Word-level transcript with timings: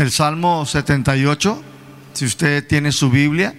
el 0.00 0.10
Salmo 0.10 0.64
78, 0.64 1.62
si 2.14 2.24
usted 2.24 2.66
tiene 2.66 2.90
su 2.90 3.10
Biblia. 3.10 3.54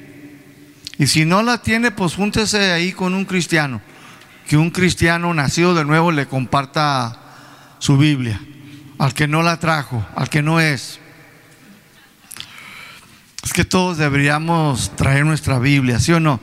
Y 0.97 1.07
si 1.07 1.23
no 1.23 1.43
la 1.43 1.61
tiene, 1.61 1.91
pues 1.91 2.15
júntese 2.15 2.71
ahí 2.71 2.93
con 2.93 3.13
un 3.13 3.25
cristiano. 3.25 3.79
Que 4.47 4.57
un 4.57 4.71
cristiano 4.71 5.33
nacido 5.33 5.75
de 5.75 5.85
nuevo 5.85 6.11
le 6.11 6.25
comparta 6.25 7.19
su 7.77 7.95
Biblia. 7.97 8.41
Al 8.97 9.13
que 9.13 9.27
no 9.27 9.43
la 9.43 9.59
trajo, 9.59 10.05
al 10.15 10.29
que 10.29 10.41
no 10.41 10.59
es. 10.59 10.99
Es 13.43 13.53
que 13.53 13.63
todos 13.63 13.97
deberíamos 13.97 14.95
traer 14.95 15.25
nuestra 15.25 15.59
Biblia, 15.59 15.99
¿sí 15.99 16.11
o 16.11 16.19
no? 16.19 16.39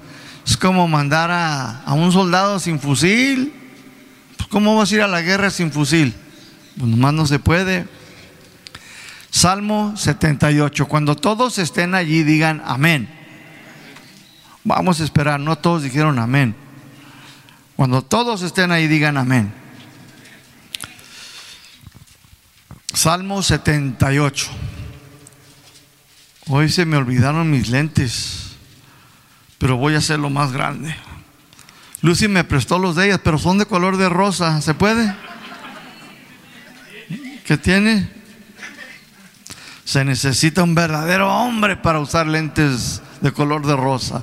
Es 0.47 0.57
como 0.57 0.87
mandar 0.89 1.31
a, 1.31 1.83
a 1.83 1.93
un 1.95 2.13
soldado 2.13 2.61
sin 2.61 2.81
fusil. 2.81 3.53
Pues, 4.37 4.49
¿Cómo 4.49 4.77
vas 4.77 4.91
a 4.91 4.95
ir 4.95 5.03
a 5.03 5.09
la 5.09 5.23
guerra 5.23 5.51
sin 5.51 5.73
fusil? 5.73 6.15
Pues 6.77 6.89
nomás 6.89 7.15
no 7.15 7.27
se 7.27 7.39
puede. 7.41 7.98
Salmo 9.31 9.97
78. 9.97 10.87
Cuando 10.87 11.17
todos 11.17 11.59
estén 11.59 11.95
allí, 11.95 12.23
digan 12.23 12.63
amén. 12.65 13.09
Vamos 14.65 15.01
a 15.01 15.05
esperar, 15.05 15.41
no 15.41 15.57
todos 15.57 15.83
dijeron 15.83 16.19
amén. 16.19 16.55
Cuando 17.77 18.03
todos 18.03 18.43
estén 18.43 18.73
ahí, 18.73 18.89
digan 18.89 19.17
amén. 19.17 19.53
Salmo 22.93 23.43
78. 23.43 24.49
Hoy 26.49 26.69
se 26.69 26.85
me 26.85 26.97
olvidaron 26.97 27.51
mis 27.51 27.69
lentes, 27.69 28.57
pero 29.59 29.77
voy 29.77 29.95
a 29.95 29.99
hacerlo 29.99 30.29
más 30.29 30.51
grande. 30.51 30.97
Lucy 32.01 32.27
me 32.27 32.43
prestó 32.45 32.79
los 32.79 32.97
de 32.97 33.07
ellas, 33.07 33.21
pero 33.23 33.39
son 33.39 33.59
de 33.59 33.67
color 33.67 33.97
de 33.97 34.09
rosa. 34.09 34.61
¿Se 34.61 34.75
puede? 34.75 35.15
¿Qué 37.45 37.57
tiene? 37.57 38.18
Se 39.89 40.05
necesita 40.05 40.63
un 40.63 40.75
verdadero 40.75 41.35
hombre 41.35 41.75
para 41.75 41.99
usar 41.99 42.27
lentes 42.27 43.01
de 43.23 43.33
color 43.33 43.67
de 43.67 43.75
rosa. 43.75 44.23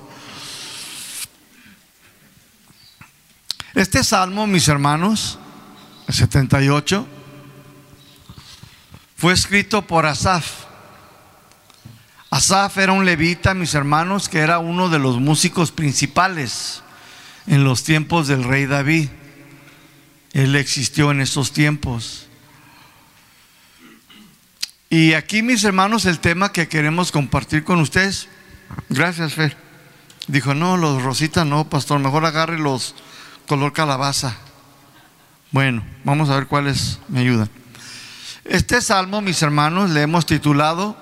Este 3.74 4.04
salmo, 4.04 4.46
mis 4.46 4.68
hermanos, 4.68 5.40
el 6.08 6.14
78, 6.14 7.08
fue 9.18 9.34
escrito 9.34 9.82
por 9.82 10.06
Asaf. 10.06 10.66
Asaf 12.30 12.78
era 12.78 12.92
un 12.92 13.04
levita, 13.04 13.56
mis 13.56 13.74
hermanos, 13.74 14.30
que 14.30 14.42
era 14.42 14.60
uno 14.60 14.90
de 14.90 15.00
los 15.00 15.20
músicos 15.20 15.72
principales 15.72 16.84
en 17.48 17.64
los 17.64 17.84
tiempos 17.84 18.28
del 18.28 18.44
rey 18.44 18.68
David. 18.68 19.10
Él 20.32 20.56
existió 20.58 21.10
en 21.10 21.22
esos 21.22 21.54
tiempos. 21.54 22.25
Y 24.90 25.14
aquí, 25.14 25.42
mis 25.42 25.64
hermanos, 25.64 26.06
el 26.06 26.20
tema 26.20 26.52
que 26.52 26.68
queremos 26.68 27.12
compartir 27.12 27.64
con 27.64 27.80
ustedes. 27.80 28.28
Gracias, 28.90 29.34
Fer. 29.34 29.58
Dijo, 30.28 30.54
no, 30.54 30.78
los 30.78 31.04
rositas 31.04 31.46
no, 31.46 31.70
pastor, 31.70 32.00
mejor 32.00 32.26
agarre 32.26 32.58
los 32.58 32.96
color 33.48 33.74
calabaza. 33.74 34.38
Bueno, 35.52 35.86
vamos 36.04 36.30
a 36.30 36.36
ver 36.36 36.48
cuáles 36.48 37.00
me 37.08 37.20
ayudan. 37.20 37.50
Este 38.44 38.82
salmo, 38.82 39.22
mis 39.22 39.42
hermanos, 39.42 39.90
le 39.90 40.02
hemos 40.02 40.26
titulado 40.26 40.98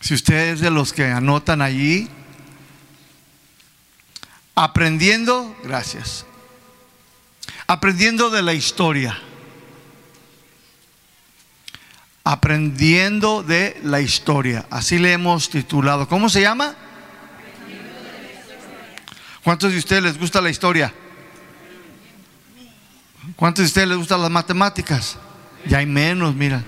si 0.00 0.14
ustedes 0.14 0.60
de 0.60 0.70
los 0.70 0.92
que 0.92 1.06
anotan 1.06 1.62
allí, 1.62 2.08
aprendiendo, 4.54 5.56
gracias, 5.62 6.26
aprendiendo 7.68 8.30
de 8.30 8.42
la 8.42 8.52
historia, 8.54 9.16
aprendiendo 12.24 13.42
de 13.42 13.80
la 13.82 14.00
historia, 14.00 14.66
así 14.70 14.98
le 14.98 15.12
hemos 15.12 15.50
titulado. 15.50 16.08
¿Cómo 16.08 16.28
se 16.28 16.40
llama? 16.40 16.74
¿Cuántos 19.42 19.72
de 19.72 19.78
ustedes 19.78 20.02
les 20.02 20.18
gusta 20.18 20.40
la 20.40 20.50
historia? 20.50 20.94
¿Cuántos 23.36 23.64
de 23.64 23.66
ustedes 23.66 23.88
les 23.88 23.98
gustan 23.98 24.22
las 24.22 24.30
matemáticas? 24.30 25.16
Ya 25.66 25.78
hay 25.78 25.86
menos, 25.86 26.34
mira. 26.34 26.62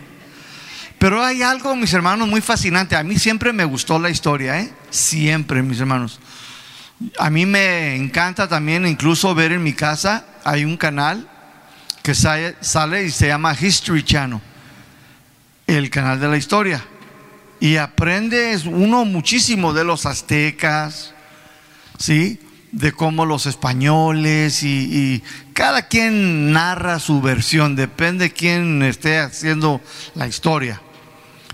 Pero 0.99 1.23
hay 1.23 1.43
algo, 1.43 1.77
mis 1.77 1.93
hermanos, 1.93 2.27
muy 2.27 2.41
fascinante. 2.41 2.97
A 2.97 3.03
mí 3.03 3.19
siempre 3.19 3.53
me 3.53 3.65
gustó 3.65 3.99
la 3.99 4.11
historia, 4.11 4.61
¿eh? 4.61 4.73
Siempre, 4.91 5.62
mis 5.62 5.79
hermanos. 5.79 6.19
A 7.19 7.29
mí 7.29 7.45
me 7.45 7.95
encanta 7.97 8.49
también 8.49 8.87
incluso 8.87 9.34
ver 9.34 9.53
en 9.53 9.62
mi 9.62 9.73
casa, 9.73 10.25
hay 10.45 10.65
un 10.65 10.77
canal 10.77 11.29
que 12.03 12.15
sale, 12.15 13.05
y 13.05 13.11
se 13.11 13.27
llama 13.27 13.55
History 13.59 14.03
Channel, 14.03 14.41
el 15.67 15.91
canal 15.91 16.21
de 16.21 16.29
la 16.29 16.37
historia. 16.37 16.85
Y 17.61 17.77
aprende 17.77 18.59
uno 18.67 19.05
muchísimo 19.05 19.73
de 19.73 19.85
los 19.85 20.07
aztecas, 20.07 21.15
¿sí? 21.99 22.41
De 22.73 22.93
cómo 22.93 23.25
los 23.25 23.47
españoles 23.47 24.63
y, 24.63 24.69
y 24.69 25.23
cada 25.53 25.89
quien 25.89 26.53
narra 26.53 26.99
su 26.99 27.21
versión, 27.21 27.77
depende 27.77 28.25
de 28.25 28.33
quién 28.33 28.83
esté 28.83 29.19
haciendo 29.19 29.81
la 30.15 30.27
historia. 30.27 30.81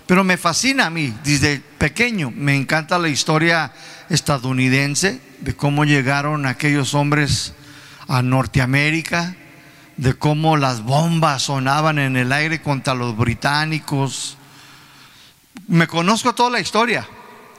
Pero 0.07 0.23
me 0.23 0.37
fascina 0.37 0.87
a 0.87 0.89
mí, 0.89 1.13
desde 1.23 1.61
pequeño, 1.77 2.33
me 2.35 2.55
encanta 2.55 2.99
la 2.99 3.07
historia 3.07 3.71
estadounidense, 4.09 5.21
de 5.39 5.55
cómo 5.55 5.85
llegaron 5.85 6.45
aquellos 6.45 6.93
hombres 6.93 7.53
a 8.07 8.21
Norteamérica, 8.21 9.35
de 10.01 10.15
cómo 10.15 10.57
las 10.57 10.81
bombas 10.81 11.43
sonaban 11.43 11.99
en 11.99 12.17
el 12.17 12.31
aire 12.31 12.59
contra 12.59 12.95
los 12.95 13.15
británicos. 13.15 14.35
Me 15.67 15.85
conozco 15.85 16.33
toda 16.33 16.49
la 16.49 16.59
historia, 16.59 17.07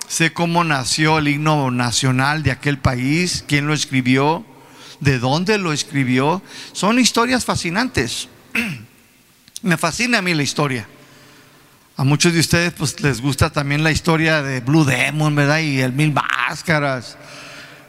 sé 0.09 0.33
cómo 0.33 0.65
nació 0.65 1.19
el 1.19 1.29
himno 1.29 1.71
nacional 1.71 2.43
de 2.43 2.51
aquel 2.51 2.79
país, 2.79 3.45
quién 3.47 3.69
lo 3.69 3.75
escribió, 3.75 4.45
de 4.99 5.21
dónde 5.21 5.57
lo 5.57 5.73
escribió. 5.73 6.43
Son 6.73 6.99
historias 6.99 7.45
fascinantes. 7.45 8.29
Me 9.63 9.77
fascina 9.77 10.19
a 10.19 10.23
mí 10.23 10.35
la 10.35 10.43
historia. 10.43 10.89
A 11.97 12.03
muchos 12.03 12.33
de 12.33 12.41
ustedes 12.41 12.73
pues 12.73 13.01
les 13.03 13.21
gusta 13.21 13.51
también 13.51 13.85
la 13.85 13.93
historia 13.93 14.43
de 14.43 14.59
Blue 14.59 14.85
Demon, 14.85 15.37
¿verdad? 15.37 15.61
Y 15.61 15.79
el 15.79 15.93
Mil 15.93 16.13
Máscaras, 16.13 17.17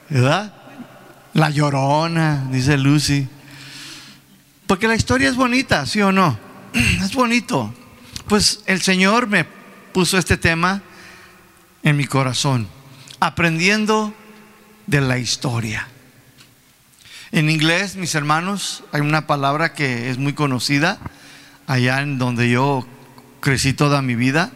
¿verdad? 0.10 0.54
La 1.34 1.50
Llorona, 1.50 2.50
dice 2.52 2.78
Lucy. 2.78 3.28
Porque 4.68 4.88
la 4.88 4.96
historia 4.96 5.30
es 5.30 5.36
bonita, 5.36 5.86
¿sí 5.86 6.02
o 6.02 6.12
no? 6.12 6.38
Es 7.04 7.14
bonito. 7.14 7.74
Pues 8.28 8.62
el 8.66 8.82
Señor 8.82 9.28
me 9.28 9.46
puso 9.94 10.18
este 10.18 10.38
tema 10.38 10.82
en 11.84 11.98
mi 11.98 12.06
corazón, 12.06 12.68
aprendiendo 13.20 14.14
de 14.88 15.02
la 15.02 15.18
historia. 15.18 15.88
En 17.32 17.50
inglés, 17.50 17.96
mis 17.96 18.16
hermanos, 18.16 18.84
hay 18.92 19.02
una 19.02 19.28
palabra 19.28 19.74
que 19.74 20.10
es 20.10 20.18
muy 20.18 20.34
conocida 20.34 21.00
allá 21.68 22.02
en 22.02 22.18
donde 22.18 22.50
yo 22.50 22.88
crecí 23.40 23.74
toda 23.74 24.02
mi 24.02 24.16
vida. 24.16 24.52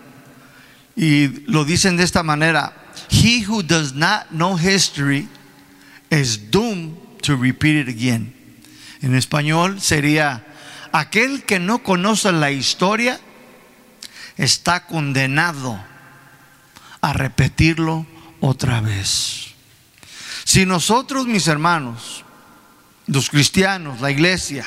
Y 0.95 1.27
lo 1.51 1.65
dicen 1.65 1.97
de 1.97 2.03
esta 2.03 2.23
manera, 2.23 2.73
he 3.09 3.45
who 3.47 3.61
does 3.61 3.93
not 3.93 4.27
know 4.29 4.57
history 4.57 5.27
is 6.09 6.49
doomed 6.49 6.95
to 7.21 7.35
repeat 7.35 7.87
it 7.87 7.89
again. 7.89 8.36
En 9.01 9.15
español 9.15 9.81
sería, 9.81 10.45
aquel 10.91 11.43
que 11.43 11.59
no 11.59 11.83
conoce 11.83 12.31
la 12.31 12.51
historia 12.51 13.19
está 14.37 14.85
condenado 14.85 15.79
a 17.01 17.13
repetirlo 17.13 18.05
otra 18.39 18.81
vez. 18.81 19.53
Si 20.43 20.65
nosotros, 20.65 21.27
mis 21.27 21.47
hermanos, 21.47 22.23
los 23.07 23.29
cristianos, 23.29 24.01
la 24.01 24.11
iglesia, 24.11 24.65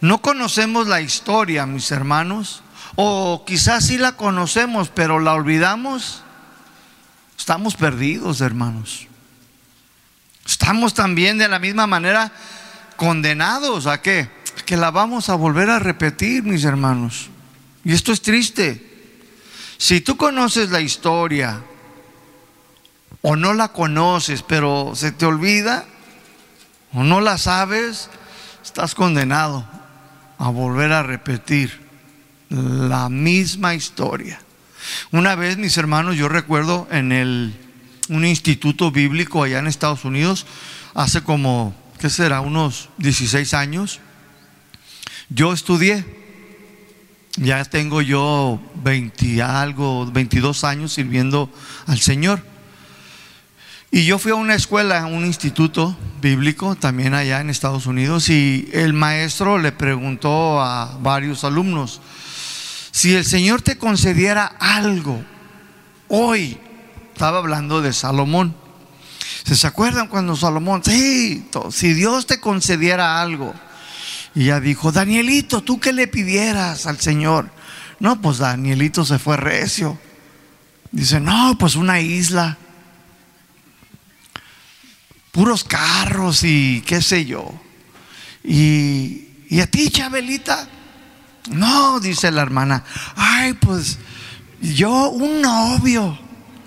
no 0.00 0.20
conocemos 0.20 0.86
la 0.86 1.00
historia, 1.00 1.66
mis 1.66 1.90
hermanos, 1.90 2.62
o 2.96 3.44
quizás 3.46 3.86
sí 3.86 3.98
la 3.98 4.16
conocemos, 4.16 4.88
pero 4.88 5.20
la 5.20 5.34
olvidamos. 5.34 6.22
Estamos 7.38 7.76
perdidos, 7.76 8.40
hermanos. 8.40 9.06
Estamos 10.46 10.94
también 10.94 11.38
de 11.38 11.48
la 11.48 11.58
misma 11.58 11.86
manera 11.86 12.32
condenados 12.96 13.86
a 13.86 14.02
qué? 14.02 14.28
Que 14.64 14.76
la 14.76 14.90
vamos 14.90 15.28
a 15.28 15.34
volver 15.34 15.70
a 15.70 15.78
repetir, 15.78 16.42
mis 16.42 16.64
hermanos. 16.64 17.30
Y 17.84 17.92
esto 17.92 18.12
es 18.12 18.22
triste. 18.22 18.82
Si 19.78 20.00
tú 20.00 20.16
conoces 20.16 20.70
la 20.70 20.80
historia 20.80 21.62
o 23.22 23.36
no 23.36 23.54
la 23.54 23.68
conoces, 23.68 24.42
pero 24.42 24.92
se 24.94 25.12
te 25.12 25.26
olvida 25.26 25.84
o 26.92 27.04
no 27.04 27.20
la 27.20 27.38
sabes, 27.38 28.08
estás 28.64 28.94
condenado 28.94 29.68
a 30.38 30.48
volver 30.48 30.92
a 30.92 31.02
repetir 31.02 31.86
la 32.48 33.08
misma 33.08 33.74
historia. 33.74 34.40
Una 35.12 35.34
vez, 35.34 35.56
mis 35.56 35.76
hermanos, 35.76 36.16
yo 36.16 36.28
recuerdo 36.28 36.86
en 36.90 37.12
el, 37.12 37.54
un 38.08 38.24
instituto 38.24 38.90
bíblico 38.90 39.42
allá 39.42 39.58
en 39.58 39.66
Estados 39.66 40.04
Unidos, 40.04 40.46
hace 40.94 41.22
como, 41.22 41.74
¿qué 42.06 42.10
será? 42.10 42.40
Unos 42.40 42.88
16 42.98 43.52
años, 43.54 43.98
yo 45.28 45.52
estudié. 45.52 46.04
Ya 47.36 47.64
tengo 47.64 48.00
yo 48.00 48.60
20 48.76 49.42
algo, 49.42 50.06
22 50.06 50.62
años 50.62 50.92
sirviendo 50.92 51.52
al 51.88 51.98
Señor. 51.98 52.46
Y 53.90 54.04
yo 54.04 54.20
fui 54.20 54.30
a 54.30 54.36
una 54.36 54.54
escuela, 54.54 55.06
un 55.06 55.26
instituto 55.26 55.96
bíblico, 56.22 56.76
también 56.76 57.12
allá 57.12 57.40
en 57.40 57.50
Estados 57.50 57.86
Unidos, 57.86 58.30
y 58.30 58.68
el 58.72 58.92
maestro 58.92 59.58
le 59.58 59.72
preguntó 59.72 60.60
a 60.62 60.96
varios 61.00 61.42
alumnos, 61.42 62.00
si 62.92 63.16
el 63.16 63.24
Señor 63.24 63.62
te 63.62 63.78
concediera 63.78 64.46
algo 64.60 65.24
hoy, 66.06 66.56
estaba 67.12 67.38
hablando 67.38 67.82
de 67.82 67.92
Salomón, 67.92 68.54
¿se 69.54 69.66
acuerdan 69.66 70.08
cuando 70.08 70.34
Salomón, 70.34 70.82
sí, 70.84 71.46
si 71.70 71.92
Dios 71.92 72.26
te 72.26 72.40
concediera 72.40 73.20
algo? 73.20 73.54
Y 74.34 74.46
ya 74.46 74.60
dijo, 74.60 74.92
Danielito, 74.92 75.62
¿tú 75.62 75.78
qué 75.78 75.92
le 75.92 76.08
pidieras 76.08 76.86
al 76.86 77.00
Señor? 77.00 77.50
No, 78.00 78.20
pues 78.20 78.38
Danielito 78.38 79.04
se 79.04 79.18
fue 79.18 79.36
recio. 79.36 79.98
Dice, 80.90 81.20
no, 81.20 81.56
pues 81.58 81.76
una 81.76 82.00
isla 82.00 82.58
puros 85.36 85.64
carros 85.64 86.44
y 86.44 86.82
qué 86.86 87.02
sé 87.02 87.26
yo. 87.26 87.52
Y, 88.42 89.28
y 89.50 89.60
a 89.60 89.70
ti, 89.70 89.90
Chabelita, 89.90 90.66
no, 91.50 92.00
dice 92.00 92.30
la 92.30 92.40
hermana, 92.40 92.82
ay, 93.16 93.52
pues 93.52 93.98
yo 94.62 95.10
un 95.10 95.42
novio, 95.42 96.18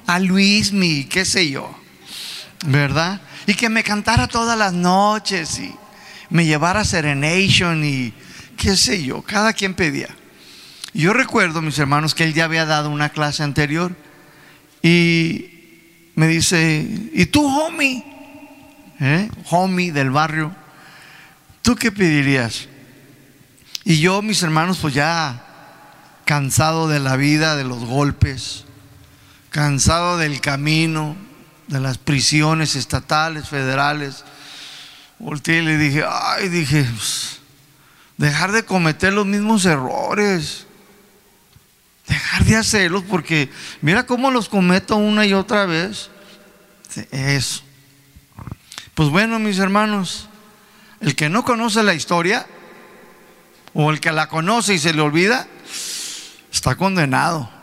a 0.06 0.20
Luis, 0.20 0.72
mi, 0.72 1.06
qué 1.06 1.26
sé 1.26 1.50
yo, 1.50 1.79
¿verdad? 2.66 3.22
Y 3.48 3.54
que 3.54 3.70
me 3.70 3.84
cantara 3.84 4.28
todas 4.28 4.58
las 4.58 4.74
noches 4.74 5.60
y 5.60 5.74
me 6.30 6.46
llevara 6.46 6.82
a 6.82 6.86
Serenation 6.86 7.84
y 7.84 8.14
qué 8.58 8.76
sé 8.76 9.04
yo, 9.04 9.22
cada 9.22 9.54
quien 9.54 9.74
pedía. 9.74 10.10
Yo 10.94 11.14
recuerdo, 11.14 11.62
mis 11.62 11.80
hermanos, 11.80 12.16
que 12.16 12.24
él 12.24 12.34
ya 12.34 12.46
había 12.46 12.66
dado 12.66 12.90
una 12.90 13.10
clase 13.10 13.44
anterior 13.44 13.96
y 14.82 15.50
me 16.16 16.28
dice, 16.28 16.86
¿y 17.14 17.26
tú, 17.28 17.46
homie? 17.48 18.04
¿eh? 19.00 19.30
homie 19.50 19.92
del 19.92 20.12
barrio, 20.12 20.54
¿tú 21.62 21.76
qué 21.76 21.92
pedirías? 21.92 22.68
Y 23.84 24.00
yo, 24.00 24.22
mis 24.22 24.44
hermanos, 24.44 24.80
pues 24.82 24.94
ya 24.94 25.46
cansado 26.26 26.88
de 26.88 27.00
la 27.00 27.16
vida, 27.16 27.56
de 27.56 27.64
los 27.64 27.86
golpes, 27.86 28.66
cansado 29.50 30.18
del 30.18 30.42
camino, 30.42 31.16
de 31.70 31.80
las 31.80 32.00
prisiones 32.00 32.76
estatales, 32.76 33.48
federales, 33.48 34.26
volteé 35.20 35.60
y 35.60 35.62
le 35.62 35.78
dije, 35.78 36.04
ay, 36.10 36.50
dije, 36.50 36.84
pues, 36.84 37.40
dejar 38.18 38.52
de 38.52 38.66
cometer 38.66 39.14
los 39.14 39.28
mismos 39.28 39.66
errores, 39.68 40.66
dejar 42.08 42.44
de 42.46 42.56
hacerlos, 42.56 43.04
porque 43.04 43.52
mira 43.82 44.08
cómo 44.08 44.32
los 44.32 44.50
cometo 44.50 44.96
una 44.96 45.28
y 45.28 45.34
otra 45.34 45.68
vez. 45.68 46.10
Eso. 47.12 47.62
Pues 48.96 49.10
bueno, 49.10 49.38
mis 49.38 49.60
hermanos, 49.60 50.28
el 51.02 51.16
que 51.16 51.30
no 51.30 51.46
conoce 51.46 51.84
la 51.84 51.94
historia, 51.94 52.48
o 53.76 53.92
el 53.92 54.00
que 54.00 54.12
la 54.12 54.28
conoce 54.28 54.74
y 54.74 54.80
se 54.80 54.92
le 54.92 55.02
olvida, 55.02 55.46
está 56.52 56.76
condenado 56.76 57.59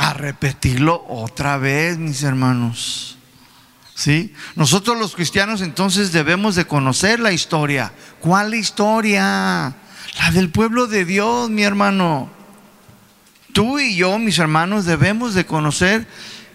a 0.00 0.14
repetirlo 0.14 1.04
otra 1.08 1.58
vez, 1.58 1.98
mis 1.98 2.22
hermanos. 2.22 3.18
¿Sí? 3.94 4.32
Nosotros 4.54 4.98
los 4.98 5.14
cristianos 5.14 5.60
entonces 5.60 6.10
debemos 6.10 6.54
de 6.54 6.64
conocer 6.64 7.20
la 7.20 7.32
historia. 7.32 7.92
¿Cuál 8.18 8.54
historia? 8.54 9.74
La 10.18 10.30
del 10.32 10.48
pueblo 10.48 10.86
de 10.86 11.04
Dios, 11.04 11.50
mi 11.50 11.64
hermano. 11.64 12.30
Tú 13.52 13.78
y 13.78 13.94
yo, 13.94 14.18
mis 14.18 14.38
hermanos, 14.38 14.86
debemos 14.86 15.34
de 15.34 15.44
conocer 15.44 16.06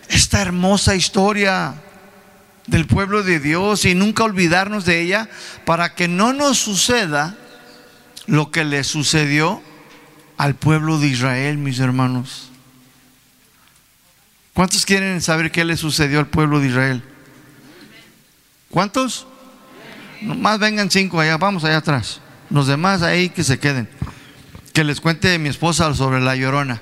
esta 0.09 0.41
hermosa 0.41 0.95
historia 0.95 1.75
del 2.65 2.87
pueblo 2.87 3.21
de 3.21 3.39
Dios 3.39 3.85
y 3.85 3.93
nunca 3.93 4.23
olvidarnos 4.23 4.85
de 4.85 5.01
ella 5.01 5.29
para 5.65 5.93
que 5.93 6.07
no 6.07 6.33
nos 6.33 6.57
suceda 6.57 7.37
lo 8.25 8.49
que 8.49 8.63
le 8.63 8.83
sucedió 8.83 9.61
al 10.35 10.55
pueblo 10.55 10.97
de 10.97 11.09
Israel, 11.09 11.59
mis 11.59 11.77
hermanos. 11.77 12.49
¿Cuántos 14.55 14.85
quieren 14.85 15.21
saber 15.21 15.51
qué 15.51 15.65
le 15.65 15.75
sucedió 15.75 16.17
al 16.17 16.27
pueblo 16.27 16.61
de 16.61 16.67
Israel? 16.69 17.03
¿Cuántos? 18.69 19.27
Nomás 20.21 20.59
vengan 20.59 20.89
cinco 20.89 21.19
allá, 21.19 21.35
vamos 21.35 21.65
allá 21.65 21.75
atrás. 21.75 22.21
Los 22.49 22.67
demás 22.67 23.01
ahí 23.01 23.27
que 23.27 23.43
se 23.43 23.59
queden. 23.59 23.89
Que 24.71 24.85
les 24.85 25.01
cuente 25.01 25.37
mi 25.39 25.49
esposa 25.49 25.93
sobre 25.93 26.21
la 26.21 26.37
llorona. 26.37 26.81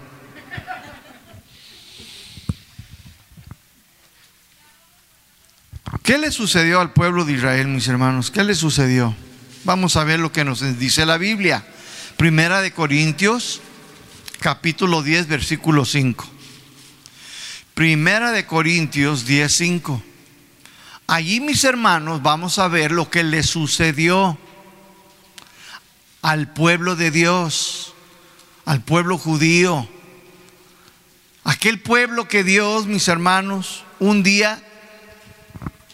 ¿Qué 6.03 6.19
le 6.19 6.29
sucedió 6.29 6.79
al 6.79 6.93
pueblo 6.93 7.25
de 7.25 7.33
Israel, 7.33 7.69
mis 7.69 7.87
hermanos? 7.87 8.29
¿Qué 8.29 8.43
le 8.43 8.53
sucedió? 8.53 9.15
Vamos 9.63 9.95
a 9.95 10.03
ver 10.03 10.19
lo 10.19 10.31
que 10.31 10.45
nos 10.45 10.77
dice 10.77 11.07
la 11.07 11.17
Biblia. 11.17 11.65
Primera 12.17 12.61
de 12.61 12.71
Corintios, 12.71 13.61
capítulo 14.41 15.01
10, 15.01 15.27
versículo 15.27 15.85
5. 15.85 16.32
Primera 17.73 18.31
de 18.31 18.45
Corintios 18.45 19.25
10, 19.25 19.51
5. 19.51 20.03
Allí, 21.07 21.39
mis 21.39 21.63
hermanos, 21.63 22.21
vamos 22.21 22.59
a 22.59 22.67
ver 22.67 22.91
lo 22.91 23.09
que 23.09 23.23
le 23.23 23.41
sucedió 23.41 24.37
al 26.21 26.53
pueblo 26.53 26.95
de 26.95 27.09
Dios, 27.09 27.95
al 28.65 28.81
pueblo 28.81 29.17
judío. 29.17 29.87
Aquel 31.43 31.81
pueblo 31.81 32.27
que 32.27 32.43
Dios, 32.43 32.85
mis 32.85 33.07
hermanos, 33.07 33.83
un 33.99 34.21
día 34.21 34.63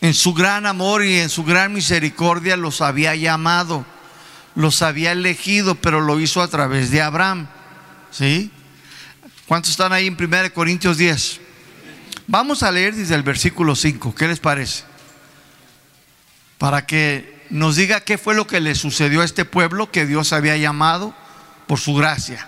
en 0.01 0.13
su 0.13 0.33
gran 0.33 0.65
amor 0.65 1.05
y 1.05 1.17
en 1.17 1.29
su 1.29 1.45
gran 1.45 1.73
misericordia 1.73 2.57
los 2.57 2.81
había 2.81 3.15
llamado, 3.15 3.85
los 4.53 4.81
había 4.81 5.13
elegido, 5.13 5.75
pero 5.75 6.01
lo 6.01 6.19
hizo 6.19 6.41
a 6.41 6.49
través 6.49 6.91
de 6.91 7.01
Abraham. 7.01 7.47
¿Sí? 8.11 8.51
¿Cuántos 9.47 9.71
están 9.71 9.93
ahí 9.93 10.07
en 10.07 10.17
1 10.21 10.53
Corintios 10.53 10.97
10? 10.97 11.39
Vamos 12.31 12.61
a 12.61 12.71
leer 12.71 12.93
desde 12.93 13.15
el 13.15 13.23
versículo 13.23 13.75
5, 13.75 14.13
¿qué 14.13 14.27
les 14.27 14.39
parece? 14.39 14.83
Para 16.59 16.85
que 16.85 17.43
nos 17.49 17.75
diga 17.75 18.01
qué 18.01 18.19
fue 18.19 18.35
lo 18.35 18.45
que 18.45 18.59
le 18.59 18.75
sucedió 18.75 19.21
a 19.21 19.25
este 19.25 19.45
pueblo 19.45 19.89
que 19.89 20.05
Dios 20.05 20.31
había 20.31 20.55
llamado 20.55 21.15
por 21.65 21.79
su 21.79 21.95
gracia. 21.95 22.47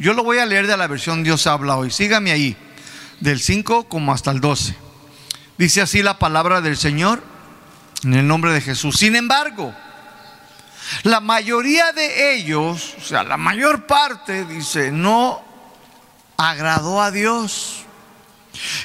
Yo 0.00 0.14
lo 0.14 0.24
voy 0.24 0.38
a 0.38 0.46
leer 0.46 0.66
de 0.66 0.76
la 0.76 0.88
versión 0.88 1.22
Dios 1.22 1.46
habla 1.46 1.76
hoy. 1.76 1.92
Sígame 1.92 2.32
ahí, 2.32 2.56
del 3.20 3.38
5 3.38 3.88
como 3.88 4.12
hasta 4.12 4.32
el 4.32 4.40
12. 4.40 4.74
Dice 5.58 5.80
así 5.80 6.02
la 6.02 6.18
palabra 6.18 6.60
del 6.60 6.76
Señor 6.76 7.22
en 8.02 8.14
el 8.14 8.26
nombre 8.26 8.52
de 8.52 8.60
Jesús. 8.60 8.96
Sin 8.96 9.14
embargo, 9.14 9.72
la 11.04 11.20
mayoría 11.20 11.92
de 11.92 12.34
ellos, 12.34 12.96
o 12.98 13.04
sea, 13.04 13.22
la 13.22 13.36
mayor 13.36 13.86
parte, 13.86 14.44
dice, 14.44 14.90
no 14.90 15.40
agradó 16.36 17.00
a 17.00 17.12
Dios. 17.12 17.77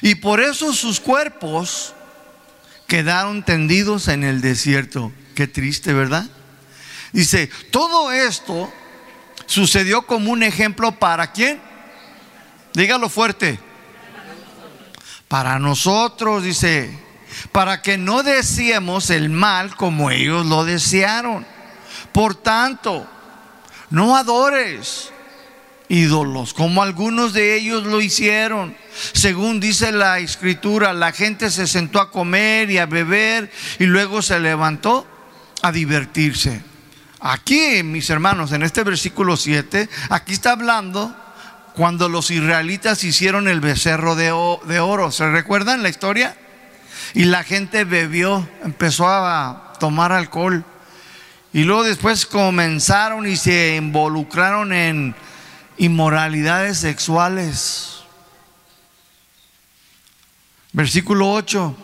Y 0.02 0.16
por 0.16 0.40
eso 0.40 0.74
sus 0.74 1.00
cuerpos 1.00 1.94
quedaron 2.88 3.44
tendidos 3.44 4.08
en 4.08 4.24
el 4.24 4.42
desierto. 4.42 5.12
Qué 5.36 5.48
triste, 5.48 5.94
¿verdad? 5.94 6.26
Dice, 7.12 7.50
todo 7.72 8.12
esto 8.12 8.72
sucedió 9.46 10.04
como 10.04 10.32
un 10.32 10.44
ejemplo 10.44 10.92
para 10.94 11.32
quién? 11.32 11.62
Dígalo 12.74 13.10
fuerte 13.10 13.60
para 15.34 15.58
nosotros, 15.58 16.44
dice, 16.44 16.96
para 17.52 17.82
que 17.82 17.98
no 17.98 18.22
deseemos 18.22 19.10
el 19.10 19.32
mal 19.32 19.76
como 19.76 20.12
ellos 20.12 20.46
lo 20.46 20.64
desearon. 20.64 21.44
Por 22.12 22.36
tanto, 22.36 23.08
no 23.90 24.16
adores 24.16 25.13
ídolos 25.94 26.56
como 26.56 26.82
algunos 26.82 27.34
de 27.34 27.56
ellos 27.56 27.86
lo 27.86 28.02
hicieron. 28.02 28.76
Según 29.14 29.60
dice 29.60 29.92
la 29.92 30.18
escritura, 30.20 30.92
la 30.92 31.12
gente 31.12 31.52
se 31.52 31.68
sentó 31.68 32.00
a 32.00 32.10
comer 32.10 32.72
y 32.72 32.80
a 32.80 32.88
beber 32.88 33.52
y 33.78 33.86
luego 33.86 34.24
se 34.24 34.40
levantó 34.40 35.08
a 35.62 35.72
divertirse. 35.72 36.64
Aquí, 37.20 37.84
mis 37.84 38.10
hermanos, 38.10 38.52
en 38.52 38.64
este 38.64 38.84
versículo 38.84 39.38
7, 39.38 39.88
aquí 40.10 40.34
está 40.34 40.54
hablando 40.54 41.16
cuando 41.76 42.10
los 42.10 42.32
israelitas 42.32 43.04
hicieron 43.04 43.48
el 43.48 43.62
becerro 43.62 44.16
de, 44.16 44.32
oro. 44.32 45.12
¿Se 45.12 45.30
recuerdan 45.30 45.84
la 45.84 45.90
historia? 45.90 46.36
Y 47.14 47.26
la 47.26 47.44
gente 47.44 47.84
bebió, 47.86 48.48
empezó 48.64 49.08
a 49.08 49.74
tomar 49.80 50.12
alcohol. 50.12 50.66
Y 51.54 51.64
luego 51.66 51.84
después 51.84 52.26
comenzaron 52.26 53.28
y 53.28 53.38
se 53.38 53.76
involucraron 53.76 54.74
en 54.74 55.16
inmoralidades 55.78 56.78
sexuales. 56.78 58.04
Versículo 60.72 61.32
8. 61.32 61.76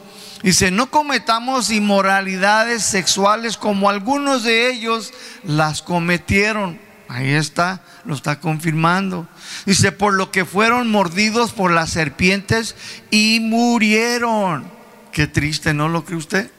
Dice, 0.44 0.72
no 0.72 0.90
cometamos 0.90 1.70
inmoralidades 1.70 2.84
sexuales 2.84 3.58
como 3.58 3.90
algunos 3.90 4.44
de 4.44 4.72
ellos 4.72 5.14
las 5.44 5.82
cometieron. 5.82 6.80
Ahí 7.08 7.32
está 7.32 7.82
lo 8.06 8.16
está 8.16 8.40
confirmando. 8.40 9.28
Dice, 9.66 9.92
por 9.92 10.14
lo 10.14 10.32
que 10.32 10.46
fueron 10.46 10.90
mordidos 10.90 11.52
por 11.52 11.72
las 11.72 11.92
serpientes 11.92 12.76
y 13.12 13.40
murieron. 13.40 14.70
Qué 15.12 15.28
triste, 15.28 15.74
¿no 15.74 15.90
lo 15.90 16.06
cree 16.06 16.18
usted? 16.18 16.52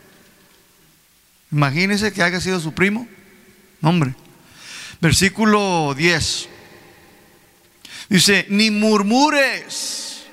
Imagínese 1.50 2.12
que 2.12 2.22
haya 2.22 2.40
sido 2.40 2.60
su 2.60 2.72
primo. 2.72 3.08
Hombre. 3.82 4.14
Versículo 5.00 5.94
10. 5.96 6.48
Dice, 8.10 8.44
ni 8.48 8.72
murmures. 8.72 10.24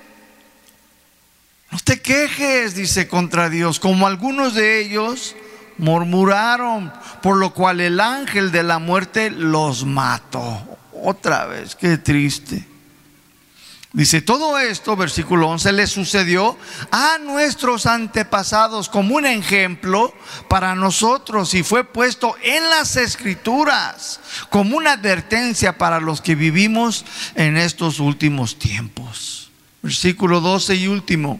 No 1.72 1.78
te 1.84 2.02
quejes, 2.02 2.76
dice 2.76 3.08
contra 3.08 3.50
Dios, 3.50 3.80
como 3.80 4.08
algunos 4.08 4.56
de 4.56 4.82
ellos 4.82 5.36
murmuraron, 5.78 6.92
por 7.22 7.38
lo 7.38 7.54
cual 7.54 7.80
el 7.80 8.00
ángel 8.00 8.52
de 8.52 8.64
la 8.64 8.80
muerte 8.80 9.30
los 9.30 9.86
mató. 9.86 10.80
Otra 10.92 11.46
vez, 11.46 11.76
qué 11.76 12.00
triste. 12.00 12.66
Dice, 13.94 14.22
todo 14.22 14.60
esto, 14.60 14.98
versículo 14.98 15.48
11, 15.48 15.72
le 15.72 15.88
sucedió 15.88 16.58
a 16.92 17.18
nuestros 17.20 17.86
antepasados 17.86 18.90
como 18.90 19.16
un 19.16 19.26
ejemplo 19.26 20.14
para 20.50 20.76
nosotros 20.76 21.54
y 21.54 21.64
fue 21.64 21.86
puesto 21.86 22.36
en 22.44 22.70
las 22.70 22.98
escrituras 22.98 24.20
como 24.50 24.76
una 24.76 24.94
advertencia 24.94 25.78
para 25.78 26.02
los 26.02 26.22
que 26.22 26.36
vivimos 26.36 27.06
en 27.36 27.56
estos 27.56 28.00
últimos 28.02 28.60
tiempos. 28.60 29.52
Versículo 29.82 30.42
12 30.42 30.76
y 30.76 30.88
último. 30.88 31.40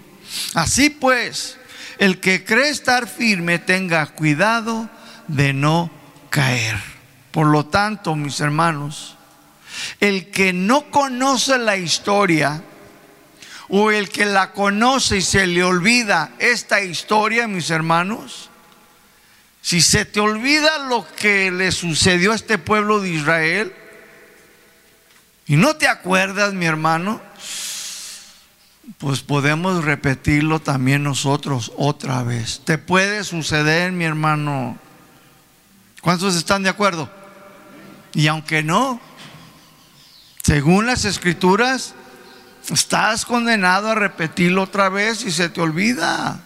Así 0.54 0.90
pues, 0.90 1.58
el 2.00 2.22
que 2.22 2.46
cree 2.46 2.70
estar 2.70 3.10
firme 3.10 3.60
tenga 3.60 4.06
cuidado 4.06 4.90
de 5.28 5.52
no 5.52 5.92
caer. 6.30 6.78
Por 7.32 7.48
lo 7.48 7.66
tanto, 7.66 8.16
mis 8.16 8.40
hermanos, 8.40 9.17
el 10.00 10.30
que 10.32 10.54
no 10.54 10.90
conoce 10.92 11.58
la 11.58 11.78
historia 11.78 12.64
o 13.70 13.92
el 13.92 14.10
que 14.10 14.26
la 14.26 14.54
conoce 14.54 15.18
y 15.18 15.22
se 15.22 15.46
le 15.48 15.64
olvida 15.64 16.32
esta 16.40 16.82
historia, 16.82 17.48
mis 17.48 17.70
hermanos, 17.70 18.50
si 19.62 19.82
se 19.82 20.06
te 20.06 20.20
olvida 20.20 20.88
lo 20.88 21.06
que 21.16 21.52
le 21.52 21.72
sucedió 21.72 22.32
a 22.32 22.36
este 22.36 22.58
pueblo 22.58 23.02
de 23.02 23.10
Israel 23.10 23.74
y 25.46 25.56
no 25.56 25.76
te 25.76 25.88
acuerdas, 25.88 26.54
mi 26.54 26.66
hermano, 26.66 27.22
pues 28.98 29.22
podemos 29.22 29.84
repetirlo 29.84 30.60
también 30.60 31.04
nosotros 31.04 31.72
otra 31.78 32.24
vez. 32.24 32.62
Te 32.64 32.78
puede 32.78 33.24
suceder, 33.24 33.92
mi 33.92 34.06
hermano. 34.06 34.78
¿Cuántos 36.02 36.36
están 36.36 36.64
de 36.64 36.70
acuerdo? 36.70 37.10
Y 38.14 38.28
aunque 38.28 38.64
no, 38.64 39.00
según 40.48 40.86
las 40.86 41.04
escrituras, 41.04 41.94
estás 42.72 43.26
condenado 43.26 43.90
a 43.90 43.96
repetirlo 43.96 44.64
otra 44.64 44.88
vez 44.88 45.26
y 45.26 45.32
se 45.34 45.50
te 45.50 45.60
olvida. 45.60 46.40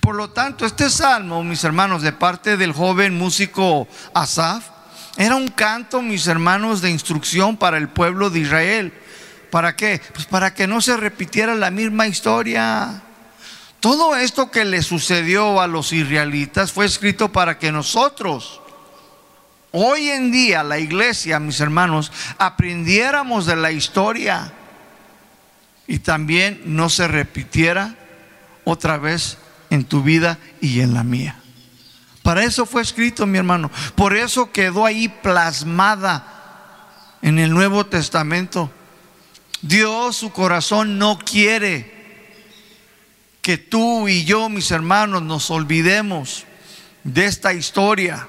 Por 0.00 0.14
lo 0.14 0.30
tanto, 0.30 0.64
este 0.64 0.88
salmo, 0.88 1.42
mis 1.42 1.64
hermanos, 1.64 2.02
de 2.02 2.12
parte 2.12 2.56
del 2.56 2.72
joven 2.72 3.18
músico 3.18 3.88
Asaf, 4.14 4.68
era 5.16 5.34
un 5.34 5.48
canto, 5.48 6.02
mis 6.02 6.28
hermanos, 6.28 6.80
de 6.82 6.90
instrucción 6.90 7.56
para 7.56 7.78
el 7.78 7.88
pueblo 7.88 8.30
de 8.30 8.38
Israel. 8.38 8.94
¿Para 9.50 9.74
qué? 9.74 10.00
Pues 10.14 10.26
para 10.26 10.54
que 10.54 10.68
no 10.68 10.80
se 10.80 10.96
repitiera 10.96 11.56
la 11.56 11.72
misma 11.72 12.06
historia. 12.06 13.02
Todo 13.80 14.14
esto 14.14 14.52
que 14.52 14.64
le 14.64 14.82
sucedió 14.82 15.60
a 15.60 15.66
los 15.66 15.92
israelitas 15.92 16.70
fue 16.70 16.86
escrito 16.86 17.32
para 17.32 17.58
que 17.58 17.72
nosotros, 17.72 18.60
hoy 19.78 20.08
en 20.08 20.32
día 20.32 20.64
la 20.64 20.78
iglesia, 20.78 21.38
mis 21.38 21.60
hermanos, 21.60 22.10
aprendiéramos 22.38 23.44
de 23.44 23.56
la 23.56 23.72
historia 23.72 24.50
y 25.86 25.98
también 25.98 26.62
no 26.64 26.88
se 26.88 27.06
repitiera 27.06 27.94
otra 28.64 28.96
vez 28.96 29.36
en 29.68 29.84
tu 29.84 30.02
vida 30.02 30.38
y 30.62 30.80
en 30.80 30.94
la 30.94 31.04
mía. 31.04 31.38
Para 32.22 32.44
eso 32.44 32.64
fue 32.64 32.80
escrito, 32.80 33.26
mi 33.26 33.36
hermano. 33.36 33.70
Por 33.94 34.16
eso 34.16 34.50
quedó 34.50 34.86
ahí 34.86 35.08
plasmada 35.08 36.24
en 37.20 37.38
el 37.38 37.50
Nuevo 37.50 37.84
Testamento. 37.84 38.70
Dios, 39.60 40.16
su 40.16 40.32
corazón, 40.32 40.98
no 40.98 41.18
quiere 41.18 41.92
que 43.42 43.58
tú 43.58 44.08
y 44.08 44.24
yo, 44.24 44.48
mis 44.48 44.70
hermanos, 44.70 45.22
nos 45.22 45.50
olvidemos 45.50 46.44
de 47.04 47.26
esta 47.26 47.52
historia. 47.52 48.26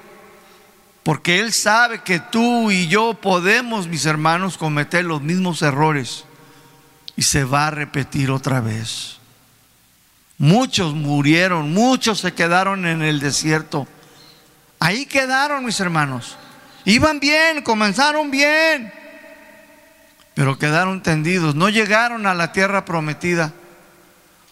Porque 1.08 1.40
Él 1.40 1.54
sabe 1.54 2.02
que 2.02 2.20
tú 2.20 2.70
y 2.70 2.86
yo 2.86 3.14
podemos, 3.14 3.88
mis 3.88 4.04
hermanos, 4.04 4.58
cometer 4.58 5.06
los 5.06 5.22
mismos 5.22 5.62
errores. 5.62 6.26
Y 7.16 7.22
se 7.22 7.44
va 7.44 7.68
a 7.68 7.70
repetir 7.70 8.30
otra 8.30 8.60
vez. 8.60 9.16
Muchos 10.36 10.92
murieron, 10.92 11.72
muchos 11.72 12.20
se 12.20 12.34
quedaron 12.34 12.84
en 12.84 13.00
el 13.00 13.20
desierto. 13.20 13.88
Ahí 14.80 15.06
quedaron, 15.06 15.64
mis 15.64 15.80
hermanos. 15.80 16.36
Iban 16.84 17.20
bien, 17.20 17.62
comenzaron 17.62 18.30
bien. 18.30 18.92
Pero 20.34 20.58
quedaron 20.58 21.02
tendidos. 21.02 21.54
No 21.54 21.70
llegaron 21.70 22.26
a 22.26 22.34
la 22.34 22.52
tierra 22.52 22.84
prometida. 22.84 23.54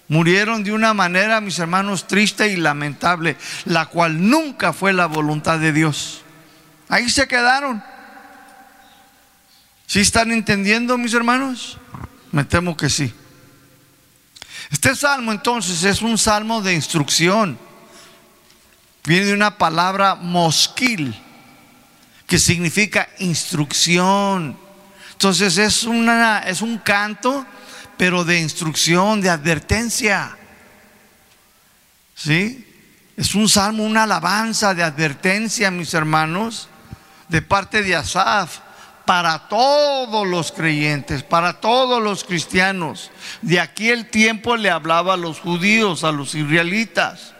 Murieron 0.09 0.65
de 0.65 0.73
una 0.73 0.95
manera, 0.95 1.43
mis 1.43 1.59
hermanos, 1.59 2.07
triste 2.07 2.49
y 2.49 2.57
lamentable, 2.57 3.37
la 3.67 3.85
cual 3.85 4.31
nunca 4.31 4.73
fue 4.73 4.95
la 4.95 5.05
voluntad 5.05 5.59
de 5.59 5.75
Dios. 5.75 6.23
Ahí 6.88 7.09
se 7.09 7.26
quedaron. 7.26 7.83
¿Sí 9.87 10.00
están 10.00 10.31
entendiendo, 10.33 10.99
mis 10.99 11.14
hermanos? 11.14 11.78
Me 12.33 12.45
temo 12.45 12.76
que 12.76 12.88
sí. 12.88 13.12
Este 14.71 14.95
salmo 14.95 15.33
entonces 15.33 15.85
es 15.85 16.02
un 16.02 16.19
salmo 16.19 16.61
de 16.62 16.75
instrucción. 16.75 17.59
Viene 19.05 19.26
de 19.26 19.35
una 19.35 19.59
palabra 19.59 20.16
mosquil, 20.16 21.14
que 22.26 22.38
significa 22.38 23.09
instrucción. 23.19 24.59
Entonces 25.12 25.59
es, 25.59 25.85
una, 25.85 26.40
es 26.40 26.62
un 26.62 26.78
canto, 26.78 27.47
pero 27.97 28.25
de 28.25 28.40
instrucción, 28.40 29.21
de 29.21 29.31
advertencia. 29.31 30.37
¿Sí? 32.16 32.64
Es 33.16 33.35
un 33.35 33.49
salmo, 33.49 33.85
una 33.85 34.02
alabanza 34.02 34.75
de 34.75 34.83
advertencia, 34.83 35.71
mis 35.71 35.95
hermanos 35.95 36.69
de 37.28 37.42
parte 37.42 37.83
de 37.83 37.97
Asaf 37.97 38.61
para 39.06 39.49
todos 39.49 40.26
los 40.26 40.52
creyentes, 40.52 41.23
para 41.23 41.61
todos 41.61 42.02
los 42.02 42.25
cristianos. 42.25 43.11
De 43.40 43.61
aquí 43.61 43.90
el 43.90 44.11
tiempo 44.11 44.56
le 44.56 44.68
hablaba 44.68 45.14
a 45.14 45.16
los 45.16 45.40
judíos, 45.40 46.04
a 46.04 46.12
los 46.12 46.35
israelitas. 46.35 47.33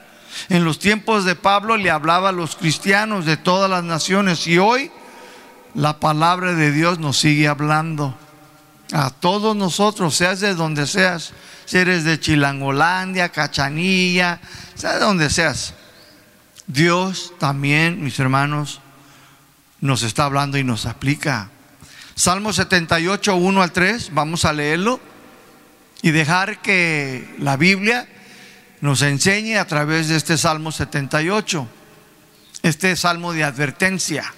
En 0.49 0.65
los 0.65 0.79
tiempos 0.79 1.25
de 1.25 1.35
Pablo 1.35 1.77
le 1.77 1.91
hablaba 1.91 2.29
a 2.29 2.33
los 2.33 2.57
cristianos 2.57 3.25
de 3.25 3.37
todas 3.37 3.69
las 3.69 3.83
naciones. 3.83 4.47
Y 4.47 4.59
hoy 4.59 4.93
la 5.75 5.99
palabra 5.99 6.55
de 6.55 6.71
Dios 6.71 6.99
nos 7.01 7.19
sigue 7.19 7.49
hablando. 7.49 8.17
A 8.93 9.11
todos 9.11 9.57
nosotros, 9.57 10.15
seas 10.15 10.39
de 10.39 10.55
donde 10.55 10.87
seas, 10.87 11.33
si 11.65 11.79
eres 11.79 12.05
de 12.05 12.21
Chilangolandia, 12.21 13.31
Cachanilla, 13.31 14.39
sea 14.77 14.95
de 14.95 15.01
donde 15.01 15.29
seas. 15.29 15.75
Dios 16.69 17.33
también, 17.41 18.05
mis 18.05 18.21
hermanos, 18.21 18.81
nos 19.87 20.03
está 20.03 20.25
hablando 20.25 20.59
y 20.59 20.65
nos 20.65 20.85
aplica. 20.85 21.51
Salmo 22.15 22.53
78, 22.53 23.37
1 23.37 23.63
al 23.63 23.73
3, 23.73 24.11
vamos 24.13 24.45
a 24.45 24.53
leerlo 24.53 25.01
y 26.03 26.11
dejar 26.11 26.61
que 26.61 27.35
la 27.39 27.57
Biblia 27.57 28.09
nos 28.81 29.03
enseñe 29.03 29.57
a 29.57 29.67
través 29.67 30.09
de 30.09 30.17
este 30.17 30.37
Salmo 30.37 30.73
78, 30.73 31.67
este 32.63 32.97
Salmo 32.97 33.33
de 33.33 33.45
advertencia. 33.45 34.33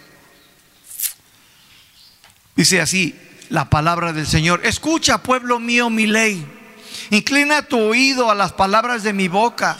Dice 2.54 2.80
así 2.80 3.18
la 3.48 3.70
palabra 3.70 4.12
del 4.12 4.26
Señor, 4.26 4.60
escucha 4.64 5.22
pueblo 5.22 5.58
mío 5.58 5.90
mi 5.90 6.06
ley, 6.06 6.46
inclina 7.10 7.62
tu 7.62 7.78
oído 7.78 8.30
a 8.30 8.34
las 8.34 8.52
palabras 8.52 9.02
de 9.02 9.12
mi 9.12 9.28
boca 9.28 9.78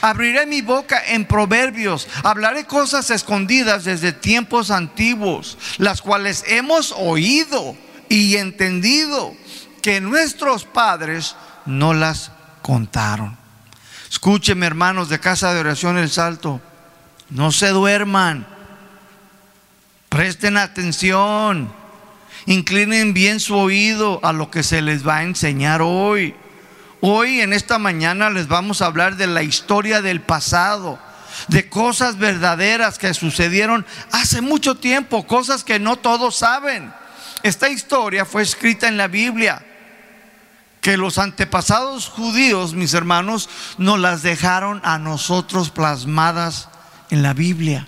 Abriré 0.00 0.46
mi 0.46 0.60
boca 0.60 1.02
en 1.06 1.24
proverbios, 1.24 2.08
hablaré 2.22 2.64
cosas 2.66 3.10
escondidas 3.10 3.84
desde 3.84 4.12
tiempos 4.12 4.70
antiguos, 4.70 5.58
las 5.78 6.02
cuales 6.02 6.44
hemos 6.46 6.92
oído 6.96 7.76
y 8.08 8.36
entendido 8.36 9.34
que 9.82 10.00
nuestros 10.00 10.64
padres 10.64 11.36
no 11.66 11.94
las 11.94 12.30
contaron. 12.62 13.36
Escúcheme 14.10 14.66
hermanos 14.66 15.08
de 15.08 15.20
casa 15.20 15.52
de 15.52 15.60
oración 15.60 15.98
El 15.98 16.10
Salto, 16.10 16.60
no 17.30 17.52
se 17.52 17.68
duerman, 17.68 18.46
presten 20.08 20.56
atención, 20.56 21.72
inclinen 22.46 23.12
bien 23.12 23.40
su 23.40 23.56
oído 23.56 24.20
a 24.22 24.32
lo 24.32 24.50
que 24.50 24.62
se 24.62 24.82
les 24.82 25.06
va 25.06 25.16
a 25.16 25.22
enseñar 25.24 25.82
hoy. 25.82 26.34
Hoy 27.06 27.42
en 27.42 27.52
esta 27.52 27.78
mañana 27.78 28.30
les 28.30 28.48
vamos 28.48 28.80
a 28.80 28.86
hablar 28.86 29.16
de 29.16 29.26
la 29.26 29.42
historia 29.42 30.00
del 30.00 30.22
pasado, 30.22 30.98
de 31.48 31.68
cosas 31.68 32.16
verdaderas 32.16 32.96
que 32.98 33.12
sucedieron 33.12 33.84
hace 34.10 34.40
mucho 34.40 34.76
tiempo, 34.76 35.26
cosas 35.26 35.64
que 35.64 35.78
no 35.78 35.96
todos 35.96 36.36
saben, 36.36 36.90
esta 37.42 37.68
historia 37.68 38.24
fue 38.24 38.40
escrita 38.40 38.88
en 38.88 38.96
la 38.96 39.08
Biblia, 39.08 39.62
que 40.80 40.96
los 40.96 41.18
antepasados 41.18 42.08
judíos, 42.08 42.72
mis 42.72 42.94
hermanos, 42.94 43.50
nos 43.76 43.98
las 43.98 44.22
dejaron 44.22 44.80
a 44.82 44.98
nosotros 44.98 45.68
plasmadas 45.68 46.70
en 47.10 47.22
la 47.22 47.34
Biblia. 47.34 47.86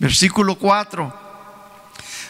Versículo 0.00 0.58
4. 0.58 1.23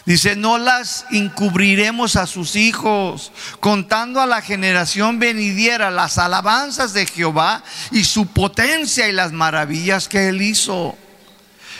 Dice, 0.05 0.35
no 0.35 0.59
las 0.59 1.07
encubriremos 1.09 2.15
a 2.15 2.27
sus 2.27 2.55
hijos, 2.55 3.31
contando 3.59 4.21
a 4.21 4.27
la 4.27 4.41
generación 4.41 5.17
venidiera 5.17 5.89
las 5.89 6.19
alabanzas 6.19 6.93
de 6.93 7.07
Jehová 7.07 7.63
y 7.89 8.03
su 8.03 8.27
potencia 8.27 9.07
y 9.07 9.11
las 9.11 9.31
maravillas 9.31 10.07
que 10.07 10.29
él 10.29 10.43
hizo. 10.43 10.95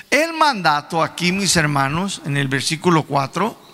El 0.10 0.34
mandato 0.34 1.04
aquí, 1.04 1.32
mis 1.32 1.56
hermanos, 1.56 2.24
en 2.26 2.38
el 2.38 2.48
versículo 2.48 3.04
4, 3.04 3.66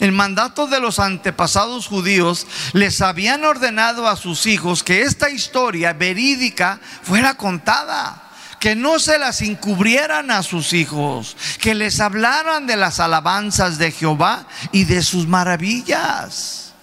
el 0.00 0.12
mandato 0.12 0.66
de 0.66 0.78
los 0.78 0.98
antepasados 0.98 1.86
judíos 1.86 2.46
les 2.74 3.00
habían 3.00 3.44
ordenado 3.44 4.08
a 4.08 4.16
sus 4.16 4.44
hijos 4.44 4.82
que 4.82 5.02
esta 5.02 5.30
historia 5.30 5.94
verídica 5.94 6.80
fuera 7.02 7.34
contada 7.38 8.25
que 8.66 8.74
no 8.74 8.98
se 8.98 9.16
las 9.16 9.42
encubrieran 9.42 10.32
a 10.32 10.42
sus 10.42 10.72
hijos, 10.72 11.36
que 11.60 11.72
les 11.72 12.00
hablaran 12.00 12.66
de 12.66 12.74
las 12.74 12.98
alabanzas 12.98 13.78
de 13.78 13.92
Jehová 13.92 14.48
y 14.72 14.86
de 14.86 15.04
sus 15.04 15.28
maravillas. 15.28 16.74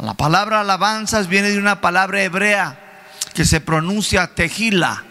La 0.00 0.14
palabra 0.14 0.58
alabanzas 0.62 1.28
viene 1.28 1.50
de 1.50 1.58
una 1.58 1.80
palabra 1.80 2.20
hebrea 2.20 3.04
que 3.32 3.44
se 3.44 3.60
pronuncia 3.60 4.34
tejila, 4.34 5.04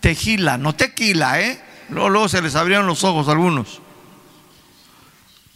tejila, 0.00 0.56
no 0.56 0.74
tequila, 0.74 1.38
¿eh? 1.42 1.62
Luego, 1.90 2.26
se 2.30 2.40
les 2.40 2.54
abrieron 2.54 2.86
los 2.86 3.04
ojos 3.04 3.28
algunos. 3.28 3.82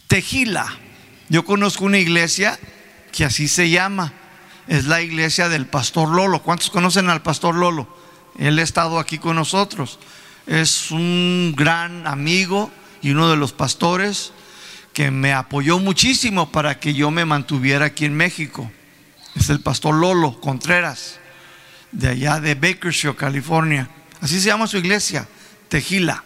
Tejila. 0.07 0.67
Yo 1.29 1.45
conozco 1.45 1.85
una 1.85 1.97
iglesia 1.97 2.59
que 3.11 3.25
así 3.25 3.47
se 3.47 3.71
llama. 3.71 4.13
Es 4.67 4.85
la 4.85 5.01
iglesia 5.01 5.49
del 5.49 5.65
pastor 5.65 6.09
Lolo. 6.09 6.43
¿Cuántos 6.43 6.69
conocen 6.69 7.09
al 7.09 7.23
pastor 7.23 7.55
Lolo? 7.55 7.98
Él 8.39 8.57
ha 8.57 8.63
estado 8.63 8.99
aquí 8.99 9.17
con 9.17 9.35
nosotros. 9.35 9.99
Es 10.47 10.91
un 10.91 11.53
gran 11.55 12.07
amigo 12.07 12.71
y 13.01 13.11
uno 13.11 13.29
de 13.29 13.37
los 13.37 13.51
pastores 13.51 14.31
que 14.93 15.11
me 15.11 15.33
apoyó 15.33 15.77
muchísimo 15.77 16.51
para 16.51 16.79
que 16.79 16.93
yo 16.93 17.11
me 17.11 17.25
mantuviera 17.25 17.85
aquí 17.85 18.05
en 18.05 18.15
México. 18.15 18.71
Es 19.35 19.49
el 19.49 19.59
pastor 19.59 19.95
Lolo 19.95 20.39
Contreras, 20.39 21.19
de 21.91 22.07
allá 22.07 22.39
de 22.39 22.55
Bakersfield, 22.55 23.15
California. 23.15 23.89
Así 24.21 24.39
se 24.39 24.47
llama 24.47 24.67
su 24.67 24.77
iglesia, 24.77 25.27
Tejila, 25.67 26.23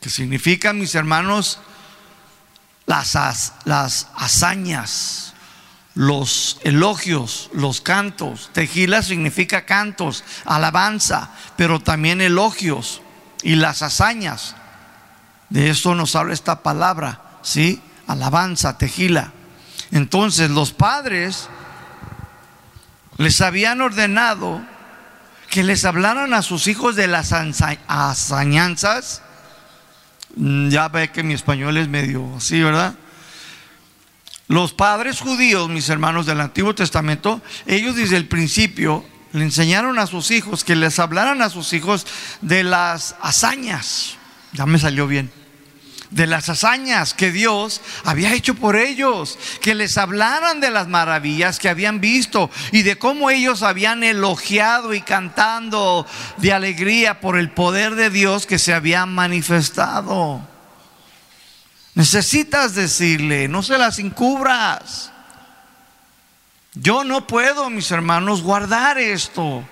que 0.00 0.10
significa, 0.10 0.72
mis 0.72 0.94
hermanos, 0.94 1.60
las, 2.86 3.52
las 3.64 4.08
hazañas, 4.16 5.29
los 6.00 6.58
elogios, 6.64 7.50
los 7.52 7.82
cantos. 7.82 8.48
Tejila 8.54 9.02
significa 9.02 9.66
cantos, 9.66 10.24
alabanza, 10.46 11.28
pero 11.58 11.78
también 11.78 12.22
elogios 12.22 13.02
y 13.42 13.56
las 13.56 13.82
hazañas. 13.82 14.56
De 15.50 15.68
esto 15.68 15.94
nos 15.94 16.16
habla 16.16 16.32
esta 16.32 16.62
palabra, 16.62 17.20
¿sí? 17.42 17.82
Alabanza, 18.06 18.78
tejila. 18.78 19.34
Entonces 19.90 20.48
los 20.48 20.72
padres 20.72 21.50
les 23.18 23.42
habían 23.42 23.82
ordenado 23.82 24.62
que 25.50 25.62
les 25.62 25.84
hablaran 25.84 26.32
a 26.32 26.40
sus 26.40 26.66
hijos 26.66 26.96
de 26.96 27.08
las 27.08 27.34
hazañanzas. 27.88 29.20
Mm, 30.34 30.70
ya 30.70 30.88
ve 30.88 31.10
que 31.10 31.22
mi 31.22 31.34
español 31.34 31.76
es 31.76 31.88
medio 31.88 32.36
así, 32.38 32.62
¿verdad? 32.62 32.94
Los 34.50 34.72
padres 34.72 35.20
judíos, 35.20 35.68
mis 35.68 35.88
hermanos 35.90 36.26
del 36.26 36.40
Antiguo 36.40 36.74
Testamento, 36.74 37.40
ellos 37.66 37.94
desde 37.94 38.16
el 38.16 38.26
principio 38.26 39.04
le 39.30 39.44
enseñaron 39.44 39.96
a 40.00 40.08
sus 40.08 40.32
hijos 40.32 40.64
que 40.64 40.74
les 40.74 40.98
hablaran 40.98 41.40
a 41.40 41.50
sus 41.50 41.72
hijos 41.72 42.04
de 42.40 42.64
las 42.64 43.14
hazañas. 43.22 44.16
Ya 44.52 44.66
me 44.66 44.80
salió 44.80 45.06
bien. 45.06 45.30
De 46.10 46.26
las 46.26 46.48
hazañas 46.48 47.14
que 47.14 47.30
Dios 47.30 47.80
había 48.04 48.34
hecho 48.34 48.56
por 48.56 48.74
ellos, 48.74 49.38
que 49.60 49.76
les 49.76 49.96
hablaran 49.96 50.58
de 50.58 50.72
las 50.72 50.88
maravillas 50.88 51.60
que 51.60 51.68
habían 51.68 52.00
visto 52.00 52.50
y 52.72 52.82
de 52.82 52.98
cómo 52.98 53.30
ellos 53.30 53.62
habían 53.62 54.02
elogiado 54.02 54.94
y 54.94 55.00
cantando 55.00 56.08
de 56.38 56.52
alegría 56.52 57.20
por 57.20 57.38
el 57.38 57.52
poder 57.52 57.94
de 57.94 58.10
Dios 58.10 58.46
que 58.46 58.58
se 58.58 58.74
había 58.74 59.06
manifestado. 59.06 60.49
Necesitas 62.00 62.74
decirle, 62.74 63.46
no 63.46 63.62
se 63.62 63.76
las 63.76 63.98
encubras. 63.98 65.12
Yo 66.72 67.04
no 67.04 67.26
puedo, 67.26 67.68
mis 67.68 67.90
hermanos, 67.90 68.42
guardar 68.42 68.96
esto. 68.96 69.62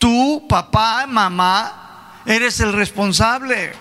Tú, 0.00 0.48
papá, 0.48 1.06
mamá, 1.06 2.22
eres 2.26 2.58
el 2.58 2.72
responsable. 2.72 3.72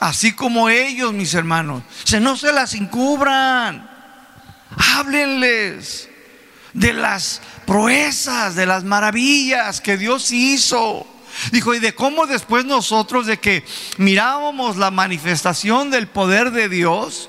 Así 0.00 0.32
como 0.32 0.70
ellos, 0.70 1.12
mis 1.12 1.34
hermanos. 1.34 1.82
Se 2.04 2.20
no 2.20 2.38
se 2.38 2.54
las 2.54 2.72
encubran. 2.72 3.90
Háblenles 4.94 6.08
de 6.72 6.94
las 6.94 7.42
proezas, 7.66 8.54
de 8.54 8.64
las 8.64 8.82
maravillas 8.82 9.82
que 9.82 9.98
Dios 9.98 10.32
hizo. 10.32 11.06
Dijo, 11.50 11.74
y 11.74 11.78
de 11.78 11.94
cómo 11.94 12.26
después 12.26 12.64
nosotros 12.64 13.26
de 13.26 13.38
que 13.38 13.64
mirábamos 13.98 14.76
la 14.76 14.90
manifestación 14.90 15.90
del 15.90 16.06
poder 16.06 16.50
de 16.50 16.68
Dios, 16.68 17.28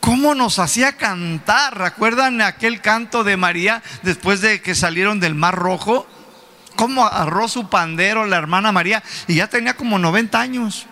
cómo 0.00 0.34
nos 0.34 0.58
hacía 0.58 0.96
cantar. 0.96 1.78
¿Recuerdan 1.78 2.40
aquel 2.40 2.80
canto 2.80 3.24
de 3.24 3.36
María 3.36 3.82
después 4.02 4.40
de 4.40 4.60
que 4.60 4.74
salieron 4.74 5.20
del 5.20 5.34
Mar 5.34 5.54
Rojo? 5.54 6.06
Cómo 6.76 7.06
agarró 7.06 7.48
su 7.48 7.68
pandero 7.68 8.26
la 8.26 8.36
hermana 8.36 8.72
María 8.72 9.02
y 9.28 9.36
ya 9.36 9.48
tenía 9.48 9.74
como 9.76 9.98
90 9.98 10.40
años. 10.40 10.86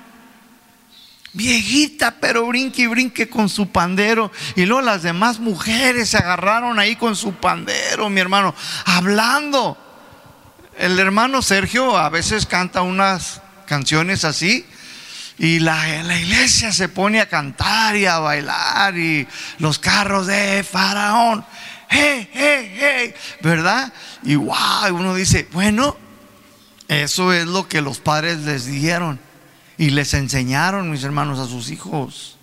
Viejita, 1.33 2.17
pero 2.21 2.47
brinque 2.47 2.83
y 2.83 2.87
brinque 2.87 3.29
con 3.29 3.49
su 3.49 3.69
pandero. 3.69 4.33
Y 4.57 4.65
luego 4.65 4.83
las 4.83 5.03
demás 5.03 5.39
mujeres 5.39 6.11
se 6.11 6.19
agarraron 6.19 6.79
ahí 6.79 6.97
con 6.97 7.15
su 7.17 7.35
pandero, 7.35 8.09
mi 8.11 8.21
hermano, 8.21 8.55
hablando. 8.85 9.89
El 10.81 10.99
hermano 10.99 11.43
Sergio 11.43 11.99
a 11.99 12.09
veces 12.09 12.47
canta 12.47 12.81
unas 12.81 13.43
canciones 13.66 14.25
así 14.25 14.64
y 15.37 15.59
la, 15.59 16.03
la, 16.05 16.19
iglesia 16.19 16.73
se 16.73 16.88
pone 16.88 17.21
a 17.21 17.29
cantar 17.29 17.97
y 17.97 18.07
a 18.07 18.19
bailar 18.19 18.97
y 18.97 19.29
los 19.59 19.79
carros 19.79 20.27
de 20.27 20.64
Faraón, 20.64 21.45
hey, 21.87 22.31
hey, 22.33 22.75
hey, 22.81 23.14
¿verdad? 23.43 23.93
Y 24.23 24.37
wow, 24.37 24.87
uno 24.93 25.14
dice, 25.14 25.47
bueno, 25.53 25.99
eso 26.88 27.31
es 27.35 27.47
lo 27.47 27.69
que 27.69 27.83
los 27.83 27.99
padres 27.99 28.38
les 28.38 28.64
dieron 28.64 29.21
y 29.77 29.90
les 29.90 30.14
enseñaron, 30.14 30.90
mis 30.90 31.05
hermanos, 31.05 31.38
a 31.40 31.47
sus 31.47 31.69
hijos. 31.69 32.38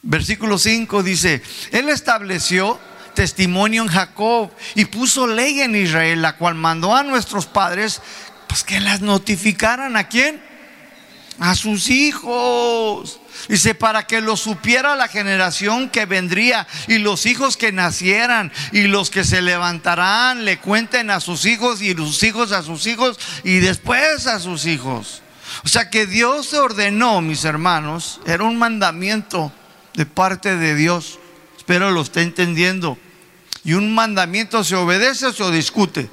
Versículo 0.00 0.56
5 0.56 1.02
dice, 1.02 1.42
Él 1.70 1.90
estableció 1.90 2.80
testimonio 3.16 3.82
en 3.82 3.88
Jacob 3.88 4.52
y 4.76 4.84
puso 4.84 5.26
ley 5.26 5.60
en 5.62 5.74
Israel, 5.74 6.22
la 6.22 6.36
cual 6.36 6.54
mandó 6.54 6.94
a 6.94 7.02
nuestros 7.02 7.46
padres, 7.46 8.00
pues 8.46 8.62
que 8.62 8.78
las 8.78 9.00
notificaran 9.00 9.96
a 9.96 10.06
quién? 10.06 10.40
A 11.40 11.56
sus 11.56 11.90
hijos. 11.90 13.18
Dice, 13.48 13.74
para 13.74 14.06
que 14.06 14.20
lo 14.20 14.36
supiera 14.36 14.94
la 14.94 15.08
generación 15.08 15.90
que 15.90 16.06
vendría 16.06 16.66
y 16.86 16.98
los 16.98 17.26
hijos 17.26 17.56
que 17.56 17.72
nacieran 17.72 18.52
y 18.70 18.82
los 18.82 19.10
que 19.10 19.24
se 19.24 19.42
levantarán, 19.42 20.44
le 20.44 20.58
cuenten 20.58 21.10
a 21.10 21.18
sus 21.18 21.44
hijos 21.44 21.82
y 21.82 21.94
los 21.94 22.22
hijos 22.22 22.52
a 22.52 22.62
sus 22.62 22.86
hijos 22.86 23.18
y 23.42 23.58
después 23.58 24.28
a 24.28 24.38
sus 24.38 24.66
hijos. 24.66 25.22
O 25.64 25.68
sea 25.68 25.90
que 25.90 26.06
Dios 26.06 26.54
ordenó, 26.54 27.20
mis 27.20 27.44
hermanos, 27.44 28.20
era 28.26 28.44
un 28.44 28.58
mandamiento 28.58 29.52
de 29.94 30.06
parte 30.06 30.56
de 30.56 30.74
Dios. 30.74 31.18
Espero 31.56 31.90
lo 31.90 32.02
esté 32.02 32.22
entendiendo 32.22 32.98
y 33.66 33.74
un 33.74 33.92
mandamiento 33.92 34.62
se 34.62 34.76
obedece 34.76 35.26
o 35.26 35.32
se 35.32 35.50
discute. 35.50 36.08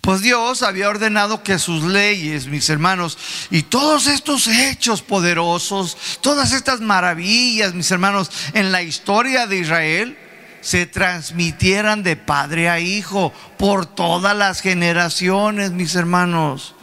Pues 0.00 0.22
Dios 0.22 0.62
había 0.62 0.88
ordenado 0.88 1.42
que 1.42 1.58
sus 1.58 1.84
leyes, 1.84 2.46
mis 2.46 2.70
hermanos, 2.70 3.18
y 3.50 3.64
todos 3.64 4.06
estos 4.06 4.46
hechos 4.46 5.02
poderosos, 5.02 5.98
todas 6.22 6.52
estas 6.52 6.80
maravillas, 6.80 7.74
mis 7.74 7.90
hermanos, 7.90 8.30
en 8.54 8.72
la 8.72 8.80
historia 8.80 9.46
de 9.46 9.58
Israel, 9.58 10.18
se 10.62 10.86
transmitieran 10.86 12.02
de 12.02 12.16
padre 12.16 12.70
a 12.70 12.80
hijo 12.80 13.30
por 13.58 13.84
todas 13.84 14.34
las 14.34 14.62
generaciones, 14.62 15.72
mis 15.72 15.94
hermanos. 15.94 16.74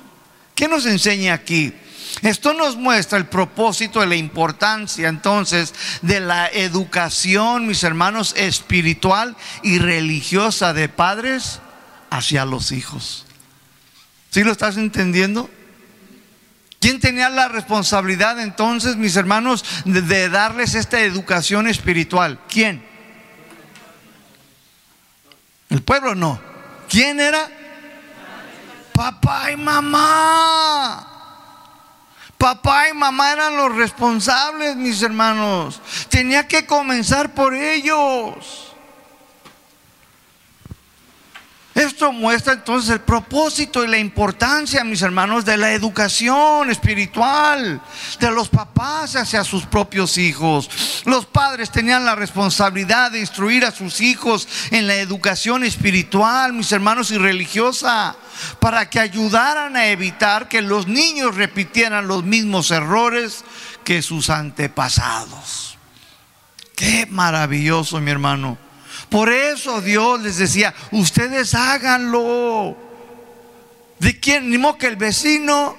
¿Qué 0.53 0.67
nos 0.67 0.85
enseña 0.85 1.33
aquí? 1.33 1.73
Esto 2.21 2.53
nos 2.53 2.75
muestra 2.75 3.17
el 3.17 3.27
propósito 3.27 4.03
y 4.03 4.07
la 4.07 4.15
importancia 4.15 5.07
entonces 5.07 5.73
de 6.01 6.19
la 6.19 6.47
educación, 6.47 7.67
mis 7.67 7.83
hermanos, 7.83 8.33
espiritual 8.37 9.35
y 9.61 9.79
religiosa 9.79 10.73
de 10.73 10.89
padres 10.89 11.59
hacia 12.09 12.45
los 12.45 12.71
hijos. 12.71 13.25
¿Sí 14.31 14.43
lo 14.43 14.51
estás 14.51 14.77
entendiendo? 14.77 15.49
¿Quién 16.79 16.99
tenía 16.99 17.29
la 17.29 17.47
responsabilidad 17.47 18.39
entonces, 18.39 18.95
mis 18.95 19.15
hermanos, 19.15 19.65
de, 19.85 20.01
de 20.01 20.29
darles 20.29 20.75
esta 20.75 21.01
educación 21.01 21.67
espiritual? 21.67 22.39
¿Quién? 22.47 22.85
El 25.69 25.81
pueblo 25.81 26.15
no. 26.15 26.39
¿Quién 26.87 27.19
era? 27.19 27.49
Papá 28.93 29.51
y 29.51 29.57
mamá. 29.57 31.16
Papá 32.37 32.89
y 32.89 32.93
mamá 32.93 33.31
eran 33.31 33.57
los 33.57 33.75
responsables, 33.75 34.75
mis 34.75 35.01
hermanos. 35.01 35.81
Tenía 36.09 36.47
que 36.47 36.65
comenzar 36.65 37.33
por 37.33 37.55
ellos. 37.55 38.66
Esto 41.77 42.11
muestra 42.11 42.53
entonces 42.53 42.89
el 42.89 43.01
propósito 43.01 43.83
y 43.83 43.87
la 43.87 43.99
importancia, 43.99 44.83
mis 44.83 45.03
hermanos, 45.03 45.45
de 45.45 45.57
la 45.57 45.73
educación 45.73 46.71
espiritual 46.71 47.79
de 48.19 48.31
los 48.31 48.49
papás 48.49 49.15
hacia 49.15 49.43
sus 49.43 49.67
propios 49.67 50.17
hijos. 50.17 51.03
Los 51.05 51.27
padres 51.27 51.69
tenían 51.69 52.03
la 52.03 52.15
responsabilidad 52.15 53.11
de 53.11 53.19
instruir 53.19 53.63
a 53.63 53.69
sus 53.69 54.01
hijos 54.01 54.47
en 54.71 54.87
la 54.87 54.95
educación 54.95 55.63
espiritual, 55.63 56.51
mis 56.53 56.71
hermanos, 56.71 57.11
y 57.11 57.19
religiosa, 57.19 58.15
para 58.59 58.89
que 58.89 58.99
ayudaran 58.99 59.75
a 59.75 59.89
evitar 59.89 60.47
que 60.47 60.63
los 60.63 60.87
niños 60.87 61.35
repitieran 61.35 62.07
los 62.07 62.23
mismos 62.23 62.71
errores 62.71 63.45
que 63.83 64.01
sus 64.01 64.31
antepasados. 64.31 65.77
Qué 66.75 67.05
maravilloso, 67.05 68.01
mi 68.01 68.09
hermano. 68.09 68.66
Por 69.09 69.29
eso 69.29 69.81
Dios 69.81 70.21
les 70.21 70.37
decía, 70.37 70.73
ustedes 70.91 71.53
háganlo. 71.53 72.75
¿De 73.99 74.19
quién? 74.19 74.49
Ni 74.49 74.57
modo 74.57 74.77
que 74.77 74.87
el 74.87 74.95
vecino, 74.95 75.77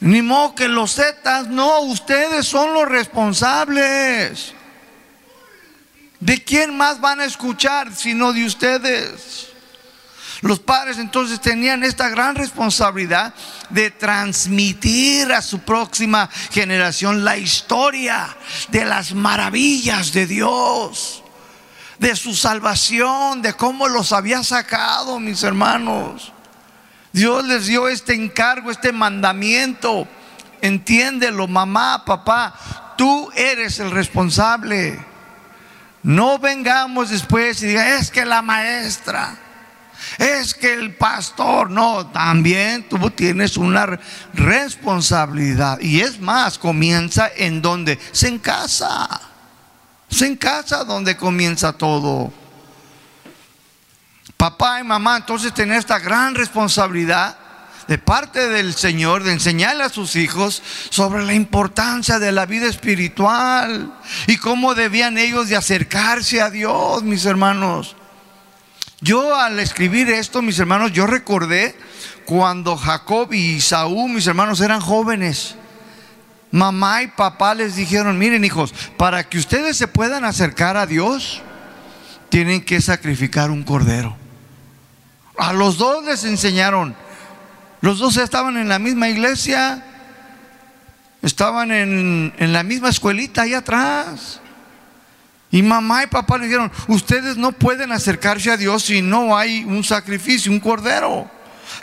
ni 0.00 0.22
modo 0.22 0.54
que 0.54 0.68
los 0.68 0.94
zetas, 0.94 1.48
no, 1.48 1.80
ustedes 1.80 2.46
son 2.46 2.74
los 2.74 2.88
responsables. 2.88 4.52
¿De 6.20 6.44
quién 6.44 6.76
más 6.76 7.00
van 7.00 7.20
a 7.20 7.24
escuchar 7.24 7.94
sino 7.94 8.32
de 8.32 8.44
ustedes? 8.44 9.53
Los 10.44 10.60
padres 10.60 10.98
entonces 10.98 11.40
tenían 11.40 11.84
esta 11.84 12.10
gran 12.10 12.34
responsabilidad 12.34 13.32
de 13.70 13.90
transmitir 13.90 15.32
a 15.32 15.40
su 15.40 15.60
próxima 15.60 16.28
generación 16.50 17.24
la 17.24 17.38
historia 17.38 18.36
de 18.68 18.84
las 18.84 19.14
maravillas 19.14 20.12
de 20.12 20.26
Dios, 20.26 21.22
de 21.98 22.14
su 22.14 22.34
salvación, 22.34 23.40
de 23.40 23.54
cómo 23.54 23.88
los 23.88 24.12
había 24.12 24.44
sacado, 24.44 25.18
mis 25.18 25.42
hermanos. 25.42 26.34
Dios 27.14 27.42
les 27.46 27.64
dio 27.64 27.88
este 27.88 28.12
encargo, 28.12 28.70
este 28.70 28.92
mandamiento. 28.92 30.06
Entiéndelo, 30.60 31.48
mamá, 31.48 32.04
papá, 32.04 32.94
tú 32.98 33.30
eres 33.34 33.78
el 33.78 33.90
responsable. 33.90 35.02
No 36.02 36.38
vengamos 36.38 37.08
después 37.08 37.62
y 37.62 37.68
diga, 37.68 37.96
es 37.96 38.10
que 38.10 38.26
la 38.26 38.42
maestra, 38.42 39.38
es 40.18 40.54
que 40.54 40.72
el 40.74 40.94
pastor, 40.94 41.70
no, 41.70 42.06
también 42.08 42.88
tú 42.88 43.10
tienes 43.10 43.56
una 43.56 43.98
responsabilidad. 44.32 45.78
Y 45.80 46.00
es 46.00 46.20
más, 46.20 46.58
comienza 46.58 47.30
en 47.36 47.62
donde, 47.62 47.98
se 48.12 48.28
en 48.28 48.38
casa. 48.38 49.08
Se 50.08 50.26
en 50.26 50.36
casa 50.36 50.84
donde 50.84 51.16
comienza 51.16 51.72
todo. 51.72 52.32
Papá 54.36 54.80
y 54.80 54.84
mamá 54.84 55.16
entonces 55.18 55.54
tienen 55.54 55.78
esta 55.78 55.98
gran 55.98 56.34
responsabilidad 56.34 57.38
de 57.88 57.98
parte 57.98 58.48
del 58.48 58.74
Señor 58.74 59.22
de 59.22 59.32
enseñarle 59.32 59.84
a 59.84 59.88
sus 59.88 60.16
hijos 60.16 60.62
sobre 60.90 61.22
la 61.24 61.34
importancia 61.34 62.18
de 62.18 62.32
la 62.32 62.46
vida 62.46 62.66
espiritual 62.66 63.92
y 64.26 64.36
cómo 64.38 64.74
debían 64.74 65.18
ellos 65.18 65.48
de 65.48 65.56
acercarse 65.56 66.40
a 66.40 66.50
Dios, 66.50 67.02
mis 67.02 67.24
hermanos. 67.24 67.96
Yo 69.04 69.38
al 69.38 69.60
escribir 69.60 70.08
esto, 70.08 70.40
mis 70.40 70.58
hermanos, 70.58 70.90
yo 70.92 71.06
recordé 71.06 71.76
cuando 72.24 72.74
Jacob 72.74 73.34
y 73.34 73.60
Saúl, 73.60 74.10
mis 74.10 74.26
hermanos, 74.26 74.62
eran 74.62 74.80
jóvenes. 74.80 75.56
Mamá 76.50 77.02
y 77.02 77.08
papá 77.08 77.54
les 77.54 77.76
dijeron, 77.76 78.18
miren 78.18 78.46
hijos, 78.46 78.72
para 78.96 79.28
que 79.28 79.36
ustedes 79.36 79.76
se 79.76 79.88
puedan 79.88 80.24
acercar 80.24 80.78
a 80.78 80.86
Dios, 80.86 81.42
tienen 82.30 82.64
que 82.64 82.80
sacrificar 82.80 83.50
un 83.50 83.62
cordero. 83.62 84.16
A 85.36 85.52
los 85.52 85.76
dos 85.76 86.02
les 86.06 86.24
enseñaron. 86.24 86.96
Los 87.82 87.98
dos 87.98 88.16
estaban 88.16 88.56
en 88.56 88.70
la 88.70 88.78
misma 88.78 89.10
iglesia, 89.10 89.84
estaban 91.20 91.72
en, 91.72 92.32
en 92.38 92.52
la 92.54 92.62
misma 92.62 92.88
escuelita 92.88 93.42
ahí 93.42 93.52
atrás. 93.52 94.40
Y 95.54 95.62
mamá 95.62 96.02
y 96.02 96.08
papá 96.08 96.36
le 96.36 96.46
dijeron, 96.46 96.72
ustedes 96.88 97.36
no 97.36 97.52
pueden 97.52 97.92
acercarse 97.92 98.50
a 98.50 98.56
Dios 98.56 98.82
si 98.82 99.00
no 99.02 99.38
hay 99.38 99.62
un 99.62 99.84
sacrificio, 99.84 100.50
un 100.50 100.58
cordero. 100.58 101.30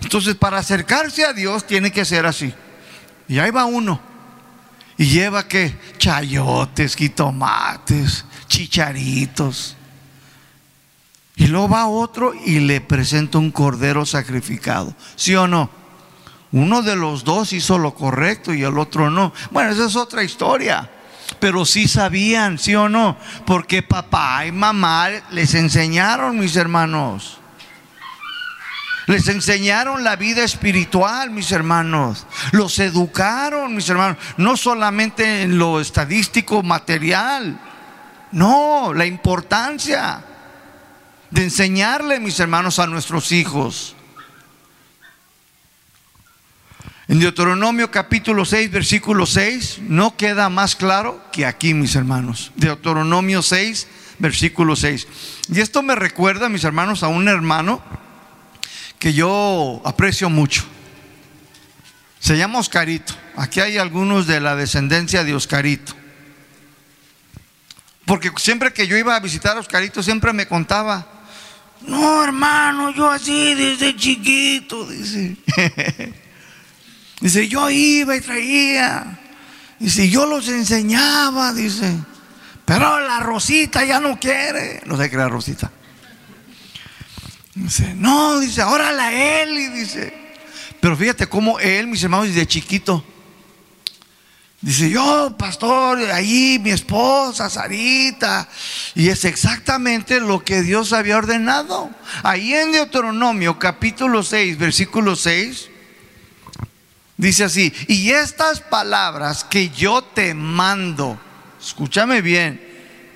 Entonces, 0.02 0.36
para 0.36 0.58
acercarse 0.58 1.24
a 1.24 1.32
Dios 1.32 1.66
tiene 1.66 1.90
que 1.90 2.04
ser 2.04 2.26
así. 2.26 2.54
Y 3.30 3.40
ahí 3.40 3.50
va 3.50 3.64
uno. 3.64 4.02
Y 4.98 5.06
lleva 5.06 5.48
que 5.48 5.74
chayotes, 5.98 6.98
tomates, 7.16 8.26
chicharitos. 8.48 9.78
Y 11.38 11.48
luego 11.48 11.70
va 11.70 11.88
otro 11.88 12.34
y 12.34 12.60
le 12.60 12.82
presenta 12.82 13.38
un 13.38 13.52
cordero 13.52 14.06
sacrificado. 14.06 14.94
¿Sí 15.16 15.34
o 15.34 15.48
no? 15.48 15.70
Uno 16.52 16.82
de 16.82 16.98
los 16.98 17.24
dos 17.24 17.54
hizo 17.54 17.78
lo 17.78 17.96
correcto 17.96 18.54
y 18.54 18.64
el 18.64 18.78
otro 18.78 19.10
no. 19.10 19.32
Bueno, 19.50 19.72
esa 19.72 19.86
es 19.86 19.96
otra 19.96 20.24
historia 20.26 20.90
pero 21.41 21.65
sí 21.65 21.88
sabían, 21.88 22.58
sí 22.60 22.75
o 22.75 22.88
no, 22.88 23.17
porque 23.45 23.82
papá 23.82 24.45
y 24.45 24.51
mamá 24.54 25.10
les 25.32 25.56
enseñaron, 25.56 26.39
mis 26.39 26.56
hermanos. 26.56 27.39
Les 29.08 29.27
enseñaron 29.27 30.04
la 30.04 30.15
vida 30.15 30.43
espiritual, 30.43 31.32
mis 31.32 31.51
hermanos. 31.51 32.27
Los 32.51 32.77
educaron, 32.80 33.75
mis 33.75 33.89
hermanos. 33.89 34.17
No 34.38 34.56
solamente 34.56 35.41
en 35.41 35.58
lo 35.58 35.82
estadístico, 35.82 36.62
material. 36.62 37.60
No, 38.32 38.93
la 38.93 39.06
importancia 39.08 40.23
de 41.32 41.43
enseñarle, 41.43 42.19
mis 42.19 42.39
hermanos, 42.39 42.77
a 42.77 42.86
nuestros 42.86 43.32
hijos. 43.32 43.95
En 47.12 47.19
Deuteronomio 47.19 47.91
capítulo 47.91 48.45
6, 48.45 48.71
versículo 48.71 49.26
6, 49.26 49.80
no 49.82 50.15
queda 50.15 50.47
más 50.47 50.78
claro 50.78 51.21
que 51.34 51.45
aquí, 51.45 51.74
mis 51.74 51.97
hermanos. 51.97 52.54
Deuteronomio 52.56 53.41
6, 53.41 53.88
versículo 54.19 54.78
6. 54.78 55.10
Y 55.50 55.60
esto 55.60 55.84
me 55.84 55.95
recuerda, 55.95 56.47
mis 56.47 56.63
hermanos, 56.63 57.04
a 57.04 57.10
un 57.10 57.28
hermano 57.28 57.84
que 58.97 59.12
yo 59.12 59.82
aprecio 59.84 60.30
mucho. 60.30 60.63
Se 62.21 62.38
llama 62.38 62.60
Oscarito. 62.60 63.13
Aquí 63.36 63.60
hay 63.60 63.78
algunos 63.78 64.26
de 64.26 64.39
la 64.39 64.56
descendencia 64.56 65.26
de 65.26 65.36
Oscarito. 65.36 65.93
Porque 68.06 68.32
siempre 68.38 68.71
que 68.71 68.88
yo 68.88 68.95
iba 68.95 69.17
a 69.17 69.19
visitar 69.19 69.58
a 69.58 69.60
Oscarito, 69.60 70.02
siempre 70.02 70.32
me 70.32 70.47
contaba, 70.47 71.06
no 71.82 72.24
hermano, 72.24 72.93
yo 72.93 73.12
así 73.12 73.54
desde 73.54 73.97
chiquito, 73.97 74.86
dice. 74.86 75.36
Dice, 77.22 77.48
yo 77.48 77.70
iba 77.70 78.16
y 78.16 78.22
traía. 78.22 79.20
Dice, 79.80 80.10
yo 80.10 80.26
los 80.26 80.48
enseñaba, 80.50 81.54
dice. 81.54 81.96
Pero 82.66 83.00
la 83.00 83.20
Rosita 83.20 83.86
ya 83.86 84.00
no 84.00 84.20
quiere. 84.20 84.82
No 84.86 84.98
sé 84.98 85.10
qué 85.10 85.16
era 85.16 85.30
Rosita. 85.30 85.72
Dice, 87.54 87.94
no, 87.96 88.40
dice, 88.40 88.62
ahora 88.62 88.92
la 88.92 89.14
Eli, 89.14 89.68
dice. 89.68 90.14
Pero 90.80 90.98
fíjate 90.98 91.28
cómo 91.28 91.60
él, 91.60 91.88
mis 91.88 92.04
hermanos, 92.04 92.28
desde 92.28 92.48
chiquito. 92.48 93.06
Dice, 94.62 94.90
yo, 94.90 95.36
pastor, 95.38 96.00
ahí 96.12 96.60
mi 96.62 96.72
esposa, 96.72 97.50
Sarita. 97.50 98.48
Y 98.96 99.10
es 99.10 99.26
exactamente 99.26 100.20
lo 100.20 100.44
que 100.44 100.62
Dios 100.62 100.94
había 100.94 101.18
ordenado. 101.18 101.90
Ahí 102.24 102.54
en 102.54 102.72
Deuteronomio 102.72 103.60
capítulo 103.60 104.24
6, 104.24 104.58
versículo 104.58 105.16
6. 105.16 105.71
Dice 107.22 107.44
así, 107.44 107.72
y 107.88 108.10
estas 108.10 108.62
palabras 108.62 109.44
que 109.44 109.70
yo 109.70 110.02
te 110.02 110.34
mando, 110.34 111.20
escúchame 111.62 112.20
bien, 112.20 112.60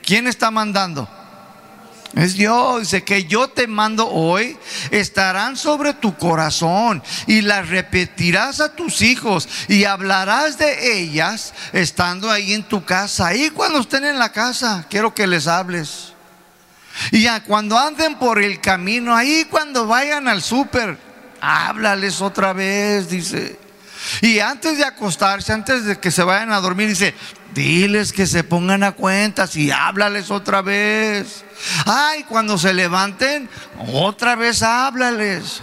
¿quién 0.04 0.28
está 0.28 0.52
mandando? 0.52 1.10
Es 2.14 2.36
Dios, 2.36 2.82
dice 2.82 3.04
que 3.04 3.24
yo 3.24 3.48
te 3.48 3.66
mando 3.66 4.08
hoy, 4.08 4.60
estarán 4.92 5.58
sobre 5.58 5.96
tu 5.96 6.16
corazón 6.16 7.02
y 7.26 7.42
las 7.42 7.68
repetirás 7.70 8.60
a 8.60 8.76
tus 8.76 9.02
hijos 9.02 9.50
y 9.68 9.86
hablarás 9.86 10.60
de 10.60 11.00
ellas 11.00 11.56
estando 11.74 12.30
ahí 12.30 12.54
en 12.54 12.62
tu 12.62 12.86
casa. 12.86 13.34
Y 13.34 13.50
cuando 13.50 13.80
estén 13.80 14.06
en 14.06 14.20
la 14.20 14.32
casa, 14.32 14.86
quiero 14.88 15.16
que 15.16 15.26
les 15.26 15.48
hables. 15.48 16.14
Y 17.10 17.28
cuando 17.48 17.76
anden 17.76 18.20
por 18.20 18.38
el 18.38 18.62
camino, 18.62 19.16
ahí 19.16 19.48
cuando 19.50 19.88
vayan 19.88 20.28
al 20.28 20.44
súper, 20.44 20.96
háblales 21.42 22.22
otra 22.22 22.54
vez, 22.54 23.10
dice. 23.10 23.65
Y 24.22 24.40
antes 24.40 24.78
de 24.78 24.86
acostarse, 24.86 25.54
antes 25.54 25.86
de 25.86 26.00
que 26.00 26.12
se 26.12 26.24
vayan 26.24 26.52
a 26.52 26.60
dormir, 26.60 26.90
dice, 26.90 27.16
diles 27.54 28.14
que 28.14 28.28
se 28.28 28.44
pongan 28.44 28.84
a 28.84 28.92
cuentas 28.92 29.56
y 29.56 29.72
háblales 29.72 30.32
otra 30.32 30.62
vez. 30.62 31.46
Ay, 31.86 32.24
cuando 32.24 32.58
se 32.58 32.74
levanten, 32.74 33.50
otra 33.94 34.36
vez 34.36 34.62
háblales. 34.64 35.62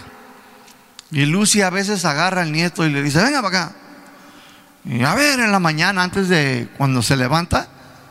Y 1.11 1.25
Lucy 1.25 1.61
a 1.61 1.69
veces 1.69 2.05
agarra 2.05 2.41
al 2.41 2.51
nieto 2.51 2.85
y 2.85 2.89
le 2.89 3.03
dice, 3.03 3.21
venga 3.21 3.41
para 3.41 3.65
acá. 3.65 3.75
Y 4.85 5.03
a 5.03 5.13
ver, 5.15 5.39
en 5.39 5.51
la 5.51 5.59
mañana, 5.59 6.03
antes 6.03 6.27
de 6.27 6.67
cuando 6.77 7.01
se 7.01 7.15
levanta, 7.15 7.67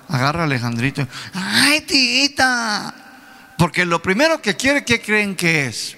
agarra 0.08 0.42
a 0.42 0.44
Alejandrito. 0.44 1.06
Ay, 1.34 1.82
tita. 1.82 2.94
Porque 3.58 3.84
lo 3.84 4.00
primero 4.00 4.40
que 4.40 4.56
quiere, 4.56 4.84
¿qué 4.84 5.00
creen 5.00 5.36
que 5.36 5.66
es? 5.66 5.96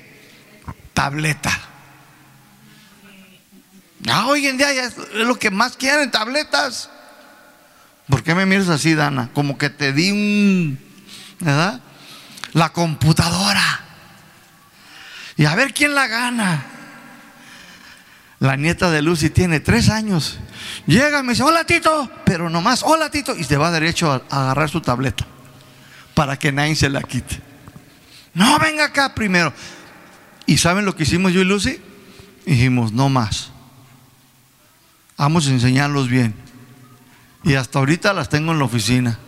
Tableta. 0.93 1.53
Ah, 4.09 4.27
hoy 4.27 4.47
en 4.47 4.59
día 4.59 4.73
ya 4.73 4.85
es 4.85 4.97
lo 5.15 5.39
que 5.39 5.51
más 5.51 5.77
quieren, 5.77 6.11
tabletas. 6.11 6.91
¿Por 8.09 8.23
qué 8.23 8.35
me 8.35 8.45
miras 8.45 8.69
así, 8.69 8.95
Dana? 8.95 9.31
Como 9.33 9.57
que 9.57 9.71
te 9.71 9.93
di 9.93 10.11
un, 10.11 10.79
¿verdad? 11.41 11.81
La 12.53 12.71
computadora. 12.71 13.81
Y 15.37 15.47
a 15.47 15.55
ver 15.55 15.73
quién 15.73 15.95
la 15.95 16.07
gana. 16.07 16.67
La 18.41 18.57
nieta 18.57 18.91
de 18.91 19.01
Lucy 19.01 19.31
tiene 19.31 19.61
tres 19.61 19.89
años. 19.89 20.39
Llega 20.87 21.21
y 21.21 21.23
me 21.23 21.33
dice, 21.33 21.43
hola 21.43 21.65
Tito, 21.65 22.11
pero 22.25 22.51
nomás, 22.51 22.83
hola 22.83 23.11
Tito, 23.11 23.35
y 23.35 23.45
se 23.45 23.57
va 23.57 23.71
derecho 23.71 24.13
a, 24.13 24.23
agarrar 24.29 24.69
su 24.69 24.83
tableta 24.83 25.25
para 26.13 26.39
que 26.39 26.53
nadie 26.53 26.77
se 26.77 26.91
la 26.91 27.03
quite. 27.03 27.41
No, 28.35 28.59
venga 28.59 28.85
acá 28.85 29.15
primero. 29.15 29.53
¿Y 30.45 30.59
saben 30.59 30.85
lo 30.85 30.95
que 30.95 31.05
hicimos 31.05 31.33
yo 31.33 31.41
y 31.41 31.45
Lucy? 31.45 31.81
Dijimos, 32.45 32.93
no 32.93 33.09
más. 33.09 33.54
Vamos 35.17 35.47
a 35.47 35.51
enseñarlos 35.51 36.09
bien. 36.09 36.35
Y 37.45 37.55
hasta 37.55 37.79
ahorita 37.79 38.13
las 38.13 38.29
tengo 38.29 38.53
en 38.53 38.59
la 38.59 38.65
oficina. 38.65 39.19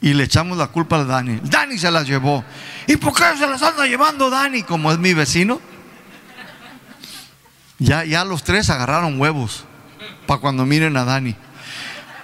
Y 0.00 0.14
le 0.14 0.24
echamos 0.24 0.56
la 0.56 0.68
culpa 0.68 0.96
a 0.96 1.04
Dani. 1.04 1.40
Dani 1.42 1.78
se 1.78 1.90
las 1.90 2.06
llevó. 2.06 2.44
¿Y 2.86 2.96
por 2.96 3.14
qué 3.14 3.24
se 3.38 3.46
las 3.46 3.62
anda 3.62 3.86
llevando 3.86 4.30
Dani? 4.30 4.62
Como 4.62 4.92
es 4.92 4.98
mi 4.98 5.14
vecino. 5.14 5.60
Ya, 7.78 8.04
ya 8.04 8.24
los 8.24 8.44
tres 8.44 8.68
agarraron 8.70 9.18
huevos 9.18 9.64
para 10.26 10.40
cuando 10.40 10.66
miren 10.66 10.96
a 10.96 11.04
Dani. 11.04 11.34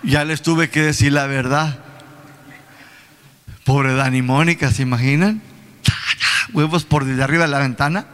Ya 0.03 0.25
les 0.25 0.42
tuve 0.42 0.70
que 0.70 0.83
decir 0.83 1.12
la 1.12 1.27
verdad. 1.27 1.79
Pobre 3.64 3.94
Dani 3.94 4.22
Mónica, 4.22 4.70
¿se 4.70 4.83
imaginan? 4.83 5.42
Huevos 6.53 6.85
por 6.85 7.05
desde 7.05 7.22
arriba 7.22 7.44
de 7.44 7.51
la 7.51 7.59
ventana. 7.59 8.07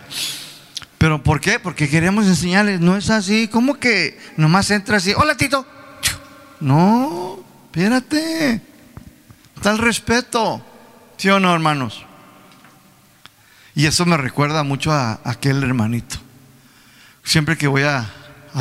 ¿Pero 1.02 1.20
por 1.20 1.40
qué? 1.40 1.58
Porque 1.58 1.88
queremos 1.88 2.28
enseñarles, 2.28 2.78
no 2.78 2.96
es 2.96 3.10
así. 3.10 3.48
¿Cómo 3.48 3.74
que 3.74 4.20
nomás 4.36 4.70
entra 4.70 4.98
así? 4.98 5.12
Hola, 5.16 5.36
Tito. 5.36 5.66
No, 6.60 7.40
espérate. 7.64 8.62
El 9.64 9.78
respeto. 9.78 10.64
¿Sí 11.16 11.28
o 11.28 11.40
no, 11.40 11.52
hermanos? 11.52 12.06
Y 13.74 13.86
eso 13.86 14.06
me 14.06 14.16
recuerda 14.16 14.62
mucho 14.62 14.92
a, 14.92 15.18
aquel 15.24 15.64
hermanito. 15.64 16.18
Siempre 17.24 17.58
que 17.58 17.66
voy 17.66 17.82
a, 17.82 18.08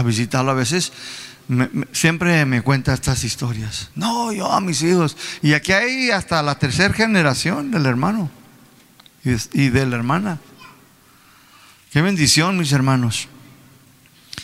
visitarlo 0.03 0.49
a 0.49 0.55
veces, 0.55 0.93
siempre 1.91 2.43
me 2.47 2.63
cuenta 2.63 2.95
estas 2.95 3.23
historias. 3.23 3.91
No, 3.93 4.31
yo 4.31 4.51
a 4.51 4.61
mis 4.61 4.81
hijos. 4.81 5.15
Y 5.43 5.53
aquí 5.53 5.73
hay 5.73 6.09
hasta 6.09 6.41
la 6.41 6.55
tercera 6.55 6.91
generación 6.91 7.69
del 7.69 7.85
hermano 7.85 8.31
y 9.23 9.69
de 9.69 9.85
la 9.85 9.95
hermana. 9.95 10.39
Qué 11.91 12.01
bendición, 12.01 12.57
mis 12.57 12.71
hermanos. 12.71 13.27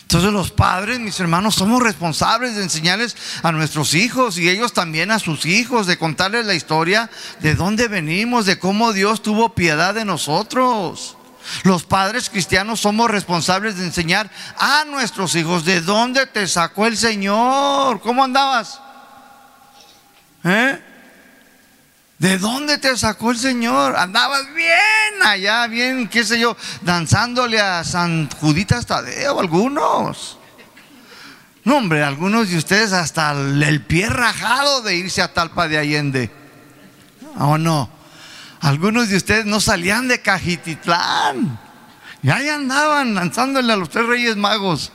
Entonces 0.01 0.31
los 0.31 0.51
padres, 0.51 0.99
mis 0.99 1.19
hermanos, 1.19 1.55
somos 1.55 1.81
responsables 1.81 2.55
de 2.55 2.63
enseñarles 2.63 3.15
a 3.41 3.51
nuestros 3.53 3.93
hijos 3.93 4.37
y 4.37 4.49
ellos 4.49 4.73
también 4.73 5.11
a 5.11 5.19
sus 5.19 5.45
hijos, 5.45 5.87
de 5.87 5.97
contarles 5.97 6.45
la 6.45 6.55
historia 6.55 7.09
de 7.39 7.55
dónde 7.55 7.87
venimos, 7.87 8.45
de 8.45 8.59
cómo 8.59 8.91
Dios 8.91 9.21
tuvo 9.21 9.55
piedad 9.55 9.93
de 9.93 10.03
nosotros. 10.03 11.17
Los 11.63 11.83
padres 11.83 12.29
cristianos 12.29 12.81
somos 12.81 13.09
responsables 13.09 13.77
de 13.77 13.85
enseñar 13.85 14.29
a 14.57 14.83
nuestros 14.85 15.35
hijos 15.35 15.63
de 15.63 15.79
dónde 15.79 16.25
te 16.25 16.47
sacó 16.47 16.85
el 16.85 16.97
Señor. 16.97 18.01
¿Cómo 18.01 18.25
andabas? 18.25 18.81
¿Eh? 20.43 20.81
¿De 22.19 22.39
dónde 22.39 22.79
te 22.79 22.97
sacó 22.97 23.31
el 23.31 23.37
Señor? 23.37 23.95
Andabas 23.95 24.51
bien 24.55 25.23
allá, 25.23 25.67
bien, 25.67 26.07
qué 26.07 26.23
sé 26.23 26.39
yo, 26.39 26.57
danzándole 26.81 27.59
a 27.59 27.83
San 27.83 28.29
Juditas 28.31 28.87
Tadeo, 28.87 29.39
algunos. 29.39 30.39
No, 31.63 31.77
hombre, 31.77 32.01
algunos 32.01 32.49
de 32.49 32.57
ustedes 32.57 32.91
hasta 32.91 33.33
el 33.33 33.81
pie 33.83 34.09
rajado 34.09 34.81
de 34.81 34.95
irse 34.95 35.21
a 35.21 35.33
Talpa 35.33 35.67
de 35.67 35.77
Allende. 35.77 36.31
¿O 37.37 37.57
no? 37.57 37.89
Algunos 38.61 39.09
de 39.09 39.17
ustedes 39.17 39.45
no 39.45 39.59
salían 39.59 40.07
de 40.07 40.21
Cajititlán. 40.21 41.59
Y 42.23 42.29
ahí 42.29 42.49
andaban 42.49 43.13
danzándole 43.13 43.73
a 43.73 43.75
los 43.75 43.89
tres 43.89 44.07
reyes 44.07 44.37
magos. 44.37 44.91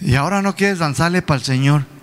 Y 0.00 0.14
ahora 0.14 0.42
no 0.42 0.54
quieres 0.54 0.80
danzarle 0.80 1.22
para 1.22 1.38
el 1.38 1.44
Señor. 1.44 1.95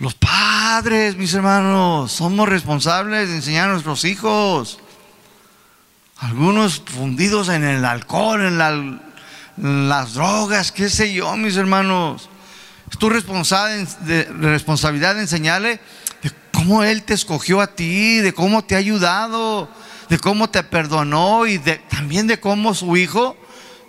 Los 0.00 0.14
padres, 0.14 1.16
mis 1.18 1.34
hermanos, 1.34 2.10
somos 2.10 2.48
responsables 2.48 3.28
de 3.28 3.36
enseñar 3.36 3.68
a 3.68 3.72
nuestros 3.72 4.06
hijos. 4.06 4.78
Algunos 6.16 6.82
fundidos 6.86 7.50
en 7.50 7.64
el 7.64 7.84
alcohol, 7.84 8.46
en, 8.46 8.56
las 9.88 10.14
drogas, 10.14 10.72
qué 10.72 10.88
sé 10.88 11.12
yo, 11.12 11.36
mis 11.36 11.58
hermanos. 11.58 12.30
Es 12.90 12.96
tu 12.96 13.10
responsabilidad 13.10 15.16
de 15.16 15.20
enseñarle 15.20 15.80
de 16.22 16.32
cómo 16.50 16.82
Él 16.82 17.02
te 17.02 17.12
escogió 17.12 17.60
a 17.60 17.66
ti, 17.66 18.20
de 18.20 18.32
cómo 18.32 18.64
te 18.64 18.76
ha 18.76 18.78
ayudado, 18.78 19.68
de 20.08 20.18
cómo 20.18 20.48
te 20.48 20.62
perdonó 20.62 21.46
y 21.46 21.58
también 21.90 22.26
de 22.26 22.40
cómo 22.40 22.72
su 22.72 22.96
hijo 22.96 23.36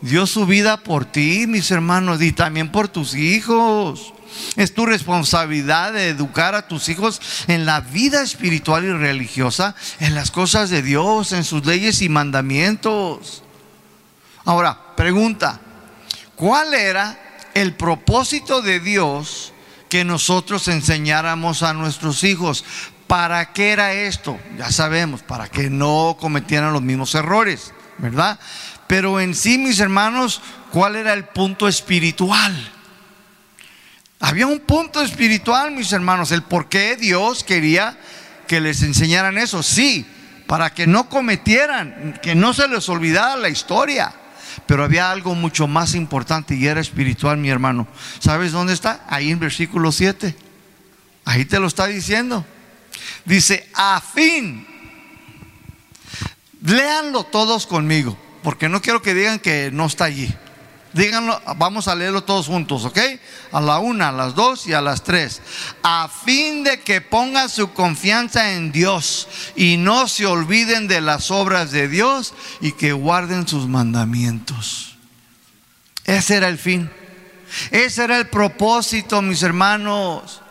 dio 0.01 0.27
su 0.27 0.45
vida 0.45 0.77
por 0.77 1.05
ti, 1.05 1.45
mis 1.47 1.71
hermanos, 1.71 2.21
y 2.21 2.31
también 2.31 2.71
por 2.71 2.87
tus 2.87 3.15
hijos. 3.15 4.13
Es 4.55 4.73
tu 4.73 4.85
responsabilidad 4.85 5.93
de 5.93 6.09
educar 6.09 6.55
a 6.55 6.67
tus 6.67 6.89
hijos 6.89 7.21
en 7.47 7.65
la 7.65 7.81
vida 7.81 8.21
espiritual 8.21 8.85
y 8.85 8.91
religiosa, 8.91 9.75
en 9.99 10.15
las 10.15 10.31
cosas 10.31 10.69
de 10.69 10.81
Dios, 10.81 11.33
en 11.33 11.43
sus 11.43 11.65
leyes 11.65 12.01
y 12.01 12.09
mandamientos. 12.09 13.43
Ahora, 14.45 14.95
pregunta, 14.95 15.59
¿cuál 16.35 16.73
era 16.73 17.17
el 17.53 17.73
propósito 17.73 18.61
de 18.61 18.79
Dios 18.79 19.53
que 19.89 20.05
nosotros 20.05 20.67
enseñáramos 20.69 21.63
a 21.63 21.73
nuestros 21.73 22.23
hijos? 22.23 22.63
¿Para 23.07 23.51
qué 23.51 23.71
era 23.71 23.93
esto? 23.93 24.39
Ya 24.57 24.71
sabemos, 24.71 25.21
para 25.21 25.49
que 25.49 25.69
no 25.69 26.15
cometieran 26.19 26.71
los 26.71 26.81
mismos 26.81 27.13
errores, 27.13 27.73
¿verdad? 27.97 28.39
Pero 28.91 29.21
en 29.21 29.35
sí, 29.35 29.57
mis 29.57 29.79
hermanos, 29.79 30.41
¿cuál 30.69 30.97
era 30.97 31.13
el 31.13 31.23
punto 31.23 31.69
espiritual? 31.69 32.53
Había 34.19 34.47
un 34.47 34.59
punto 34.59 35.01
espiritual, 35.01 35.71
mis 35.71 35.93
hermanos, 35.93 36.33
el 36.33 36.43
por 36.43 36.67
qué 36.67 36.97
Dios 36.97 37.45
quería 37.45 37.97
que 38.49 38.59
les 38.59 38.81
enseñaran 38.81 39.37
eso. 39.37 39.63
Sí, 39.63 40.05
para 40.45 40.73
que 40.73 40.87
no 40.87 41.07
cometieran, 41.07 42.19
que 42.21 42.35
no 42.35 42.53
se 42.53 42.67
les 42.67 42.89
olvidara 42.89 43.37
la 43.37 43.47
historia. 43.47 44.13
Pero 44.65 44.83
había 44.83 45.09
algo 45.09 45.35
mucho 45.35 45.69
más 45.69 45.95
importante 45.95 46.55
y 46.55 46.67
era 46.67 46.81
espiritual, 46.81 47.37
mi 47.37 47.49
hermano. 47.49 47.87
¿Sabes 48.19 48.51
dónde 48.51 48.73
está? 48.73 49.05
Ahí 49.07 49.31
en 49.31 49.39
versículo 49.39 49.93
7. 49.93 50.35
Ahí 51.23 51.45
te 51.45 51.61
lo 51.61 51.67
está 51.67 51.87
diciendo. 51.87 52.45
Dice, 53.23 53.69
a 53.73 54.01
fin. 54.01 54.67
Léanlo 56.61 57.23
todos 57.23 57.65
conmigo, 57.65 58.17
porque 58.43 58.69
no 58.69 58.81
quiero 58.81 59.01
que 59.01 59.13
digan 59.13 59.39
que 59.39 59.69
no 59.71 59.85
está 59.85 60.05
allí. 60.05 60.33
Díganlo, 60.93 61.41
vamos 61.55 61.87
a 61.87 61.95
leerlo 61.95 62.23
todos 62.23 62.47
juntos, 62.47 62.83
¿ok? 62.83 62.99
A 63.53 63.61
la 63.61 63.79
una, 63.79 64.09
a 64.09 64.11
las 64.11 64.35
dos 64.35 64.67
y 64.67 64.73
a 64.73 64.81
las 64.81 65.03
tres. 65.03 65.41
A 65.83 66.09
fin 66.09 66.65
de 66.65 66.81
que 66.81 66.99
pongan 66.99 67.49
su 67.49 67.71
confianza 67.71 68.53
en 68.53 68.73
Dios 68.73 69.29
y 69.55 69.77
no 69.77 70.09
se 70.09 70.25
olviden 70.25 70.89
de 70.89 70.99
las 70.99 71.31
obras 71.31 71.71
de 71.71 71.87
Dios 71.87 72.33
y 72.59 72.73
que 72.73 72.91
guarden 72.91 73.47
sus 73.47 73.69
mandamientos. 73.69 74.97
Ese 76.03 76.35
era 76.35 76.49
el 76.49 76.57
fin. 76.57 76.89
Ese 77.69 78.03
era 78.03 78.17
el 78.17 78.27
propósito, 78.27 79.21
mis 79.21 79.43
hermanos. 79.43 80.41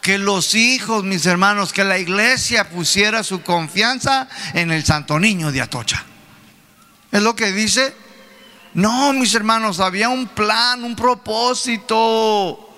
Que 0.00 0.16
los 0.16 0.54
hijos, 0.54 1.04
mis 1.04 1.26
hermanos, 1.26 1.74
que 1.74 1.84
la 1.84 1.98
iglesia 1.98 2.70
pusiera 2.70 3.22
su 3.22 3.42
confianza 3.42 4.28
en 4.54 4.70
el 4.70 4.84
Santo 4.84 5.18
Niño 5.18 5.52
de 5.52 5.60
Atocha. 5.60 6.06
Es 7.12 7.22
lo 7.22 7.34
que 7.34 7.52
dice 7.52 7.94
no, 8.74 9.12
mis 9.12 9.34
hermanos, 9.34 9.80
había 9.80 10.08
un 10.08 10.28
plan, 10.28 10.84
un 10.84 10.94
propósito 10.94 12.68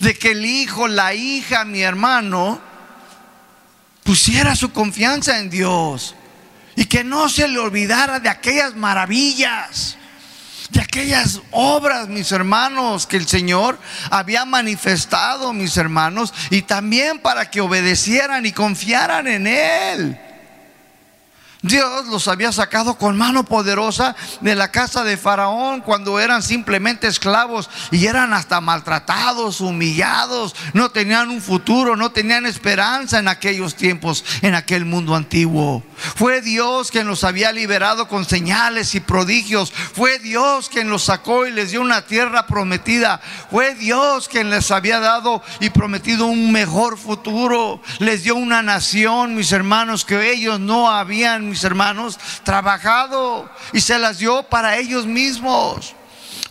de 0.00 0.14
que 0.18 0.32
el 0.32 0.44
hijo, 0.44 0.88
la 0.88 1.14
hija, 1.14 1.64
mi 1.64 1.82
hermano, 1.82 2.60
pusiera 4.02 4.56
su 4.56 4.72
confianza 4.72 5.38
en 5.38 5.48
Dios 5.50 6.16
y 6.74 6.86
que 6.86 7.04
no 7.04 7.28
se 7.28 7.46
le 7.46 7.58
olvidara 7.58 8.18
de 8.18 8.28
aquellas 8.28 8.74
maravillas 8.74 9.96
de 10.70 10.80
aquellas 10.80 11.40
obras, 11.50 12.06
mis 12.06 12.30
hermanos, 12.30 13.04
que 13.04 13.16
el 13.16 13.26
Señor 13.26 13.76
había 14.08 14.44
manifestado, 14.44 15.52
mis 15.52 15.76
hermanos, 15.76 16.32
y 16.48 16.62
también 16.62 17.18
para 17.18 17.50
que 17.50 17.60
obedecieran 17.60 18.46
y 18.46 18.52
confiaran 18.52 19.26
en 19.26 19.48
Él. 19.48 20.29
Dios 21.62 22.06
los 22.06 22.26
había 22.26 22.52
sacado 22.52 22.96
con 22.96 23.18
mano 23.18 23.44
poderosa 23.44 24.16
de 24.40 24.54
la 24.54 24.70
casa 24.70 25.04
de 25.04 25.18
Faraón 25.18 25.82
cuando 25.82 26.18
eran 26.18 26.42
simplemente 26.42 27.06
esclavos 27.06 27.68
y 27.90 28.06
eran 28.06 28.32
hasta 28.32 28.62
maltratados, 28.62 29.60
humillados, 29.60 30.54
no 30.72 30.90
tenían 30.90 31.28
un 31.28 31.42
futuro, 31.42 31.96
no 31.96 32.12
tenían 32.12 32.46
esperanza 32.46 33.18
en 33.18 33.28
aquellos 33.28 33.74
tiempos, 33.74 34.24
en 34.40 34.54
aquel 34.54 34.86
mundo 34.86 35.14
antiguo. 35.14 35.82
Fue 36.16 36.40
Dios 36.40 36.90
quien 36.90 37.06
los 37.06 37.24
había 37.24 37.52
liberado 37.52 38.08
con 38.08 38.24
señales 38.24 38.94
y 38.94 39.00
prodigios. 39.00 39.70
Fue 39.70 40.18
Dios 40.18 40.70
quien 40.70 40.88
los 40.88 41.04
sacó 41.04 41.46
y 41.46 41.52
les 41.52 41.72
dio 41.72 41.82
una 41.82 42.06
tierra 42.06 42.46
prometida. 42.46 43.20
Fue 43.50 43.74
Dios 43.74 44.28
quien 44.28 44.48
les 44.48 44.70
había 44.70 44.98
dado 44.98 45.42
y 45.60 45.68
prometido 45.70 46.26
un 46.26 46.52
mejor 46.52 46.96
futuro. 46.96 47.82
Les 47.98 48.24
dio 48.24 48.36
una 48.36 48.62
nación, 48.62 49.34
mis 49.34 49.52
hermanos, 49.52 50.06
que 50.06 50.32
ellos 50.32 50.58
no 50.58 50.90
habían 50.90 51.49
mis 51.50 51.64
hermanos, 51.64 52.18
trabajado 52.44 53.50
y 53.72 53.80
se 53.80 53.98
las 53.98 54.18
dio 54.18 54.42
para 54.44 54.78
ellos 54.78 55.06
mismos. 55.06 55.94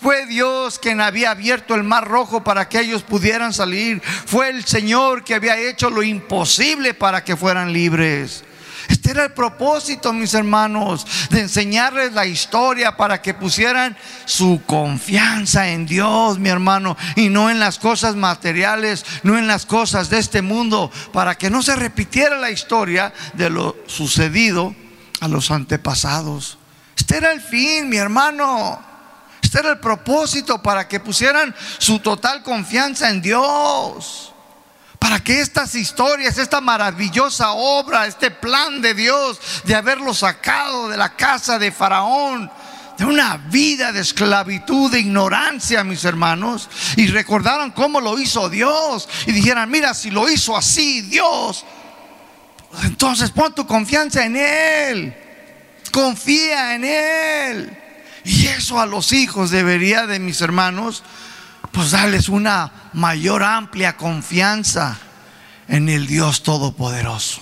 Fue 0.02 0.26
Dios 0.28 0.80
quien 0.80 1.02
había 1.02 1.32
abierto 1.32 1.76
el 1.76 1.84
mar 1.84 2.08
rojo 2.08 2.44
para 2.44 2.70
que 2.70 2.80
ellos 2.80 3.04
pudieran 3.04 3.54
salir. 3.54 4.02
Fue 4.02 4.50
el 4.50 4.64
Señor 4.66 5.24
que 5.24 5.36
había 5.36 5.58
hecho 5.58 5.90
lo 5.90 6.04
imposible 6.04 6.94
para 6.94 7.24
que 7.24 7.36
fueran 7.36 7.74
libres. 7.74 8.46
Este 8.88 9.12
era 9.12 9.26
el 9.26 9.34
propósito, 9.34 10.14
mis 10.14 10.34
hermanos, 10.34 11.06
de 11.30 11.42
enseñarles 11.42 12.14
la 12.14 12.26
historia 12.26 12.98
para 12.98 13.22
que 13.22 13.36
pusieran 13.36 13.96
su 14.26 14.62
confianza 14.66 15.70
en 15.70 15.86
Dios, 15.86 16.40
mi 16.40 16.50
hermano, 16.50 16.98
y 17.16 17.30
no 17.30 17.52
en 17.52 17.60
las 17.60 17.78
cosas 17.78 18.16
materiales, 18.16 19.06
no 19.22 19.38
en 19.38 19.48
las 19.48 19.68
cosas 19.68 20.10
de 20.10 20.18
este 20.18 20.42
mundo, 20.42 20.92
para 21.14 21.38
que 21.38 21.52
no 21.52 21.62
se 21.62 21.76
repitiera 21.76 22.40
la 22.40 22.50
historia 22.50 23.14
de 23.34 23.52
lo 23.52 23.78
sucedido 23.86 24.74
a 25.20 25.28
los 25.28 25.52
antepasados. 25.52 26.58
Este 26.96 27.18
era 27.18 27.32
el 27.32 27.42
fin, 27.42 27.90
mi 27.90 27.98
hermano. 27.98 28.80
Este 29.42 29.60
era 29.60 29.72
el 29.72 29.80
propósito 29.80 30.62
para 30.62 30.88
que 30.88 31.00
pusieran 31.00 31.56
su 31.78 32.00
total 32.00 32.44
confianza 32.44 33.10
en 33.10 33.22
Dios. 33.22 34.34
Para 35.00 35.24
que 35.24 35.40
estas 35.40 35.76
historias, 35.76 36.38
esta 36.38 36.60
maravillosa 36.60 37.52
obra, 37.52 38.06
este 38.06 38.32
plan 38.32 38.82
de 38.82 38.94
Dios 38.94 39.40
de 39.64 39.76
haberlo 39.76 40.14
sacado 40.14 40.90
de 40.90 40.98
la 40.98 41.16
casa 41.16 41.58
de 41.58 41.72
Faraón, 41.72 42.52
de 42.98 43.06
una 43.06 43.38
vida 43.38 43.94
de 43.94 44.02
esclavitud, 44.02 44.92
de 44.92 45.00
ignorancia, 45.00 45.86
mis 45.86 46.04
hermanos, 46.04 46.70
y 46.98 47.08
recordaron 47.08 47.72
cómo 47.72 48.02
lo 48.02 48.20
hizo 48.20 48.50
Dios 48.50 49.08
y 49.26 49.32
dijeran, 49.32 49.72
mira, 49.72 49.94
si 49.94 50.12
lo 50.12 50.30
hizo 50.30 50.58
así 50.58 51.02
Dios, 51.02 51.64
entonces 52.84 53.32
pon 53.32 53.54
tu 53.54 53.66
confianza 53.66 54.26
en 54.26 54.36
Él. 54.36 55.16
Confía 55.92 56.76
en 56.76 56.84
Él. 56.84 57.78
Y 58.24 58.48
eso 58.48 58.80
a 58.80 58.86
los 58.86 59.12
hijos 59.12 59.50
debería 59.50 60.06
de 60.06 60.20
mis 60.20 60.42
hermanos, 60.42 61.04
pues 61.72 61.92
darles 61.92 62.30
una 62.30 62.90
mayor 62.94 63.44
amplia 63.44 63.98
confianza 63.98 64.98
en 65.68 65.90
el 65.90 66.06
Dios 66.06 66.44
Todopoderoso. 66.44 67.42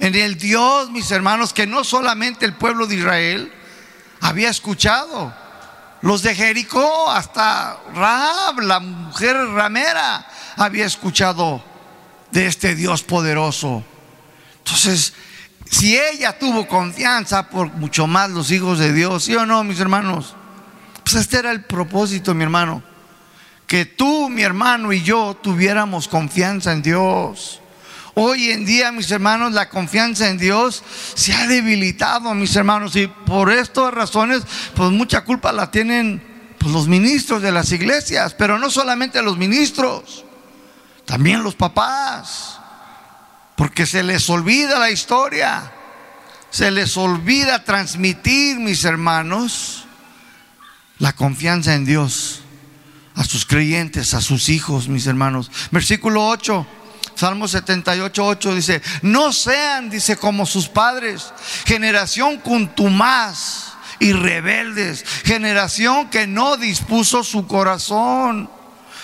En 0.00 0.14
el 0.14 0.36
Dios, 0.36 0.90
mis 0.90 1.10
hermanos, 1.10 1.52
que 1.52 1.66
no 1.66 1.84
solamente 1.84 2.44
el 2.44 2.54
pueblo 2.54 2.86
de 2.86 2.96
Israel 2.96 3.52
había 4.20 4.50
escuchado. 4.50 5.32
Los 6.02 6.22
de 6.22 6.34
Jericó, 6.34 7.10
hasta 7.10 7.78
Rahab, 7.94 8.60
la 8.60 8.80
mujer 8.80 9.36
ramera, 9.36 10.26
había 10.56 10.84
escuchado 10.84 11.64
de 12.30 12.46
este 12.46 12.74
Dios 12.74 13.02
poderoso 13.02 13.84
entonces, 14.64 15.12
si 15.70 15.94
ella 15.94 16.38
tuvo 16.38 16.66
confianza, 16.66 17.50
por 17.50 17.70
mucho 17.74 18.06
más 18.06 18.30
los 18.30 18.50
hijos 18.50 18.78
de 18.78 18.94
Dios, 18.94 19.24
¿sí 19.24 19.34
o 19.36 19.44
no, 19.44 19.62
mis 19.62 19.78
hermanos? 19.78 20.34
Pues 21.02 21.16
este 21.16 21.38
era 21.38 21.50
el 21.50 21.64
propósito, 21.64 22.32
mi 22.32 22.44
hermano. 22.44 22.82
Que 23.66 23.84
tú, 23.84 24.30
mi 24.30 24.42
hermano 24.42 24.90
y 24.94 25.02
yo 25.02 25.38
tuviéramos 25.42 26.08
confianza 26.08 26.72
en 26.72 26.80
Dios. 26.80 27.60
Hoy 28.14 28.52
en 28.52 28.64
día, 28.64 28.90
mis 28.90 29.10
hermanos, 29.10 29.52
la 29.52 29.68
confianza 29.68 30.30
en 30.30 30.38
Dios 30.38 30.82
se 31.14 31.34
ha 31.34 31.46
debilitado, 31.46 32.32
mis 32.34 32.56
hermanos, 32.56 32.96
y 32.96 33.06
por 33.06 33.52
estas 33.52 33.92
razones, 33.92 34.44
pues 34.74 34.90
mucha 34.92 35.24
culpa 35.24 35.52
la 35.52 35.70
tienen 35.70 36.22
pues, 36.58 36.72
los 36.72 36.88
ministros 36.88 37.42
de 37.42 37.52
las 37.52 37.70
iglesias, 37.70 38.32
pero 38.32 38.58
no 38.58 38.70
solamente 38.70 39.20
los 39.20 39.36
ministros, 39.36 40.24
también 41.04 41.42
los 41.42 41.54
papás. 41.54 42.60
Porque 43.56 43.86
se 43.86 44.02
les 44.02 44.28
olvida 44.30 44.78
la 44.78 44.90
historia. 44.90 45.72
Se 46.50 46.70
les 46.70 46.96
olvida 46.96 47.64
transmitir, 47.64 48.58
mis 48.58 48.84
hermanos, 48.84 49.86
la 50.98 51.12
confianza 51.12 51.74
en 51.74 51.84
Dios 51.84 52.40
a 53.14 53.24
sus 53.24 53.44
creyentes, 53.44 54.14
a 54.14 54.20
sus 54.20 54.48
hijos, 54.48 54.88
mis 54.88 55.06
hermanos. 55.06 55.50
Versículo 55.70 56.26
8. 56.26 56.66
Salmo 57.14 57.46
78, 57.46 58.26
8 58.26 58.54
dice, 58.56 58.82
no 59.02 59.32
sean, 59.32 59.88
dice, 59.88 60.16
como 60.16 60.46
sus 60.46 60.68
padres, 60.68 61.32
generación 61.64 62.38
contumaz 62.38 63.74
y 64.00 64.12
rebeldes, 64.12 65.04
generación 65.24 66.10
que 66.10 66.26
no 66.26 66.56
dispuso 66.56 67.22
su 67.22 67.46
corazón. 67.46 68.50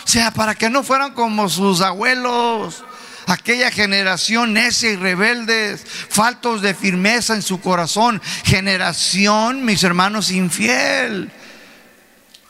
O 0.04 0.08
sea, 0.08 0.32
para 0.32 0.56
que 0.56 0.70
no 0.70 0.82
fueran 0.82 1.14
como 1.14 1.48
sus 1.48 1.82
abuelos, 1.82 2.82
aquella 3.30 3.70
generación 3.70 4.52
necia 4.52 4.90
y 4.90 4.96
rebeldes, 4.96 5.84
faltos 6.08 6.62
de 6.62 6.74
firmeza 6.74 7.34
en 7.34 7.42
su 7.42 7.60
corazón, 7.60 8.20
generación, 8.44 9.64
mis 9.64 9.82
hermanos, 9.84 10.30
infiel. 10.30 11.30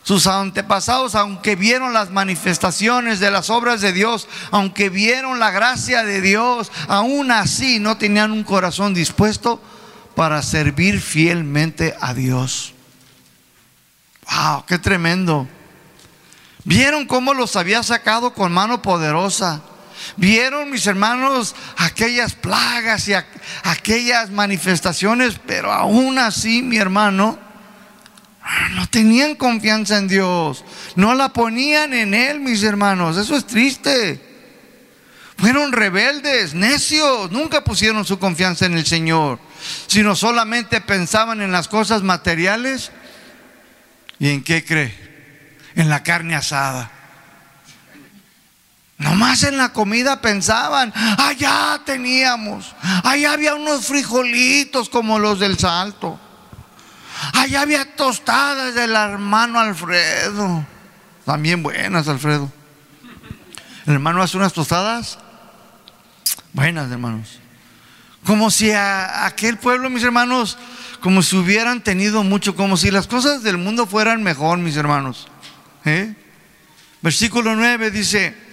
Sus 0.03 0.27
antepasados, 0.27 1.15
aunque 1.15 1.57
vieron 1.57 1.93
las 1.93 2.11
manifestaciones 2.11 3.21
de 3.21 3.31
las 3.31 3.51
obras 3.51 3.81
de 3.81 3.93
Dios, 3.93 4.29
aunque 4.51 4.89
vieron 4.89 5.39
la 5.39 5.51
gracia 5.51 6.03
de 6.03 6.21
Dios, 6.21 6.73
aún 6.89 7.31
así 7.31 7.79
no 7.79 7.99
tenían 7.99 8.33
un 8.33 8.43
corazón 8.43 8.95
dispuesto 8.95 9.63
para 10.17 10.43
servir 10.43 11.01
fielmente 11.01 11.95
a 12.01 12.15
Dios. 12.15 12.75
¡Wow! 14.31 14.65
¡Qué 14.67 14.79
tremendo! 14.79 15.47
Vieron 16.65 17.07
cómo 17.07 17.35
los 17.35 17.57
había 17.57 17.83
sacado 17.83 18.33
con 18.35 18.53
mano 18.53 18.83
poderosa. 18.83 19.63
Vieron 20.17 20.71
mis 20.71 20.87
hermanos 20.87 21.55
aquellas 21.77 22.35
plagas 22.35 23.09
y 23.09 23.15
aquellas 23.65 24.31
manifestaciones, 24.31 25.41
pero 25.47 25.73
aún 25.73 26.19
así 26.19 26.63
mi 26.63 26.77
hermano 26.77 27.39
no 28.73 28.89
tenían 28.89 29.35
confianza 29.35 29.99
en 29.99 30.09
Dios, 30.09 30.65
no 30.97 31.15
la 31.15 31.31
ponían 31.31 31.93
en 31.95 32.15
Él, 32.15 32.41
mis 32.41 32.63
hermanos, 32.63 33.17
eso 33.17 33.37
es 33.37 33.47
triste. 33.47 34.21
Fueron 35.37 35.73
rebeldes, 35.73 36.53
necios, 36.53 37.31
nunca 37.31 37.65
pusieron 37.65 38.05
su 38.05 38.19
confianza 38.19 38.67
en 38.67 38.75
el 38.75 38.85
Señor, 38.85 39.39
sino 39.87 40.15
solamente 40.15 40.83
pensaban 40.83 41.41
en 41.41 41.51
las 41.51 41.67
cosas 41.67 42.03
materiales. 42.03 42.93
¿Y 44.19 44.29
en 44.29 44.45
qué 44.45 44.63
cree? 44.63 44.95
En 45.77 45.89
la 45.89 46.03
carne 46.03 46.35
asada. 46.35 46.91
Nomás 49.01 49.45
en 49.45 49.57
la 49.57 49.73
comida 49.73 50.21
pensaban, 50.21 50.93
allá 50.95 51.81
teníamos, 51.87 52.75
allá 53.03 53.33
había 53.33 53.55
unos 53.55 53.87
frijolitos 53.87 54.91
como 54.91 55.19
los 55.19 55.41
del 55.41 55.59
salto, 55.59 56.21
allá 57.33 57.63
había 57.63 57.97
tostadas 57.97 58.75
del 58.75 58.95
hermano 58.95 59.59
Alfredo, 59.59 60.67
también 61.25 61.63
buenas 61.63 62.09
Alfredo. 62.09 62.53
El 63.87 63.95
hermano 63.95 64.23
hace 64.23 64.37
unas 64.37 64.53
tostadas 64.53 65.19
buenas, 66.53 66.93
hermanos. 66.93 67.39
Como 68.27 68.51
si 68.51 68.71
a 68.71 69.25
aquel 69.25 69.57
pueblo, 69.57 69.89
mis 69.89 70.05
hermanos, 70.05 70.59
como 71.01 71.23
si 71.23 71.37
hubieran 71.37 71.83
tenido 71.83 72.23
mucho, 72.23 72.55
como 72.55 72.77
si 72.77 72.91
las 72.91 73.07
cosas 73.07 73.43
del 73.43 73.57
mundo 73.57 73.87
fueran 73.87 74.23
mejor, 74.23 74.59
mis 74.59 74.77
hermanos. 74.77 75.27
¿Eh? 75.87 76.15
Versículo 77.01 77.57
9 77.57 77.91
dice, 77.91 78.50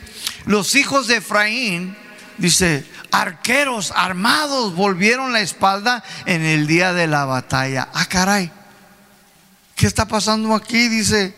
los 0.48 0.76
hijos 0.76 1.08
de 1.08 1.18
Efraín, 1.18 1.96
dice, 2.38 2.86
arqueros 3.12 3.92
armados 3.96 4.76
volvieron 4.76 5.34
la 5.34 5.42
espalda 5.42 6.04
en 6.26 6.44
el 6.44 6.68
día 6.68 6.94
de 6.94 7.08
la 7.08 7.26
batalla. 7.26 7.90
Ah, 7.94 8.06
caray. 8.06 8.52
¿Qué 9.76 9.86
está 9.86 10.08
pasando 10.08 10.56
aquí? 10.56 10.88
Dice, 10.88 11.36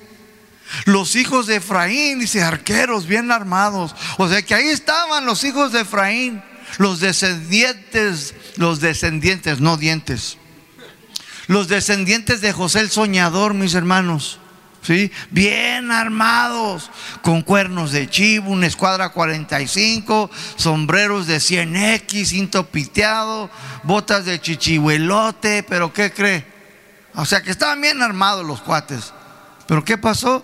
los 0.86 1.16
hijos 1.16 1.48
de 1.48 1.58
Efraín, 1.58 2.20
dice, 2.20 2.44
arqueros 2.44 3.08
bien 3.08 3.32
armados. 3.32 3.96
O 4.18 4.30
sea 4.30 4.42
que 4.44 4.54
ahí 4.54 4.68
estaban 4.68 5.26
los 5.26 5.44
hijos 5.44 5.72
de 5.72 5.82
Efraín, 5.82 6.42
los 6.78 7.00
descendientes, 7.00 8.36
los 8.58 8.80
descendientes, 8.80 9.60
no 9.60 9.76
dientes. 9.76 10.38
Los 11.48 11.68
descendientes 11.68 12.42
de 12.42 12.54
José 12.54 12.82
el 12.82 12.92
soñador, 12.92 13.56
mis 13.56 13.74
hermanos 13.74 14.40
¿sí? 14.90 15.12
Bien 15.30 15.92
armados, 15.92 16.90
con 17.22 17.44
cuernos 17.44 17.92
de 17.92 18.10
chivo, 18.10 18.50
una 18.50 18.66
escuadra 18.66 19.10
45, 19.10 20.32
sombreros 20.56 21.28
de 21.28 21.38
100X, 21.38 22.26
cinto 22.26 22.66
piteado, 22.66 23.52
botas 23.84 24.26
de 24.26 24.42
chichihuelote, 24.42 25.62
pero 25.62 25.94
¿qué 25.94 26.12
cree? 26.12 26.44
O 27.14 27.24
sea 27.24 27.44
que 27.44 27.52
estaban 27.52 27.80
bien 27.80 28.02
armados 28.02 28.44
los 28.44 28.62
cuates. 28.62 29.14
Pero 29.68 29.86
¿qué 29.86 30.00
pasó? 30.00 30.44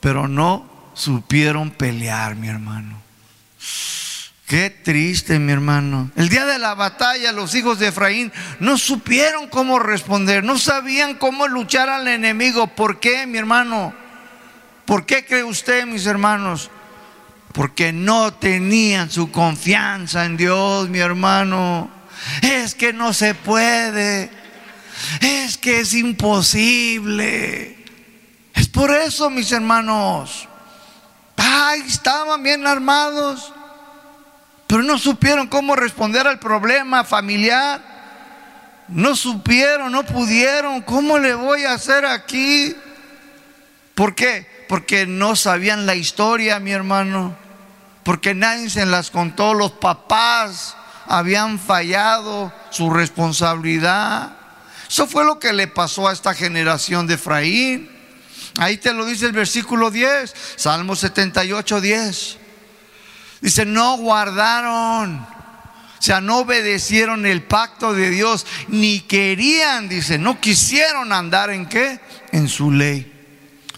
Pero 0.00 0.28
no 0.28 0.92
supieron 0.92 1.70
pelear, 1.70 2.36
mi 2.36 2.48
hermano. 2.48 3.00
Qué 4.52 4.68
triste, 4.68 5.38
mi 5.38 5.50
hermano. 5.50 6.10
El 6.14 6.28
día 6.28 6.44
de 6.44 6.58
la 6.58 6.74
batalla, 6.74 7.32
los 7.32 7.54
hijos 7.54 7.78
de 7.78 7.86
Efraín 7.86 8.30
no 8.60 8.76
supieron 8.76 9.48
cómo 9.48 9.78
responder, 9.78 10.44
no 10.44 10.58
sabían 10.58 11.14
cómo 11.14 11.48
luchar 11.48 11.88
al 11.88 12.06
enemigo. 12.06 12.66
¿Por 12.66 13.00
qué, 13.00 13.26
mi 13.26 13.38
hermano? 13.38 13.94
¿Por 14.84 15.06
qué 15.06 15.24
cree 15.24 15.42
usted, 15.42 15.86
mis 15.86 16.04
hermanos? 16.04 16.70
Porque 17.54 17.94
no 17.94 18.34
tenían 18.34 19.10
su 19.10 19.32
confianza 19.32 20.26
en 20.26 20.36
Dios, 20.36 20.86
mi 20.90 20.98
hermano. 20.98 21.90
Es 22.42 22.74
que 22.74 22.92
no 22.92 23.14
se 23.14 23.34
puede. 23.34 24.30
Es 25.22 25.56
que 25.56 25.80
es 25.80 25.94
imposible. 25.94 27.86
Es 28.52 28.68
por 28.68 28.90
eso, 28.90 29.30
mis 29.30 29.50
hermanos. 29.50 30.46
Ay, 31.38 31.84
estaban 31.86 32.42
bien 32.42 32.66
armados 32.66 33.51
pero 34.72 34.84
no 34.84 34.96
supieron 34.96 35.48
cómo 35.48 35.76
responder 35.76 36.26
al 36.26 36.38
problema 36.38 37.04
familiar. 37.04 37.78
No 38.88 39.14
supieron, 39.14 39.92
no 39.92 40.02
pudieron. 40.02 40.80
¿Cómo 40.80 41.18
le 41.18 41.34
voy 41.34 41.64
a 41.64 41.74
hacer 41.74 42.06
aquí? 42.06 42.74
¿Por 43.94 44.14
qué? 44.14 44.64
Porque 44.70 45.06
no 45.06 45.36
sabían 45.36 45.84
la 45.84 45.94
historia, 45.94 46.58
mi 46.58 46.72
hermano. 46.72 47.36
Porque 48.02 48.32
nadie 48.32 48.70
se 48.70 48.86
las 48.86 49.10
contó. 49.10 49.52
Los 49.52 49.72
papás 49.72 50.74
habían 51.06 51.58
fallado 51.58 52.50
su 52.70 52.88
responsabilidad. 52.88 54.32
Eso 54.88 55.06
fue 55.06 55.26
lo 55.26 55.38
que 55.38 55.52
le 55.52 55.66
pasó 55.66 56.08
a 56.08 56.14
esta 56.14 56.32
generación 56.32 57.06
de 57.06 57.16
Efraín. 57.16 57.90
Ahí 58.58 58.78
te 58.78 58.94
lo 58.94 59.04
dice 59.04 59.26
el 59.26 59.32
versículo 59.32 59.90
10, 59.90 60.34
Salmo 60.56 60.96
78, 60.96 61.78
10. 61.78 62.38
Dice, 63.42 63.66
no 63.66 63.98
guardaron. 63.98 65.16
O 65.18 66.04
sea, 66.04 66.20
no 66.20 66.38
obedecieron 66.38 67.26
el 67.26 67.42
pacto 67.42 67.92
de 67.92 68.10
Dios, 68.10 68.46
ni 68.68 69.00
querían, 69.00 69.88
dice, 69.88 70.18
no 70.18 70.40
quisieron 70.40 71.12
andar 71.12 71.50
en 71.50 71.66
qué? 71.66 72.00
En 72.32 72.48
su 72.48 72.72
ley. 72.72 73.11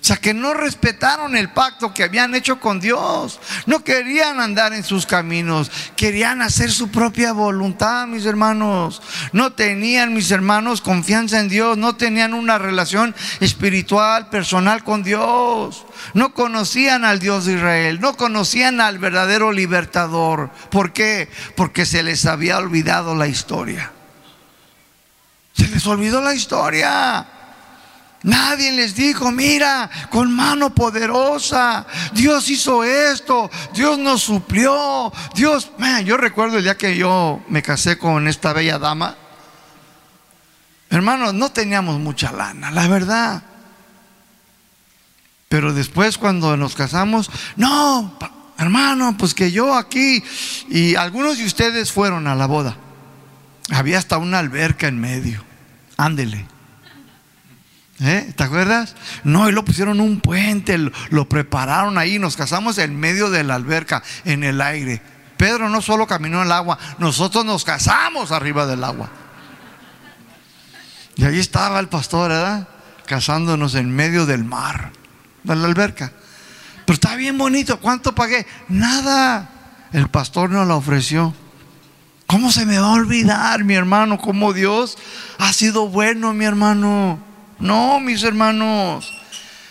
O 0.05 0.07
sea, 0.07 0.17
que 0.19 0.35
no 0.35 0.53
respetaron 0.53 1.35
el 1.35 1.49
pacto 1.49 1.95
que 1.95 2.03
habían 2.05 2.35
hecho 2.35 2.61
con 2.61 2.79
Dios. 2.79 3.41
No 3.65 3.83
querían 3.83 4.39
andar 4.39 4.75
en 4.75 4.85
sus 4.85 5.07
caminos. 5.07 5.71
Querían 5.97 6.43
hacer 6.43 6.71
su 6.71 6.91
propia 6.91 7.33
voluntad, 7.33 8.07
mis 8.07 8.27
hermanos. 8.27 9.01
No 9.33 9.55
tenían, 9.55 10.13
mis 10.13 10.31
hermanos, 10.31 10.83
confianza 10.83 11.41
en 11.41 11.49
Dios. 11.49 11.79
No 11.79 11.97
tenían 11.97 12.35
una 12.35 12.59
relación 12.59 13.15
espiritual, 13.41 14.29
personal 14.29 14.85
con 14.85 15.03
Dios. 15.03 15.87
No 16.13 16.35
conocían 16.35 17.07
al 17.07 17.19
Dios 17.19 17.47
de 17.47 17.55
Israel. 17.55 17.99
No 17.99 18.15
conocían 18.15 18.83
al 18.83 18.99
verdadero 18.99 19.53
libertador. 19.53 20.51
¿Por 20.71 20.93
qué? 20.93 21.31
Porque 21.57 21.87
se 21.87 22.03
les 22.03 22.27
había 22.27 22.59
olvidado 22.59 23.15
la 23.15 23.27
historia. 23.27 23.91
Se 25.55 25.67
les 25.67 25.87
olvidó 25.87 26.21
la 26.21 26.35
historia. 26.35 27.27
Nadie 28.25 28.73
les 28.73 28.95
dijo, 28.95 29.31
mira, 29.31 29.91
con 30.11 30.33
mano 30.35 30.75
poderosa, 30.75 31.87
Dios 32.15 32.49
hizo 32.49 32.83
esto, 32.83 33.51
Dios 33.75 33.99
nos 33.99 34.23
suplió, 34.23 35.13
Dios, 35.35 35.71
yo 36.07 36.17
recuerdo 36.17 36.57
el 36.57 36.65
día 36.65 36.79
que 36.79 36.97
yo 36.97 37.43
me 37.49 37.63
casé 37.63 37.99
con 37.99 38.27
esta 38.27 38.55
bella 38.55 38.79
dama, 38.79 39.15
hermanos, 40.89 41.35
no 41.35 41.51
teníamos 41.53 42.01
mucha 42.01 42.33
lana, 42.33 42.71
la 42.71 42.89
verdad. 42.89 43.43
Pero 45.51 45.75
después 45.75 46.17
cuando 46.17 46.57
nos 46.57 46.75
casamos, 46.75 47.31
no, 47.57 48.19
hermano, 48.57 49.19
pues 49.19 49.35
que 49.35 49.53
yo 49.53 49.75
aquí, 49.75 50.25
y 50.71 50.95
algunos 50.95 51.37
de 51.37 51.45
ustedes 51.45 51.93
fueron 51.93 52.27
a 52.27 52.35
la 52.35 52.47
boda, 52.47 52.79
había 53.71 53.99
hasta 53.99 54.17
una 54.17 54.39
alberca 54.39 54.89
en 54.89 54.99
medio, 54.99 55.45
ándele. 55.99 56.54
¿Eh? 58.01 58.33
¿Te 58.37 58.43
acuerdas? 58.43 58.97
No, 59.23 59.49
y 59.49 59.53
lo 59.53 59.65
pusieron 59.65 60.01
un 60.01 60.21
puente, 60.21 60.79
lo, 61.11 61.29
prepararon 61.29 61.97
ahí, 61.97 62.19
nos 62.19 62.37
casamos 62.37 62.79
en 62.79 62.99
medio 62.99 63.31
de 63.31 63.45
la 63.45 63.55
alberca, 63.55 64.03
en 64.25 64.43
el 64.43 64.61
aire. 64.61 65.01
Pedro 65.37 65.69
no 65.69 65.81
solo 65.81 66.07
caminó 66.07 66.39
en 66.41 66.47
el 66.47 66.53
agua, 66.53 66.79
nosotros 66.99 67.45
nos 67.45 67.65
casamos 67.65 68.33
arriba 68.33 68.67
del 68.67 68.83
agua. 68.83 69.11
Y 71.17 71.25
ahí 71.25 71.39
estaba 71.39 71.79
el 71.79 71.89
pastor, 71.89 72.31
¿verdad? 72.31 72.69
Casándonos 73.07 73.77
en 73.77 73.95
medio 73.95 74.27
del 74.27 74.45
mar, 74.45 74.91
de 75.45 75.55
la 75.55 75.67
alberca. 75.67 76.13
Pero 76.85 76.95
está 76.95 77.15
bien 77.15 77.39
bonito, 77.39 77.79
¿cuánto 77.79 78.15
pagué? 78.15 78.47
Nada. 78.69 79.51
El 79.93 80.09
pastor 80.09 80.51
nos 80.51 80.67
lo 80.67 80.77
ofreció. 80.77 81.33
¿Cómo 82.27 82.51
se 82.51 82.67
me 82.67 82.79
va 82.79 82.89
a 82.89 82.93
olvidar, 82.93 83.63
mi 83.63 83.75
hermano? 83.75 84.19
¿Cómo 84.19 84.53
Dios 84.53 84.99
ha 85.39 85.53
sido 85.53 85.89
bueno, 85.89 86.35
mi 86.35 86.45
hermano? 86.45 87.34
No, 87.59 88.01
mis 88.01 88.23
hermanos. 88.23 89.13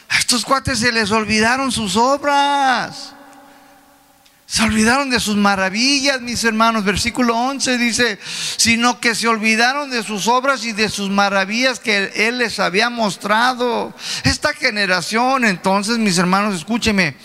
A 0.09 0.17
estos 0.17 0.45
cuates 0.45 0.79
se 0.79 0.91
les 0.91 1.11
olvidaron 1.11 1.71
sus 1.71 1.95
obras. 1.95 3.13
Se 4.45 4.61
olvidaron 4.61 5.09
de 5.09 5.19
sus 5.19 5.35
maravillas, 5.35 6.21
mis 6.21 6.43
hermanos. 6.43 6.83
Versículo 6.83 7.35
11 7.35 7.77
dice, 7.79 8.19
sino 8.57 8.99
que 8.99 9.15
se 9.15 9.27
olvidaron 9.27 9.89
de 9.89 10.03
sus 10.03 10.27
obras 10.27 10.63
y 10.63 10.73
de 10.73 10.89
sus 10.89 11.09
maravillas 11.09 11.79
que 11.79 12.11
Él 12.15 12.37
les 12.37 12.59
había 12.59 12.91
mostrado. 12.91 13.93
Esta 14.23 14.53
generación, 14.53 15.45
entonces, 15.45 15.97
mis 15.97 16.19
hermanos, 16.19 16.53
escúcheme, 16.53 17.15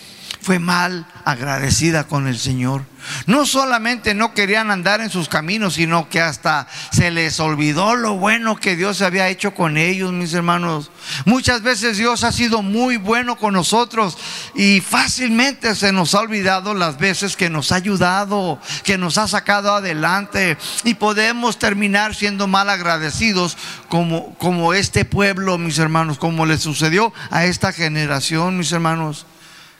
fue 0.41 0.59
mal 0.59 1.05
agradecida 1.25 2.05
con 2.05 2.27
el 2.27 2.37
Señor. 2.39 2.83
No 3.25 3.45
solamente 3.45 4.13
no 4.13 4.33
querían 4.33 4.71
andar 4.71 5.01
en 5.01 5.09
sus 5.09 5.29
caminos, 5.29 5.75
sino 5.75 6.09
que 6.09 6.21
hasta 6.21 6.67
se 6.91 7.11
les 7.11 7.39
olvidó 7.39 7.95
lo 7.95 8.15
bueno 8.15 8.55
que 8.57 8.75
Dios 8.75 9.01
había 9.01 9.29
hecho 9.29 9.53
con 9.53 9.77
ellos, 9.77 10.11
mis 10.11 10.33
hermanos. 10.33 10.91
Muchas 11.25 11.61
veces 11.61 11.97
Dios 11.97 12.23
ha 12.23 12.31
sido 12.31 12.61
muy 12.61 12.97
bueno 12.97 13.37
con 13.37 13.53
nosotros 13.53 14.17
y 14.55 14.81
fácilmente 14.81 15.75
se 15.75 15.91
nos 15.91 16.13
ha 16.13 16.21
olvidado 16.21 16.73
las 16.73 16.97
veces 16.97 17.35
que 17.35 17.49
nos 17.49 17.71
ha 17.71 17.75
ayudado, 17.75 18.59
que 18.83 18.97
nos 18.97 19.17
ha 19.17 19.27
sacado 19.27 19.73
adelante 19.73 20.57
y 20.83 20.93
podemos 20.95 21.59
terminar 21.59 22.15
siendo 22.15 22.47
mal 22.47 22.69
agradecidos 22.69 23.57
como, 23.87 24.35
como 24.35 24.73
este 24.73 25.05
pueblo, 25.05 25.57
mis 25.57 25.79
hermanos, 25.79 26.17
como 26.17 26.45
le 26.45 26.57
sucedió 26.57 27.13
a 27.31 27.45
esta 27.45 27.71
generación, 27.73 28.57
mis 28.57 28.71
hermanos 28.71 29.25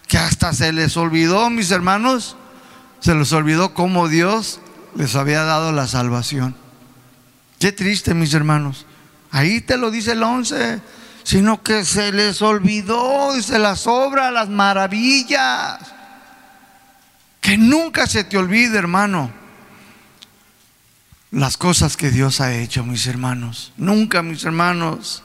que 0.10 0.18
hasta 0.18 0.52
se 0.54 0.74
les 0.74 0.98
olvidó, 0.98 1.52
mis 1.52 1.70
hermanos, 1.70 2.36
se 3.00 3.14
les 3.14 3.32
olvidó 3.32 3.76
cómo 3.76 4.10
Dios 4.10 4.60
les 4.96 5.16
había 5.16 5.44
dado 5.44 5.72
la 5.72 5.88
salvación. 5.88 6.56
Qué 7.60 7.72
triste, 7.72 8.16
mis 8.16 8.34
hermanos. 8.34 8.88
Ahí 9.30 9.62
te 9.62 9.78
lo 9.78 9.92
dice 9.92 10.14
el 10.14 10.24
11, 10.24 10.82
sino 11.24 11.62
que 11.62 11.86
se 11.86 12.12
les 12.12 12.42
olvidó, 12.42 13.34
dice 13.36 13.60
las 13.60 13.86
obras, 13.86 14.34
las 14.34 14.50
maravillas. 14.50 15.78
Que 17.40 17.60
nunca 17.60 18.08
se 18.08 18.24
te 18.24 18.36
olvide, 18.36 18.80
hermano, 18.80 19.32
las 21.30 21.56
cosas 21.56 21.96
que 21.96 22.10
Dios 22.10 22.42
ha 22.42 22.56
hecho, 22.56 22.84
mis 22.84 23.06
hermanos. 23.06 23.74
Nunca, 23.78 24.24
mis 24.24 24.44
hermanos. 24.44 25.22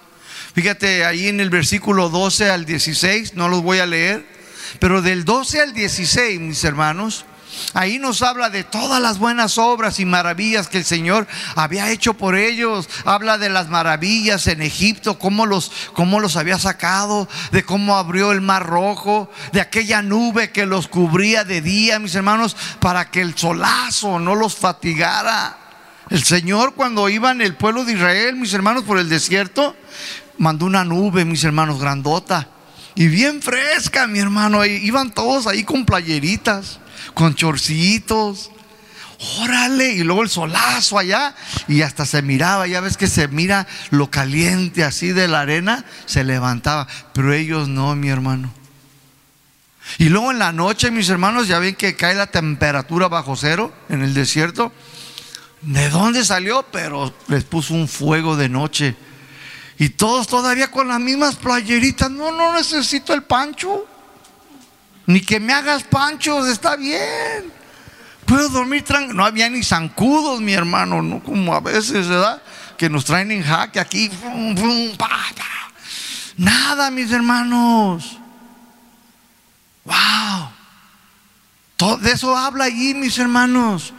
Fíjate 0.54 1.06
ahí 1.06 1.28
en 1.28 1.40
el 1.40 1.48
versículo 1.48 2.10
12 2.10 2.50
al 2.50 2.66
16, 2.66 3.32
no 3.34 3.48
los 3.48 3.62
voy 3.62 3.78
a 3.78 3.86
leer. 3.86 4.33
Pero 4.78 5.02
del 5.02 5.24
12 5.24 5.60
al 5.60 5.72
16, 5.72 6.40
mis 6.40 6.64
hermanos, 6.64 7.24
Ahí 7.72 7.98
nos 7.98 8.22
habla 8.22 8.50
de 8.50 8.64
todas 8.64 9.00
las 9.00 9.18
buenas 9.18 9.58
obras 9.58 10.00
y 10.00 10.04
maravillas 10.04 10.68
que 10.68 10.78
el 10.78 10.84
Señor 10.84 11.26
había 11.56 11.90
hecho 11.90 12.14
por 12.14 12.36
ellos. 12.36 12.88
Habla 13.04 13.38
de 13.38 13.48
las 13.48 13.68
maravillas 13.68 14.46
en 14.46 14.62
Egipto, 14.62 15.18
cómo 15.18 15.46
los, 15.46 15.70
cómo 15.92 16.20
los 16.20 16.36
había 16.36 16.58
sacado, 16.58 17.28
de 17.52 17.64
cómo 17.64 17.96
abrió 17.96 18.32
el 18.32 18.40
mar 18.40 18.66
rojo, 18.66 19.30
de 19.52 19.60
aquella 19.60 20.02
nube 20.02 20.50
que 20.50 20.66
los 20.66 20.88
cubría 20.88 21.44
de 21.44 21.60
día, 21.60 21.98
mis 21.98 22.14
hermanos, 22.14 22.56
para 22.80 23.10
que 23.10 23.20
el 23.20 23.36
solazo 23.36 24.18
no 24.18 24.34
los 24.34 24.56
fatigara. 24.56 25.58
El 26.10 26.22
Señor 26.22 26.74
cuando 26.74 27.08
iba 27.08 27.30
en 27.30 27.40
el 27.40 27.56
pueblo 27.56 27.84
de 27.84 27.94
Israel, 27.94 28.36
mis 28.36 28.52
hermanos, 28.52 28.84
por 28.84 28.98
el 28.98 29.08
desierto, 29.08 29.74
mandó 30.38 30.66
una 30.66 30.84
nube, 30.84 31.24
mis 31.24 31.44
hermanos, 31.44 31.80
grandota 31.80 32.48
y 32.94 33.08
bien 33.08 33.42
fresca, 33.42 34.06
mi 34.06 34.18
hermano. 34.18 34.64
Iban 34.64 35.12
todos 35.12 35.46
ahí 35.46 35.64
con 35.64 35.84
playeritas, 35.84 36.78
con 37.14 37.34
chorcitos. 37.34 38.50
órale, 39.40 39.92
y 39.92 40.02
luego 40.02 40.22
el 40.22 40.28
solazo 40.28 40.98
allá, 40.98 41.34
y 41.68 41.82
hasta 41.82 42.04
se 42.04 42.22
miraba, 42.22 42.66
ya 42.66 42.80
ves 42.80 42.96
que 42.96 43.06
se 43.06 43.28
mira 43.28 43.66
lo 43.90 44.10
caliente 44.10 44.84
así 44.84 45.12
de 45.12 45.28
la 45.28 45.40
arena, 45.40 45.84
se 46.04 46.24
levantaba, 46.24 46.86
pero 47.12 47.32
ellos 47.32 47.68
no, 47.68 47.94
mi 47.96 48.08
hermano. 48.08 48.52
Y 49.98 50.08
luego 50.08 50.30
en 50.30 50.38
la 50.38 50.52
noche, 50.52 50.90
mis 50.90 51.08
hermanos, 51.08 51.48
ya 51.48 51.58
ven 51.58 51.74
que 51.74 51.94
cae 51.94 52.14
la 52.14 52.26
temperatura 52.26 53.08
bajo 53.08 53.36
cero 53.36 53.72
en 53.88 54.02
el 54.02 54.14
desierto. 54.14 54.72
¿De 55.62 55.88
dónde 55.88 56.24
salió? 56.24 56.64
Pero 56.72 57.14
les 57.28 57.44
puso 57.44 57.74
un 57.74 57.88
fuego 57.88 58.36
de 58.36 58.48
noche. 58.48 58.96
Y 59.78 59.90
todos 59.90 60.26
todavía 60.26 60.70
con 60.70 60.88
las 60.88 61.00
mismas 61.00 61.36
playeritas. 61.36 62.10
No, 62.10 62.32
no 62.32 62.52
necesito 62.52 63.12
el 63.12 63.24
pancho. 63.24 63.86
Ni 65.06 65.20
que 65.20 65.40
me 65.40 65.52
hagas 65.52 65.82
panchos, 65.82 66.48
está 66.48 66.76
bien. 66.76 67.52
Puedo 68.24 68.48
dormir 68.48 68.82
tranquilo. 68.82 69.14
No 69.14 69.24
había 69.24 69.48
ni 69.50 69.62
zancudos, 69.62 70.40
mi 70.40 70.52
hermano, 70.52 71.02
no 71.02 71.22
como 71.22 71.54
a 71.54 71.60
veces, 71.60 72.08
¿verdad? 72.08 72.42
Que 72.78 72.88
nos 72.88 73.04
traen 73.04 73.30
en 73.30 73.42
jaque 73.42 73.80
aquí. 73.80 74.10
Nada, 76.36 76.90
mis 76.90 77.12
hermanos. 77.12 78.18
Wow. 79.84 81.98
De 81.98 82.12
eso 82.12 82.36
habla 82.36 82.64
allí, 82.64 82.94
mis 82.94 83.18
hermanos. 83.18 83.92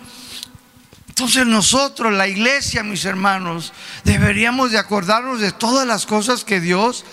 Entonces 1.18 1.48
nosotros, 1.48 2.12
la 2.12 2.28
iglesia, 2.28 2.84
mis 2.84 3.06
hermanos, 3.06 3.72
deberíamos 4.04 4.72
de 4.72 4.78
acordarnos 4.78 5.40
de 5.40 5.54
todas 5.54 5.88
las 5.88 6.06
cosas 6.06 6.44
que 6.44 6.60
Dios 6.60 7.06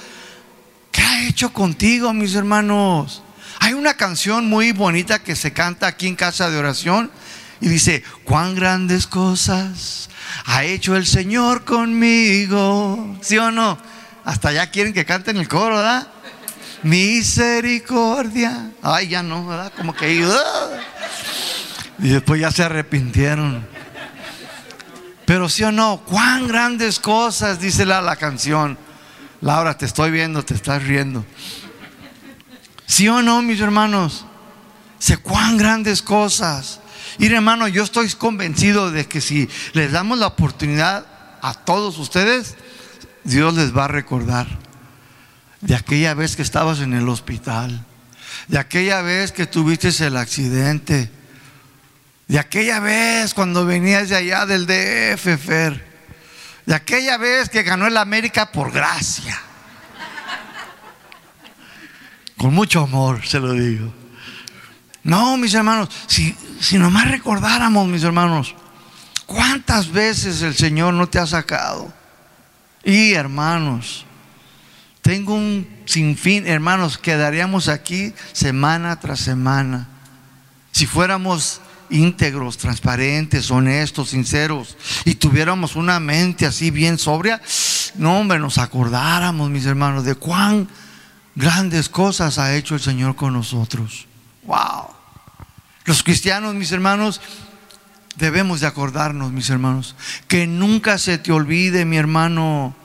ha 1.12 1.22
hecho 1.28 1.52
contigo, 1.52 2.12
mis 2.12 2.34
hermanos. 2.34 3.22
Hay 3.60 3.74
una 3.74 3.94
canción 3.94 4.48
muy 4.48 4.72
bonita 4.72 5.22
que 5.22 5.36
se 5.36 5.52
canta 5.52 5.86
aquí 5.86 6.08
en 6.08 6.16
casa 6.16 6.50
de 6.50 6.58
oración 6.58 7.12
y 7.60 7.68
dice, 7.68 8.02
cuán 8.24 8.56
grandes 8.56 9.06
cosas 9.06 10.08
ha 10.46 10.64
hecho 10.64 10.96
el 10.96 11.06
Señor 11.06 11.64
conmigo. 11.64 13.16
¿Sí 13.20 13.38
o 13.38 13.52
no? 13.52 13.78
Hasta 14.24 14.50
ya 14.50 14.68
quieren 14.70 14.92
que 14.92 15.04
canten 15.04 15.36
el 15.36 15.46
coro, 15.46 15.76
¿verdad? 15.76 16.08
Misericordia. 16.82 18.72
Ay, 18.82 19.10
ya 19.10 19.22
no, 19.22 19.46
¿verdad? 19.46 19.72
Como 19.76 19.94
que... 19.94 20.12
Y 22.00 22.08
después 22.08 22.40
ya 22.40 22.50
se 22.50 22.64
arrepintieron. 22.64 23.71
Pero 25.24 25.48
sí 25.48 25.62
o 25.62 25.72
no, 25.72 26.02
cuán 26.04 26.48
grandes 26.48 26.98
cosas, 26.98 27.60
dice 27.60 27.86
la, 27.86 28.00
la 28.00 28.16
canción. 28.16 28.78
Laura, 29.40 29.76
te 29.76 29.86
estoy 29.86 30.10
viendo, 30.10 30.44
te 30.44 30.54
estás 30.54 30.82
riendo. 30.82 31.24
¿Sí 32.86 33.08
o 33.08 33.22
no, 33.22 33.42
mis 33.42 33.60
hermanos? 33.60 34.26
Sé 34.98 35.16
cuán 35.16 35.56
grandes 35.56 36.02
cosas. 36.02 36.80
Y 37.18 37.26
hermano, 37.26 37.68
yo 37.68 37.82
estoy 37.82 38.08
convencido 38.10 38.90
de 38.90 39.06
que 39.06 39.20
si 39.20 39.48
les 39.72 39.92
damos 39.92 40.18
la 40.18 40.28
oportunidad 40.28 41.06
a 41.40 41.54
todos 41.54 41.98
ustedes, 41.98 42.56
Dios 43.24 43.54
les 43.54 43.76
va 43.76 43.86
a 43.86 43.88
recordar 43.88 44.46
de 45.60 45.74
aquella 45.76 46.14
vez 46.14 46.36
que 46.36 46.42
estabas 46.42 46.80
en 46.80 46.92
el 46.92 47.08
hospital, 47.08 47.84
de 48.48 48.58
aquella 48.58 49.02
vez 49.02 49.32
que 49.32 49.46
tuviste 49.46 49.88
el 50.04 50.16
accidente, 50.16 51.10
de 52.32 52.38
aquella 52.38 52.80
vez 52.80 53.34
cuando 53.34 53.66
venías 53.66 54.08
de 54.08 54.16
allá 54.16 54.46
del 54.46 54.64
DF, 54.64 55.36
Fer, 55.36 55.84
de 56.64 56.74
aquella 56.74 57.18
vez 57.18 57.50
que 57.50 57.62
ganó 57.62 57.86
el 57.86 57.98
América 57.98 58.50
por 58.50 58.72
gracia. 58.72 59.38
Con 62.38 62.54
mucho 62.54 62.80
amor 62.80 63.26
se 63.26 63.38
lo 63.38 63.52
digo. 63.52 63.92
No, 65.02 65.36
mis 65.36 65.52
hermanos, 65.52 65.90
si, 66.06 66.34
si 66.58 66.78
nomás 66.78 67.10
recordáramos, 67.10 67.86
mis 67.86 68.02
hermanos, 68.02 68.54
cuántas 69.26 69.92
veces 69.92 70.40
el 70.40 70.54
Señor 70.54 70.94
no 70.94 71.10
te 71.10 71.18
ha 71.18 71.26
sacado. 71.26 71.92
Y 72.82 73.12
hermanos, 73.12 74.06
tengo 75.02 75.34
un 75.34 75.68
sinfín, 75.84 76.46
hermanos, 76.46 76.96
quedaríamos 76.96 77.68
aquí 77.68 78.14
semana 78.32 78.98
tras 79.00 79.20
semana. 79.20 79.86
Si 80.70 80.86
fuéramos 80.86 81.60
íntegros, 81.92 82.58
transparentes, 82.58 83.50
honestos, 83.50 84.10
sinceros, 84.10 84.76
y 85.04 85.14
tuviéramos 85.14 85.76
una 85.76 86.00
mente 86.00 86.46
así 86.46 86.70
bien 86.70 86.98
sobria, 86.98 87.40
no, 87.94 88.18
hombre, 88.18 88.38
nos 88.38 88.58
acordáramos, 88.58 89.50
mis 89.50 89.66
hermanos, 89.66 90.04
de 90.04 90.14
cuán 90.14 90.68
Grandes 91.34 91.88
cosas 91.88 92.38
ha 92.38 92.54
hecho 92.54 92.74
el 92.74 92.80
Señor 92.80 93.16
con 93.16 93.32
nosotros. 93.32 94.06
Wow. 94.44 94.88
Los 95.84 96.02
cristianos, 96.02 96.54
mis 96.54 96.72
hermanos, 96.72 97.20
debemos 98.16 98.60
de 98.60 98.66
acordarnos, 98.66 99.32
mis 99.32 99.48
hermanos, 99.48 99.96
que 100.28 100.46
nunca 100.46 100.98
se 100.98 101.16
te 101.18 101.32
olvide, 101.32 101.84
mi 101.84 101.96
hermano, 101.96 102.76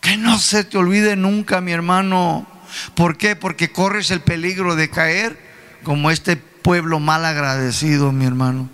que 0.00 0.16
no 0.16 0.38
se 0.38 0.64
te 0.64 0.78
olvide 0.78 1.14
nunca, 1.14 1.60
mi 1.60 1.72
hermano. 1.72 2.46
¿Por 2.94 3.18
qué? 3.18 3.36
Porque 3.36 3.70
corres 3.70 4.10
el 4.10 4.20
peligro 4.20 4.74
de 4.74 4.88
caer 4.88 5.38
como 5.84 6.10
este 6.10 6.42
pueblo 6.68 7.00
mal 7.00 7.24
agradecido, 7.24 8.12
mi 8.12 8.26
hermano. 8.26 8.68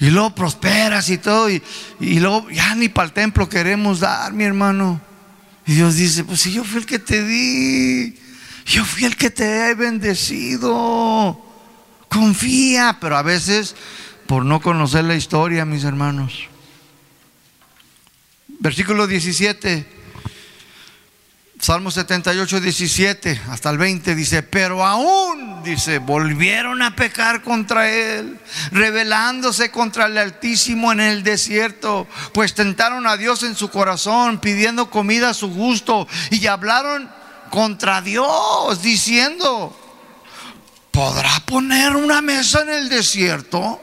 Y 0.00 0.10
luego 0.10 0.34
prosperas 0.34 1.08
y 1.08 1.18
todo, 1.18 1.48
y, 1.48 1.62
y 2.00 2.18
luego 2.18 2.50
ya 2.50 2.74
ni 2.74 2.88
para 2.88 3.06
el 3.06 3.12
templo 3.12 3.48
queremos 3.48 4.00
dar, 4.00 4.32
mi 4.32 4.42
hermano. 4.42 5.00
Y 5.64 5.74
Dios 5.74 5.94
dice, 5.94 6.24
pues 6.24 6.40
si 6.40 6.50
yo 6.50 6.64
fui 6.64 6.78
el 6.78 6.86
que 6.86 6.98
te 6.98 7.24
di, 7.24 8.18
yo 8.66 8.84
fui 8.84 9.04
el 9.04 9.16
que 9.16 9.30
te 9.30 9.70
he 9.70 9.74
bendecido. 9.76 11.40
Confía, 12.08 12.98
pero 13.00 13.16
a 13.16 13.22
veces 13.22 13.76
por 14.26 14.44
no 14.44 14.60
conocer 14.60 15.04
la 15.04 15.14
historia, 15.14 15.64
mis 15.64 15.84
hermanos. 15.84 16.48
Versículo 18.58 19.06
17. 19.06 19.86
Salmo 21.60 21.90
78, 21.90 22.60
17 22.60 23.40
hasta 23.48 23.70
el 23.70 23.78
20 23.78 24.14
dice, 24.14 24.42
pero 24.42 24.84
aún, 24.84 25.62
dice, 25.62 25.98
volvieron 25.98 26.82
a 26.82 26.96
pecar 26.96 27.42
contra 27.42 27.88
él, 27.88 28.38
rebelándose 28.72 29.70
contra 29.70 30.06
el 30.06 30.18
Altísimo 30.18 30.92
en 30.92 31.00
el 31.00 31.22
desierto, 31.22 32.08
pues 32.32 32.54
tentaron 32.54 33.06
a 33.06 33.16
Dios 33.16 33.44
en 33.44 33.54
su 33.54 33.70
corazón, 33.70 34.40
pidiendo 34.40 34.90
comida 34.90 35.30
a 35.30 35.34
su 35.34 35.48
gusto, 35.48 36.08
y 36.30 36.46
hablaron 36.48 37.08
contra 37.50 38.02
Dios, 38.02 38.82
diciendo, 38.82 39.74
¿podrá 40.90 41.40
poner 41.46 41.94
una 41.94 42.20
mesa 42.20 42.62
en 42.62 42.70
el 42.70 42.88
desierto? 42.88 43.80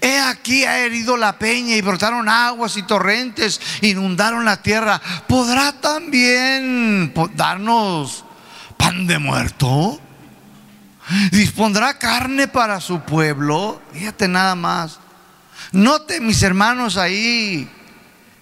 He 0.00 0.18
aquí 0.18 0.64
ha 0.64 0.78
herido 0.78 1.16
la 1.16 1.38
peña 1.38 1.74
y 1.74 1.80
brotaron 1.80 2.28
aguas 2.28 2.76
y 2.76 2.82
torrentes, 2.82 3.60
inundaron 3.80 4.44
la 4.44 4.62
tierra. 4.62 5.00
¿Podrá 5.26 5.72
también 5.72 7.12
darnos 7.34 8.24
pan 8.76 9.06
de 9.06 9.18
muerto? 9.18 10.00
¿Dispondrá 11.32 11.98
carne 11.98 12.46
para 12.48 12.80
su 12.80 13.00
pueblo? 13.00 13.80
Fíjate 13.92 14.28
nada 14.28 14.54
más. 14.54 15.00
Note 15.72 16.20
mis 16.20 16.42
hermanos 16.42 16.96
ahí 16.96 17.68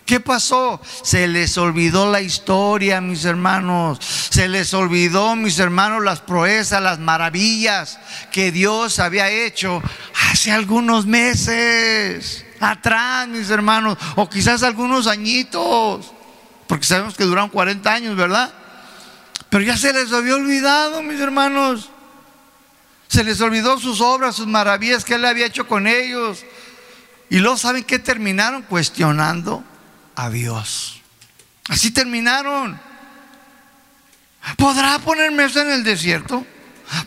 ¿Qué 0.09 0.21
pasó? 0.21 0.81
Se 1.03 1.29
les 1.29 1.59
olvidó 1.59 2.11
la 2.11 2.23
historia, 2.23 2.99
mis 3.03 3.27
hermanos. 3.27 3.99
Se 4.31 4.49
les 4.49 4.73
olvidó, 4.73 5.37
mis 5.37 5.59
hermanos, 5.59 6.03
las 6.03 6.21
proezas, 6.21 6.83
las 6.83 6.99
maravillas 6.99 7.99
que 8.33 8.51
Dios 8.51 9.01
había 9.01 9.29
hecho 9.29 9.83
hace 10.31 10.51
algunos 10.51 11.05
meses 11.05 12.47
atrás, 12.59 13.29
mis 13.29 13.51
hermanos, 13.51 13.99
o 14.17 14.31
quizás 14.31 14.63
algunos 14.63 15.07
añitos, 15.07 16.11
porque 16.67 16.87
sabemos 16.87 17.15
que 17.15 17.25
duraron 17.25 17.51
40 17.51 17.93
años, 17.93 18.17
¿verdad? 18.17 18.51
Pero 19.51 19.63
ya 19.63 19.77
se 19.77 19.93
les 19.93 20.11
había 20.11 20.37
olvidado, 20.37 21.03
mis 21.03 21.21
hermanos. 21.21 21.91
Se 23.09 23.23
les 23.25 23.43
olvidó 23.43 23.79
sus 23.79 24.01
obras, 24.01 24.37
sus 24.37 24.47
maravillas 24.47 25.05
que 25.05 25.17
Él 25.17 25.27
había 25.27 25.45
hecho 25.45 25.69
con 25.69 25.87
ellos. 25.87 26.47
Y 27.29 27.41
luego, 27.41 27.59
¿saben 27.59 27.85
qué 27.85 27.99
terminaron? 27.99 28.63
Cuestionando 28.63 29.68
a 30.19 30.31
Dios. 30.31 31.01
Así 31.69 31.93
terminaron. 31.93 32.79
¿Podrá 34.57 34.99
ponerme 34.99 35.45
en 35.45 35.71
el 35.71 35.85
desierto? 35.85 36.45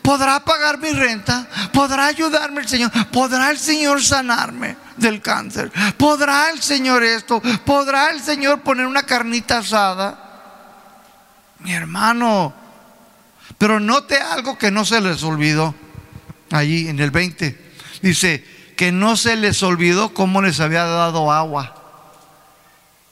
¿Podrá 0.02 0.40
pagar 0.46 0.78
mi 0.78 0.92
renta? 0.92 1.46
¿Podrá 1.74 2.06
ayudarme 2.06 2.62
el 2.62 2.70
Señor? 2.70 2.90
¿Podrá 3.12 3.52
el 3.52 3.58
Señor 3.58 4.02
sanarme 4.02 4.78
del 4.96 5.22
cáncer? 5.22 5.72
¿Podrá 5.98 6.52
el 6.52 6.62
Señor 6.62 7.04
esto? 7.04 7.42
¿Podrá 7.66 8.12
el 8.12 8.22
Señor 8.22 8.62
poner 8.62 8.86
una 8.86 9.04
carnita 9.04 9.58
asada? 9.58 10.30
Mi 11.60 11.74
hermano, 11.74 12.54
pero 13.58 13.80
note 13.82 14.18
algo 14.18 14.58
que 14.58 14.72
no 14.72 14.86
se 14.86 15.02
les 15.02 15.22
olvidó 15.24 15.76
allí 16.52 16.88
en 16.88 17.00
el 17.00 17.12
20. 17.12 17.74
Dice 18.02 18.46
que 18.78 18.94
no 18.94 19.18
se 19.18 19.36
les 19.36 19.62
olvidó 19.64 20.14
cómo 20.14 20.42
les 20.42 20.62
había 20.62 20.86
dado 20.86 21.30
agua. 21.30 21.81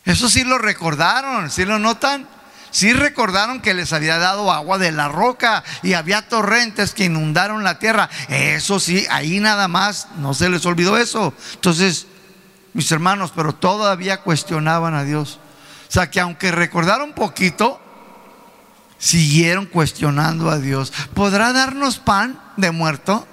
Eso 0.05 0.29
sí 0.29 0.43
lo 0.43 0.57
recordaron, 0.57 1.51
¿sí 1.51 1.65
lo 1.65 1.79
notan? 1.79 2.27
Sí 2.71 2.93
recordaron 2.93 3.61
que 3.61 3.73
les 3.73 3.93
había 3.93 4.17
dado 4.19 4.51
agua 4.51 4.77
de 4.77 4.91
la 4.91 5.07
roca 5.07 5.63
y 5.81 5.93
había 5.93 6.27
torrentes 6.27 6.93
que 6.93 7.05
inundaron 7.05 7.63
la 7.63 7.79
tierra. 7.79 8.09
Eso 8.27 8.79
sí, 8.79 9.05
ahí 9.09 9.39
nada 9.39 9.67
más 9.67 10.07
no 10.17 10.33
se 10.33 10.49
les 10.49 10.65
olvidó 10.65 10.97
eso. 10.97 11.33
Entonces, 11.55 12.07
mis 12.73 12.91
hermanos, 12.91 13.33
pero 13.35 13.53
todavía 13.53 14.21
cuestionaban 14.21 14.93
a 14.93 15.03
Dios. 15.03 15.39
O 15.89 15.91
sea 15.91 16.11
que 16.11 16.19
aunque 16.19 16.51
recordaron 16.51 17.13
poquito, 17.13 17.81
siguieron 18.99 19.65
cuestionando 19.65 20.51
a 20.51 20.59
Dios. 20.59 20.93
¿Podrá 21.15 21.51
darnos 21.53 21.97
pan 21.97 22.39
de 22.57 22.69
muerto? 22.69 23.27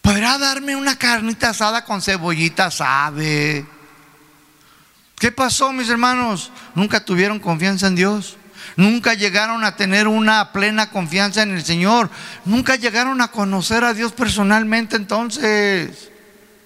¿Podrá 0.00 0.38
darme 0.38 0.76
una 0.76 0.96
carnita 0.96 1.50
asada 1.50 1.84
con 1.84 2.00
cebollita? 2.00 2.70
Sabe. 2.70 3.66
¿Qué 5.18 5.32
pasó, 5.32 5.72
mis 5.72 5.88
hermanos? 5.88 6.52
Nunca 6.74 7.04
tuvieron 7.04 7.40
confianza 7.40 7.86
en 7.86 7.96
Dios. 7.96 8.36
Nunca 8.76 9.14
llegaron 9.14 9.64
a 9.64 9.76
tener 9.76 10.08
una 10.08 10.52
plena 10.52 10.90
confianza 10.90 11.42
en 11.42 11.52
el 11.52 11.64
Señor. 11.64 12.10
Nunca 12.44 12.76
llegaron 12.76 13.22
a 13.22 13.28
conocer 13.28 13.84
a 13.84 13.94
Dios 13.94 14.12
personalmente 14.12 14.96
entonces. 14.96 16.10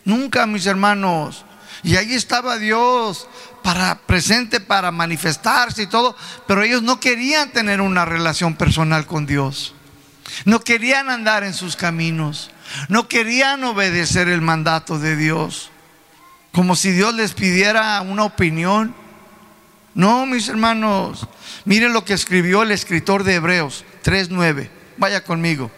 Nunca, 0.05 0.47
mis 0.47 0.67
hermanos. 0.67 1.45
Y 1.85 1.97
ahí 1.97 2.15
estaba 2.15 2.59
Dios 2.59 3.29
para 3.63 4.01
presente 4.01 4.61
para 4.61 4.91
manifestarse 4.91 5.83
y 5.83 5.87
todo, 5.87 6.17
pero 6.47 6.63
ellos 6.63 6.83
no 6.83 6.99
querían 6.99 7.53
tener 7.53 7.81
una 7.81 8.05
relación 8.05 8.57
personal 8.57 9.07
con 9.07 9.27
Dios. 9.27 9.75
No 10.45 10.61
querían 10.61 11.09
andar 11.09 11.45
en 11.45 11.55
sus 11.55 11.77
caminos. 11.77 12.51
No 12.89 13.09
querían 13.09 13.63
obedecer 13.65 14.29
el 14.29 14.41
mandato 14.41 14.99
de 14.99 15.17
Dios. 15.17 15.71
Como 16.53 16.75
si 16.75 16.91
Dios 16.91 17.15
les 17.15 17.33
pidiera 17.33 18.01
una 18.01 18.25
opinión. 18.25 18.95
No, 19.95 20.27
mis 20.27 20.49
hermanos. 20.49 21.27
Miren 21.65 21.93
lo 21.93 22.05
que 22.05 22.15
escribió 22.15 22.63
el 22.63 22.73
escritor 22.73 23.25
de 23.25 23.35
Hebreos 23.35 23.85
3.9. 24.05 24.69
Vaya 24.97 25.23
conmigo. 25.25 25.71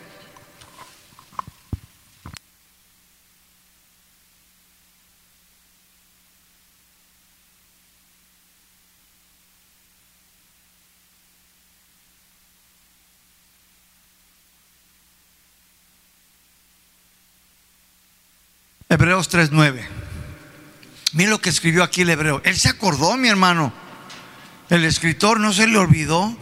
Hebreos 18.89 19.31
3.9. 19.31 20.02
Miren 21.13 21.31
lo 21.31 21.41
que 21.41 21.51
escribió 21.51 21.83
aquí 21.83 22.03
el 22.03 22.11
hebreo. 22.11 22.41
Él 22.45 22.59
se 22.59 22.69
acordó, 22.69 23.17
mi 23.17 23.29
hermano. 23.29 23.73
El 24.71 24.85
escritor 24.85 25.39
no 25.39 25.53
se 25.53 25.67
le 25.67 25.77
olvidó. 25.77 26.35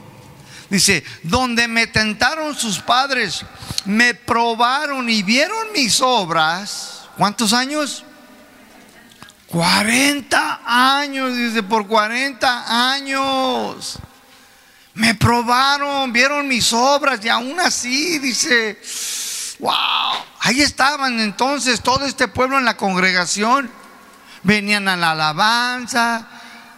Dice, 0.68 1.02
donde 1.24 1.66
me 1.66 1.88
tentaron 1.88 2.54
sus 2.54 2.78
padres, 2.78 3.44
me 3.84 4.14
probaron 4.14 5.10
y 5.10 5.24
vieron 5.24 5.72
mis 5.74 6.00
obras. 6.00 7.08
¿Cuántos 7.16 7.52
años? 7.52 8.04
40 9.48 10.60
años, 10.64 11.36
dice, 11.36 11.64
por 11.64 11.88
40 11.88 12.92
años. 12.92 13.98
Me 14.94 15.16
probaron, 15.16 16.12
vieron 16.12 16.46
mis 16.46 16.72
obras 16.72 17.24
y 17.24 17.28
aún 17.28 17.58
así, 17.58 18.20
dice, 18.20 18.80
wow, 19.58 19.72
ahí 20.38 20.62
estaban 20.62 21.18
entonces 21.18 21.80
todo 21.80 22.06
este 22.06 22.28
pueblo 22.28 22.58
en 22.58 22.64
la 22.64 22.76
congregación. 22.76 23.79
Venían 24.42 24.88
a 24.88 24.96
la 24.96 25.12
alabanza, 25.12 26.26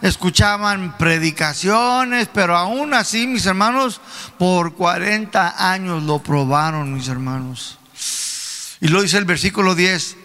escuchaban 0.01 0.97
predicaciones, 0.97 2.27
pero 2.33 2.57
aún 2.57 2.93
así, 2.93 3.27
mis 3.27 3.45
hermanos, 3.45 4.01
por 4.37 4.75
40 4.75 5.71
años 5.71 6.03
lo 6.03 6.19
probaron, 6.19 6.93
mis 6.93 7.07
hermanos. 7.07 7.77
Y 8.81 8.89
lo 8.89 9.01
dice 9.01 9.17
el 9.17 9.25
versículo 9.25 9.75
10, 9.75 10.17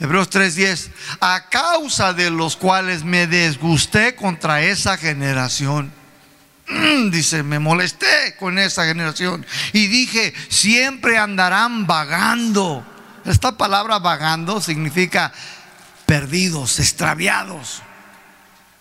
Hebreos 0.00 0.30
3:10, 0.30 0.90
a 1.20 1.48
causa 1.48 2.12
de 2.12 2.30
los 2.30 2.56
cuales 2.56 3.04
me 3.04 3.26
desgusté 3.26 4.14
contra 4.14 4.62
esa 4.62 4.96
generación 4.96 5.92
dice, 7.10 7.42
me 7.42 7.58
molesté 7.58 8.36
con 8.38 8.58
esa 8.58 8.84
generación 8.84 9.44
y 9.72 9.86
dije, 9.88 10.32
siempre 10.48 11.18
andarán 11.18 11.86
vagando. 11.86 12.84
Esta 13.24 13.56
palabra 13.56 13.98
vagando 13.98 14.60
significa 14.60 15.32
perdidos, 16.12 16.78
extraviados. 16.78 17.80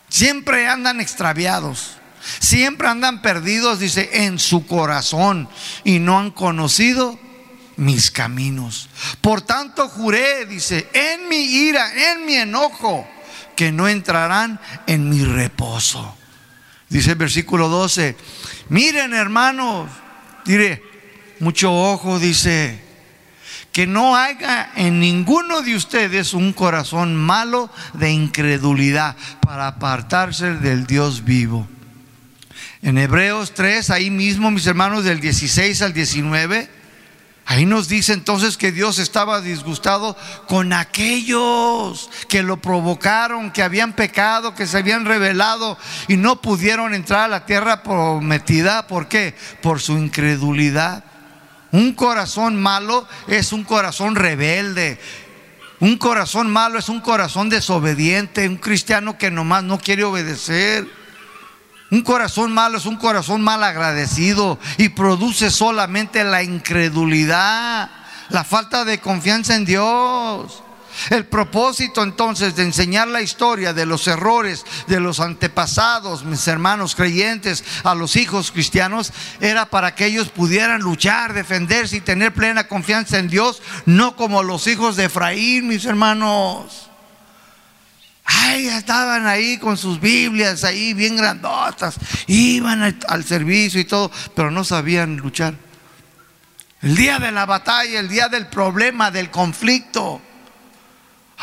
Siempre 0.09 0.67
andan 0.67 0.99
extraviados. 0.99 1.91
Siempre 2.41 2.89
andan 2.89 3.21
perdidos, 3.21 3.79
dice, 3.79 4.25
en 4.25 4.37
su 4.37 4.67
corazón 4.67 5.47
y 5.85 5.99
no 5.99 6.19
han 6.19 6.31
conocido 6.31 7.17
mis 7.77 8.11
caminos. 8.11 8.89
Por 9.21 9.43
tanto 9.43 9.87
juré, 9.87 10.45
dice, 10.45 10.89
en 10.91 11.29
mi 11.29 11.37
ira, 11.37 12.11
en 12.11 12.25
mi 12.25 12.35
enojo, 12.35 13.07
que 13.55 13.71
no 13.71 13.87
entrarán 13.87 14.59
en 14.85 15.09
mi 15.09 15.23
reposo. 15.23 16.17
Dice 16.89 17.11
el 17.11 17.15
versículo 17.15 17.69
12, 17.69 18.17
miren 18.67 19.13
hermanos, 19.13 19.89
diré, 20.43 20.83
mucho 21.39 21.73
ojo, 21.73 22.19
dice, 22.19 22.90
que 23.71 23.87
no 23.87 24.15
haya 24.15 24.71
en 24.75 24.99
ninguno 24.99 25.61
de 25.61 25.75
ustedes 25.75 26.33
un 26.33 26.53
corazón 26.53 27.15
malo 27.15 27.69
de 27.93 28.11
incredulidad 28.11 29.15
para 29.41 29.67
apartarse 29.67 30.55
del 30.55 30.85
Dios 30.85 31.23
vivo. 31.23 31.67
En 32.81 32.97
Hebreos 32.97 33.53
3, 33.53 33.89
ahí 33.91 34.09
mismo, 34.09 34.51
mis 34.51 34.67
hermanos, 34.67 35.03
del 35.03 35.19
16 35.19 35.81
al 35.83 35.93
19, 35.93 36.81
Ahí 37.51 37.65
nos 37.65 37.89
dice 37.89 38.13
entonces 38.13 38.55
que 38.55 38.71
Dios 38.71 38.97
estaba 38.97 39.41
disgustado 39.41 40.15
con 40.47 40.71
aquellos 40.71 42.09
que 42.29 42.43
lo 42.43 42.57
provocaron, 42.61 43.51
que 43.51 43.61
habían 43.61 43.93
pecado, 43.93 44.55
que 44.55 44.67
se 44.67 44.77
habían 44.77 45.05
rebelado 45.05 45.77
y 46.07 46.15
no 46.15 46.41
pudieron 46.41 46.93
entrar 46.93 47.25
a 47.25 47.27
la 47.27 47.45
tierra 47.45 47.83
prometida. 47.83 48.87
¿Por 48.87 49.09
qué? 49.09 49.35
Por 49.61 49.81
su 49.81 49.97
incredulidad. 49.97 51.03
Un 51.71 51.93
corazón 51.93 52.61
malo 52.61 53.07
es 53.27 53.53
un 53.53 53.63
corazón 53.63 54.15
rebelde. 54.15 54.99
Un 55.79 55.97
corazón 55.97 56.51
malo 56.51 56.77
es 56.77 56.89
un 56.89 57.01
corazón 57.01 57.49
desobediente, 57.49 58.47
un 58.47 58.57
cristiano 58.57 59.17
que 59.17 59.31
nomás 59.31 59.63
no 59.63 59.79
quiere 59.79 60.03
obedecer. 60.03 60.87
Un 61.89 62.01
corazón 62.03 62.53
malo 62.53 62.77
es 62.77 62.85
un 62.85 62.97
corazón 62.97 63.41
mal 63.41 63.63
agradecido 63.63 64.59
y 64.77 64.89
produce 64.89 65.49
solamente 65.49 66.23
la 66.23 66.43
incredulidad, 66.43 67.89
la 68.29 68.43
falta 68.43 68.85
de 68.85 68.99
confianza 68.99 69.55
en 69.55 69.65
Dios. 69.65 70.63
El 71.09 71.25
propósito 71.25 72.03
entonces 72.03 72.55
de 72.55 72.63
enseñar 72.63 73.07
la 73.07 73.21
historia 73.21 73.73
de 73.73 73.85
los 73.85 74.07
errores 74.07 74.65
de 74.87 74.99
los 74.99 75.19
antepasados, 75.19 76.23
mis 76.23 76.47
hermanos 76.47 76.95
creyentes, 76.95 77.63
a 77.83 77.95
los 77.95 78.15
hijos 78.15 78.51
cristianos, 78.51 79.13
era 79.39 79.65
para 79.65 79.95
que 79.95 80.05
ellos 80.05 80.29
pudieran 80.29 80.81
luchar, 80.81 81.33
defenderse 81.33 81.97
y 81.97 82.01
tener 82.01 82.33
plena 82.33 82.67
confianza 82.67 83.17
en 83.17 83.29
Dios, 83.29 83.61
no 83.85 84.15
como 84.15 84.43
los 84.43 84.67
hijos 84.67 84.95
de 84.95 85.05
Efraín, 85.05 85.67
mis 85.67 85.85
hermanos. 85.85 86.89
Ay, 88.23 88.67
estaban 88.67 89.27
ahí 89.27 89.57
con 89.57 89.77
sus 89.77 89.99
Biblias, 89.99 90.63
ahí 90.63 90.93
bien 90.93 91.17
grandotas, 91.17 91.95
iban 92.27 92.97
al 93.07 93.23
servicio 93.23 93.79
y 93.79 93.85
todo, 93.85 94.11
pero 94.35 94.51
no 94.51 94.63
sabían 94.63 95.17
luchar. 95.17 95.53
El 96.81 96.95
día 96.95 97.19
de 97.19 97.31
la 97.31 97.45
batalla, 97.45 97.99
el 97.99 98.09
día 98.09 98.27
del 98.27 98.47
problema, 98.47 99.11
del 99.11 99.29
conflicto. 99.29 100.21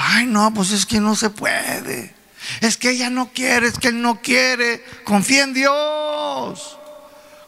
Ay, 0.01 0.27
no, 0.27 0.55
pues 0.55 0.71
es 0.71 0.87
que 0.87 1.01
no 1.01 1.17
se 1.17 1.29
puede. 1.29 2.15
Es 2.61 2.77
que 2.77 2.91
ella 2.91 3.11
no 3.11 3.33
quiere, 3.33 3.67
es 3.67 3.81
que 3.81 3.89
él 3.89 4.01
no 4.01 4.23
quiere. 4.23 4.85
Confía 5.03 5.43
en 5.43 5.53
Dios. 5.53 6.79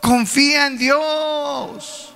Confía 0.00 0.66
en 0.66 0.76
Dios. 0.76 2.12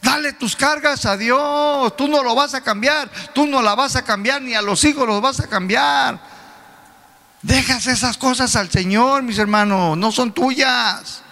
Dale 0.00 0.34
tus 0.34 0.54
cargas 0.54 1.04
a 1.06 1.16
Dios. 1.16 1.96
Tú 1.96 2.06
no 2.06 2.22
lo 2.22 2.36
vas 2.36 2.54
a 2.54 2.60
cambiar. 2.60 3.10
Tú 3.34 3.48
no 3.48 3.60
la 3.60 3.74
vas 3.74 3.96
a 3.96 4.02
cambiar, 4.02 4.40
ni 4.40 4.54
a 4.54 4.62
los 4.62 4.84
hijos 4.84 5.08
los 5.08 5.20
vas 5.20 5.40
a 5.40 5.48
cambiar. 5.48 6.20
Dejas 7.42 7.88
esas 7.88 8.16
cosas 8.16 8.54
al 8.54 8.70
Señor, 8.70 9.24
mis 9.24 9.38
hermanos, 9.38 9.98
no 9.98 10.12
son 10.12 10.32
tuyas. 10.32 11.22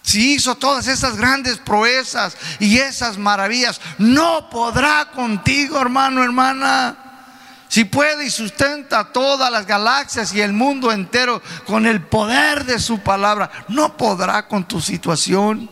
Si 0.00 0.36
hizo 0.36 0.54
todas 0.54 0.86
esas 0.86 1.18
grandes 1.18 1.58
proezas 1.58 2.34
y 2.60 2.78
esas 2.78 3.18
maravillas, 3.18 3.78
no 3.98 4.48
podrá 4.48 5.10
contigo, 5.10 5.78
hermano, 5.78 6.22
hermana. 6.24 7.05
Si 7.68 7.84
puede 7.84 8.26
y 8.26 8.30
sustenta 8.30 9.12
todas 9.12 9.50
las 9.50 9.66
galaxias 9.66 10.32
y 10.32 10.40
el 10.40 10.52
mundo 10.52 10.92
entero 10.92 11.42
con 11.66 11.86
el 11.86 12.00
poder 12.02 12.64
de 12.64 12.78
su 12.78 13.00
palabra, 13.00 13.50
no 13.68 13.96
podrá 13.96 14.46
con 14.46 14.66
tu 14.66 14.80
situación. 14.80 15.68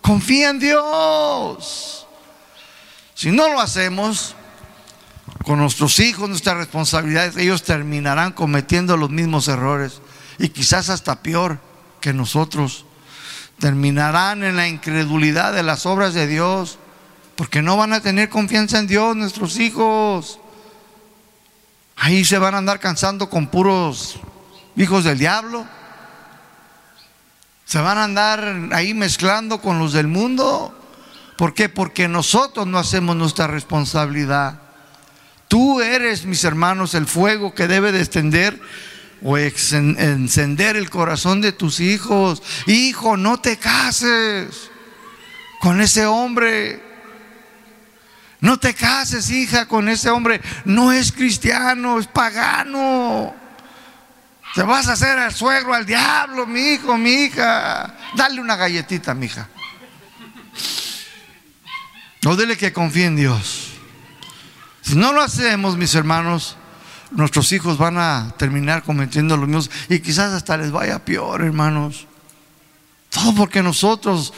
Confía 0.00 0.50
en 0.50 0.58
Dios. 0.58 2.06
Si 3.14 3.32
no 3.32 3.48
lo 3.48 3.60
hacemos, 3.60 4.36
con 5.44 5.58
nuestros 5.58 6.00
hijos, 6.00 6.28
nuestras 6.28 6.56
responsabilidades, 6.56 7.36
ellos 7.36 7.62
terminarán 7.62 8.32
cometiendo 8.32 8.96
los 8.96 9.10
mismos 9.10 9.48
errores. 9.48 10.00
y 10.38 10.50
quizás 10.50 10.90
hasta 10.90 11.22
peor 11.22 11.58
que 12.00 12.12
nosotros. 12.12 12.84
Terminarán 13.58 14.44
en 14.44 14.56
la 14.56 14.68
incredulidad 14.68 15.54
de 15.54 15.62
las 15.62 15.86
obras 15.86 16.12
de 16.12 16.26
Dios, 16.26 16.78
porque 17.36 17.62
no 17.62 17.78
van 17.78 17.94
a 17.94 18.00
tener 18.00 18.28
confianza 18.28 18.78
en 18.78 18.86
Dios 18.86 19.16
nuestros 19.16 19.58
hijos. 19.58 20.38
Ahí 21.96 22.24
se 22.24 22.38
van 22.38 22.54
a 22.54 22.58
andar 22.58 22.78
cansando 22.78 23.28
con 23.28 23.48
puros 23.48 24.20
hijos 24.76 25.04
del 25.04 25.18
diablo. 25.18 25.66
Se 27.64 27.80
van 27.80 27.98
a 27.98 28.04
andar 28.04 28.68
ahí 28.72 28.94
mezclando 28.94 29.60
con 29.60 29.78
los 29.78 29.92
del 29.92 30.06
mundo. 30.06 30.72
¿Por 31.36 31.52
qué? 31.52 31.68
Porque 31.68 32.06
nosotros 32.06 32.66
no 32.66 32.78
hacemos 32.78 33.16
nuestra 33.16 33.46
responsabilidad. 33.46 34.60
Tú 35.48 35.80
eres, 35.80 36.24
mis 36.24 36.44
hermanos, 36.44 36.94
el 36.94 37.06
fuego 37.06 37.54
que 37.54 37.66
debe 37.66 37.92
de 37.92 38.00
o 39.22 39.38
encender 39.38 40.76
el 40.76 40.90
corazón 40.90 41.40
de 41.40 41.52
tus 41.52 41.80
hijos. 41.80 42.42
Hijo, 42.66 43.16
no 43.16 43.40
te 43.40 43.56
cases 43.56 44.70
con 45.60 45.80
ese 45.80 46.06
hombre. 46.06 46.85
No 48.46 48.60
te 48.60 48.74
cases, 48.74 49.28
hija, 49.30 49.66
con 49.66 49.88
ese 49.88 50.08
hombre. 50.08 50.40
No 50.64 50.92
es 50.92 51.10
cristiano, 51.10 51.98
es 51.98 52.06
pagano. 52.06 53.34
Te 54.54 54.62
vas 54.62 54.86
a 54.86 54.92
hacer 54.92 55.18
al 55.18 55.34
suegro, 55.34 55.74
al 55.74 55.84
diablo, 55.84 56.46
mi 56.46 56.60
hijo, 56.60 56.96
mi 56.96 57.24
hija. 57.24 57.92
Dale 58.14 58.40
una 58.40 58.54
galletita, 58.54 59.14
mi 59.14 59.26
hija. 59.26 59.48
No 62.22 62.36
dile 62.36 62.56
que 62.56 62.72
confíe 62.72 63.06
en 63.06 63.16
Dios. 63.16 63.72
Si 64.80 64.94
no 64.94 65.12
lo 65.12 65.22
hacemos, 65.22 65.76
mis 65.76 65.96
hermanos, 65.96 66.56
nuestros 67.10 67.50
hijos 67.50 67.78
van 67.78 67.98
a 67.98 68.32
terminar 68.38 68.84
cometiendo 68.84 69.36
los 69.36 69.48
mismos 69.48 69.72
y 69.88 69.98
quizás 69.98 70.32
hasta 70.32 70.56
les 70.56 70.70
vaya 70.70 71.04
peor, 71.04 71.42
hermanos. 71.42 72.06
Todo 73.10 73.34
porque 73.34 73.60
nosotros 73.60 74.32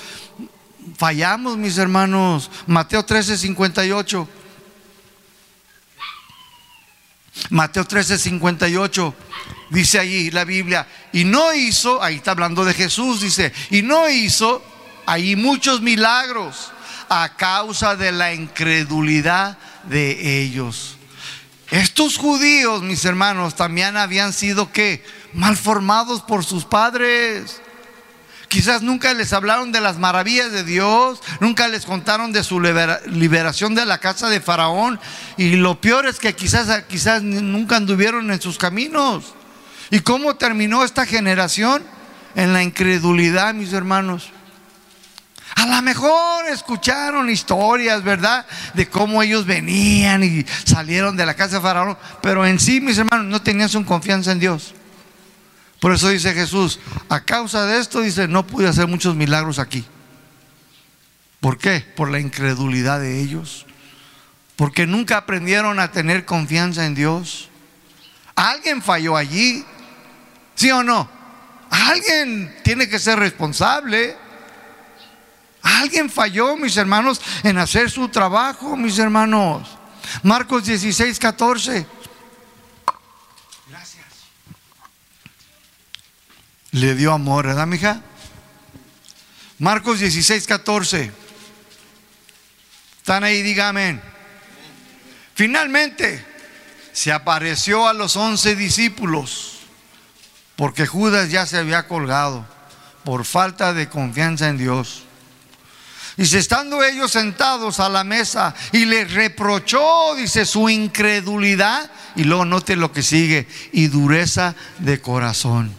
fallamos, 0.96 1.56
mis 1.56 1.78
hermanos. 1.78 2.50
Mateo 2.66 3.04
13, 3.04 3.36
58. 3.36 4.28
Mateo 7.50 7.84
13, 7.84 8.18
58. 8.18 9.14
Dice 9.70 9.98
allí 9.98 10.30
la 10.30 10.44
Biblia, 10.44 10.86
y 11.12 11.24
no 11.24 11.52
hizo, 11.52 12.02
ahí 12.02 12.16
está 12.16 12.30
hablando 12.30 12.64
de 12.64 12.72
Jesús, 12.72 13.20
dice, 13.20 13.52
y 13.70 13.82
no 13.82 14.08
hizo 14.08 14.62
ahí 15.04 15.36
muchos 15.36 15.82
milagros 15.82 16.72
a 17.08 17.36
causa 17.36 17.94
de 17.94 18.12
la 18.12 18.32
incredulidad 18.32 19.58
de 19.84 20.42
ellos. 20.42 20.96
Estos 21.70 22.16
judíos, 22.16 22.82
mis 22.82 23.04
hermanos, 23.04 23.54
también 23.54 23.98
habían 23.98 24.32
sido 24.32 24.72
que 24.72 25.04
malformados 25.34 26.22
por 26.22 26.44
sus 26.44 26.64
padres. 26.64 27.60
Quizás 28.48 28.80
nunca 28.80 29.12
les 29.12 29.34
hablaron 29.34 29.72
de 29.72 29.80
las 29.82 29.98
maravillas 29.98 30.50
de 30.50 30.64
Dios, 30.64 31.20
nunca 31.38 31.68
les 31.68 31.84
contaron 31.84 32.32
de 32.32 32.42
su 32.42 32.60
liberación 32.60 33.74
de 33.74 33.84
la 33.84 33.98
casa 33.98 34.30
de 34.30 34.40
Faraón. 34.40 34.98
Y 35.36 35.56
lo 35.56 35.80
peor 35.80 36.06
es 36.06 36.18
que 36.18 36.34
quizás, 36.34 36.84
quizás 36.84 37.22
nunca 37.22 37.76
anduvieron 37.76 38.30
en 38.30 38.40
sus 38.40 38.56
caminos. 38.56 39.34
¿Y 39.90 40.00
cómo 40.00 40.36
terminó 40.36 40.82
esta 40.82 41.04
generación? 41.04 41.82
En 42.34 42.52
la 42.52 42.62
incredulidad, 42.62 43.52
mis 43.52 43.72
hermanos. 43.72 44.30
A 45.56 45.66
lo 45.66 45.82
mejor 45.82 46.46
escucharon 46.46 47.28
historias, 47.28 48.02
¿verdad? 48.02 48.46
De 48.74 48.88
cómo 48.88 49.22
ellos 49.22 49.44
venían 49.44 50.22
y 50.22 50.46
salieron 50.64 51.16
de 51.16 51.26
la 51.26 51.34
casa 51.34 51.56
de 51.56 51.62
Faraón, 51.62 51.98
pero 52.22 52.46
en 52.46 52.58
sí, 52.58 52.80
mis 52.80 52.96
hermanos, 52.96 53.26
no 53.26 53.42
tenían 53.42 53.68
su 53.68 53.84
confianza 53.84 54.32
en 54.32 54.38
Dios. 54.38 54.74
Por 55.80 55.92
eso 55.92 56.08
dice 56.08 56.34
Jesús, 56.34 56.80
a 57.08 57.20
causa 57.20 57.66
de 57.66 57.78
esto, 57.78 58.00
dice, 58.00 58.26
no 58.26 58.46
pude 58.46 58.68
hacer 58.68 58.86
muchos 58.86 59.14
milagros 59.14 59.58
aquí. 59.58 59.84
¿Por 61.40 61.56
qué? 61.58 61.80
Por 61.80 62.10
la 62.10 62.18
incredulidad 62.18 63.00
de 63.00 63.20
ellos. 63.20 63.64
Porque 64.56 64.86
nunca 64.86 65.18
aprendieron 65.18 65.78
a 65.78 65.92
tener 65.92 66.24
confianza 66.24 66.84
en 66.84 66.96
Dios. 66.96 67.48
Alguien 68.34 68.82
falló 68.82 69.16
allí, 69.16 69.64
¿sí 70.56 70.70
o 70.72 70.82
no? 70.82 71.08
Alguien 71.70 72.56
tiene 72.64 72.88
que 72.88 72.98
ser 72.98 73.18
responsable. 73.20 74.16
Alguien 75.62 76.10
falló, 76.10 76.56
mis 76.56 76.76
hermanos, 76.76 77.20
en 77.44 77.58
hacer 77.58 77.88
su 77.90 78.08
trabajo, 78.08 78.76
mis 78.76 78.98
hermanos. 78.98 79.68
Marcos 80.22 80.64
16, 80.64 81.18
14. 81.18 81.86
Le 86.72 86.94
dio 86.94 87.12
amor, 87.12 87.46
¿verdad, 87.46 87.66
mija? 87.66 88.02
Marcos 89.58 90.00
16, 90.00 90.46
14. 90.46 91.10
Están 92.98 93.24
ahí, 93.24 93.42
dígame. 93.42 94.00
Finalmente, 95.34 96.24
se 96.92 97.12
apareció 97.12 97.88
a 97.88 97.94
los 97.94 98.16
once 98.16 98.54
discípulos, 98.54 99.60
porque 100.56 100.86
Judas 100.86 101.30
ya 101.30 101.46
se 101.46 101.56
había 101.56 101.86
colgado 101.88 102.44
por 103.04 103.24
falta 103.24 103.72
de 103.72 103.88
confianza 103.88 104.48
en 104.48 104.58
Dios. 104.58 105.04
Si 106.18 106.36
estando 106.36 106.82
ellos 106.82 107.12
sentados 107.12 107.78
a 107.78 107.88
la 107.88 108.02
mesa 108.02 108.52
y 108.72 108.84
les 108.84 109.12
reprochó, 109.12 110.16
dice, 110.16 110.44
su 110.44 110.68
incredulidad. 110.68 111.90
Y 112.16 112.24
luego 112.24 112.44
note 112.44 112.74
lo 112.74 112.90
que 112.90 113.04
sigue, 113.04 113.46
y 113.70 113.86
dureza 113.86 114.56
de 114.80 115.00
corazón. 115.00 115.77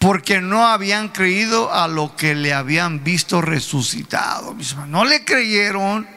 Porque 0.00 0.40
no 0.40 0.66
habían 0.66 1.10
creído 1.10 1.72
a 1.72 1.86
lo 1.86 2.16
que 2.16 2.34
le 2.34 2.54
habían 2.54 3.04
visto 3.04 3.42
resucitado. 3.42 4.56
No 4.88 5.04
le 5.04 5.24
creyeron. 5.26 6.08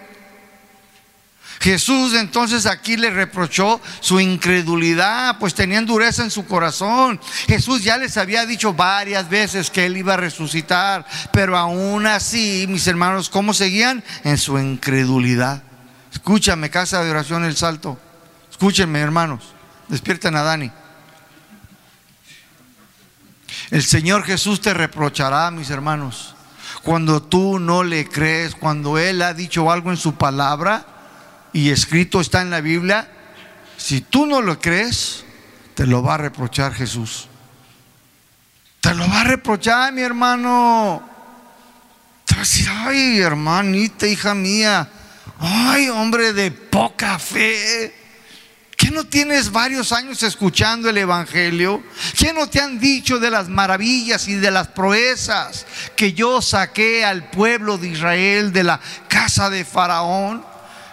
Jesús 1.60 2.14
entonces 2.14 2.66
aquí 2.66 2.96
le 2.96 3.10
reprochó 3.10 3.82
su 4.00 4.22
incredulidad, 4.22 5.38
pues 5.38 5.54
tenían 5.54 5.86
dureza 5.86 6.24
en 6.24 6.32
su 6.32 6.46
corazón. 6.46 7.20
Jesús 7.48 7.84
ya 7.84 7.98
les 7.98 8.16
había 8.16 8.46
dicho 8.46 8.74
varias 8.74 9.30
veces 9.30 9.70
que 9.70 9.86
él 9.86 9.98
iba 9.98 10.14
a 10.14 10.18
resucitar, 10.18 11.06
pero 11.34 11.58
aún 11.58 12.08
así, 12.08 12.66
mis 12.70 12.88
hermanos, 12.88 13.30
¿cómo 13.30 13.54
seguían? 13.54 14.02
En 14.24 14.38
su 14.38 14.58
incredulidad. 14.58 15.62
Escúchame, 16.12 16.70
casa 16.70 17.04
de 17.04 17.12
oración 17.12 17.44
El 17.44 17.58
Salto. 17.58 18.00
Escúchenme, 18.50 19.02
hermanos. 19.02 19.44
Despierten 19.90 20.38
a 20.38 20.44
Dani. 20.44 20.72
El 23.74 23.82
Señor 23.82 24.24
Jesús 24.24 24.62
te 24.62 24.72
reprochará, 24.72 25.50
mis 25.50 25.72
hermanos, 25.72 26.36
cuando 26.84 27.24
tú 27.24 27.58
no 27.58 27.84
le 27.84 28.08
crees, 28.08 28.54
cuando 28.54 29.00
Él 29.00 29.20
ha 29.24 29.34
dicho 29.34 29.72
algo 29.72 29.90
en 29.90 29.98
su 29.98 30.14
palabra 30.14 30.86
y 31.54 31.72
escrito 31.72 32.22
está 32.22 32.44
en 32.44 32.52
la 32.52 32.62
Biblia, 32.62 33.10
si 33.76 34.02
tú 34.02 34.28
no 34.28 34.44
lo 34.44 34.60
crees, 34.60 35.26
te 35.74 35.88
lo 35.88 36.04
va 36.04 36.14
a 36.14 36.18
reprochar 36.18 36.72
Jesús. 36.76 37.28
Te 38.80 38.94
lo 38.94 39.10
va 39.10 39.22
a 39.22 39.24
reprochar, 39.24 39.92
mi 39.92 40.02
hermano. 40.02 41.02
Te 42.26 42.36
va 42.36 42.42
a 42.42 42.44
decir, 42.44 42.68
ay, 42.70 43.22
hermanita, 43.22 44.06
hija 44.06 44.36
mía, 44.36 44.88
ay, 45.40 45.90
hombre 45.90 46.32
de 46.34 46.52
poca 46.52 47.18
fe. 47.18 48.03
¿Qué 48.94 49.00
no 49.00 49.08
tienes 49.08 49.52
varios 49.52 49.92
años 49.92 50.22
escuchando 50.22 50.88
el 50.88 51.00
Evangelio? 51.00 51.82
¿Qué 52.16 52.32
no 52.32 52.48
te 52.48 52.62
han 52.62 52.78
dicho 52.78 53.18
de 53.18 53.32
las 53.32 53.50
maravillas 53.50 54.28
y 54.28 54.36
de 54.36 54.52
las 54.52 54.68
proezas 54.68 55.66
que 55.96 56.14
yo 56.14 56.44
saqué 56.44 57.04
al 57.04 57.28
pueblo 57.32 57.80
de 57.80 57.88
Israel 57.88 58.54
de 58.54 58.64
la 58.64 58.80
casa 59.08 59.50
de 59.50 59.66
Faraón? 59.66 60.46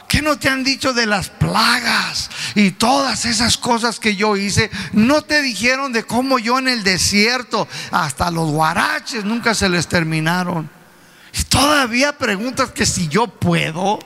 ¿Qué 0.08 0.22
no 0.22 0.38
te 0.38 0.48
han 0.48 0.64
dicho 0.64 0.94
de 0.94 1.04
las 1.04 1.28
plagas 1.28 2.30
y 2.54 2.70
todas 2.70 3.26
esas 3.26 3.58
cosas 3.58 4.00
que 4.00 4.16
yo 4.16 4.34
hice? 4.34 4.70
No 4.94 5.20
te 5.20 5.42
dijeron 5.42 5.92
de 5.92 6.04
cómo 6.04 6.38
yo 6.38 6.58
en 6.58 6.68
el 6.68 6.82
desierto, 6.82 7.68
hasta 7.90 8.30
los 8.30 8.50
guaraches 8.50 9.26
nunca 9.26 9.54
se 9.54 9.68
les 9.68 9.88
terminaron. 9.88 10.70
Y 11.38 11.42
todavía 11.42 12.16
preguntas 12.16 12.70
que 12.70 12.86
si 12.86 13.08
yo 13.08 13.26
puedo, 13.26 13.98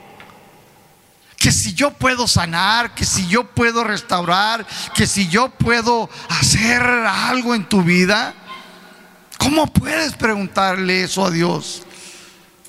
que 1.45 1.51
si 1.51 1.75
yo 1.75 1.91
puedo 1.91 2.27
sanar, 2.27 2.95
que 2.95 3.05
si 3.05 3.27
yo 3.27 3.43
puedo 3.43 3.83
restaurar, 3.83 4.65
que 4.95 5.05
si 5.05 5.27
yo 5.27 5.49
puedo 5.49 6.09
hacer 6.27 6.81
algo 6.81 7.53
en 7.53 7.69
tu 7.69 7.83
vida. 7.83 8.33
¿Cómo 9.37 9.67
puedes 9.67 10.13
preguntarle 10.13 11.03
eso 11.03 11.23
a 11.23 11.29
Dios? 11.29 11.83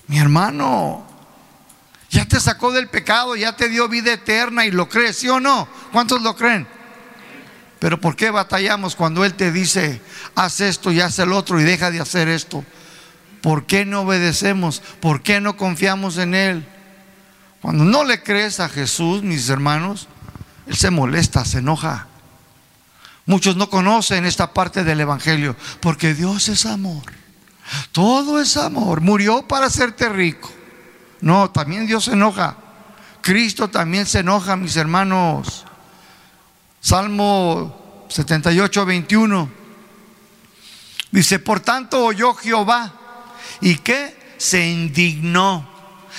Mi 0.09 0.19
hermano, 0.19 1.07
ya 2.11 2.27
te 2.27 2.39
sacó 2.39 2.71
del 2.71 2.89
pecado, 2.89 3.35
ya 3.35 3.57
te 3.57 3.71
dio 3.71 3.89
vida 3.89 4.13
eterna 4.13 4.67
y 4.67 4.71
lo 4.71 4.91
crees, 4.91 5.17
¿sí 5.17 5.29
o 5.31 5.41
no? 5.41 5.67
¿Cuántos 5.91 6.21
lo 6.21 6.37
creen? 6.37 6.69
Pero 7.79 7.99
¿por 7.99 8.15
qué 8.15 8.31
batallamos 8.31 8.95
cuando 8.95 9.25
Él 9.25 9.33
te 9.33 9.53
dice, 9.53 10.03
haz 10.35 10.61
esto 10.61 10.93
y 10.93 11.01
haz 11.01 11.19
el 11.19 11.33
otro 11.33 11.59
y 11.59 11.65
deja 11.65 11.91
de 11.91 12.01
hacer 12.01 12.29
esto? 12.29 12.63
¿Por 13.41 13.65
qué 13.65 13.87
no 13.87 14.03
obedecemos? 14.03 14.83
¿Por 15.01 15.23
qué 15.23 15.41
no 15.41 15.57
confiamos 15.57 16.19
en 16.19 16.35
Él? 16.35 16.76
Cuando 17.67 17.85
no 17.85 18.05
le 18.05 18.23
crees 18.23 18.61
a 18.61 18.69
Jesús, 18.69 19.25
mis 19.25 19.49
hermanos, 19.49 20.07
Él 20.69 20.77
se 20.77 20.93
molesta, 20.93 21.45
se 21.45 21.59
enoja. 21.59 22.07
Muchos 23.25 23.57
no 23.57 23.69
conocen 23.69 24.25
esta 24.25 24.55
parte 24.55 24.85
del 24.85 25.01
Evangelio 25.01 25.57
porque 25.81 26.15
Dios 26.15 26.49
es 26.49 26.65
amor. 26.65 27.03
Todo 27.91 28.41
es 28.41 28.57
amor. 28.57 29.01
Murió 29.01 29.49
para 29.49 29.67
hacerte 29.67 30.09
rico. 30.09 30.49
No, 31.21 31.51
también 31.51 31.89
Dios 31.89 32.05
se 32.05 32.13
enoja. 32.13 32.57
Cristo 33.21 33.67
también 33.67 34.07
se 34.07 34.21
enoja, 34.21 34.55
mis 34.55 34.77
hermanos. 34.77 35.65
Salmo 36.81 38.07
78, 38.09 38.87
21. 38.87 39.51
Dice, 41.11 41.41
por 41.41 41.59
tanto 41.59 42.05
oyó 42.05 42.33
Jehová. 42.35 42.93
¿Y 43.61 43.79
qué? 43.79 44.37
Se 44.39 44.65
indignó 44.69 45.75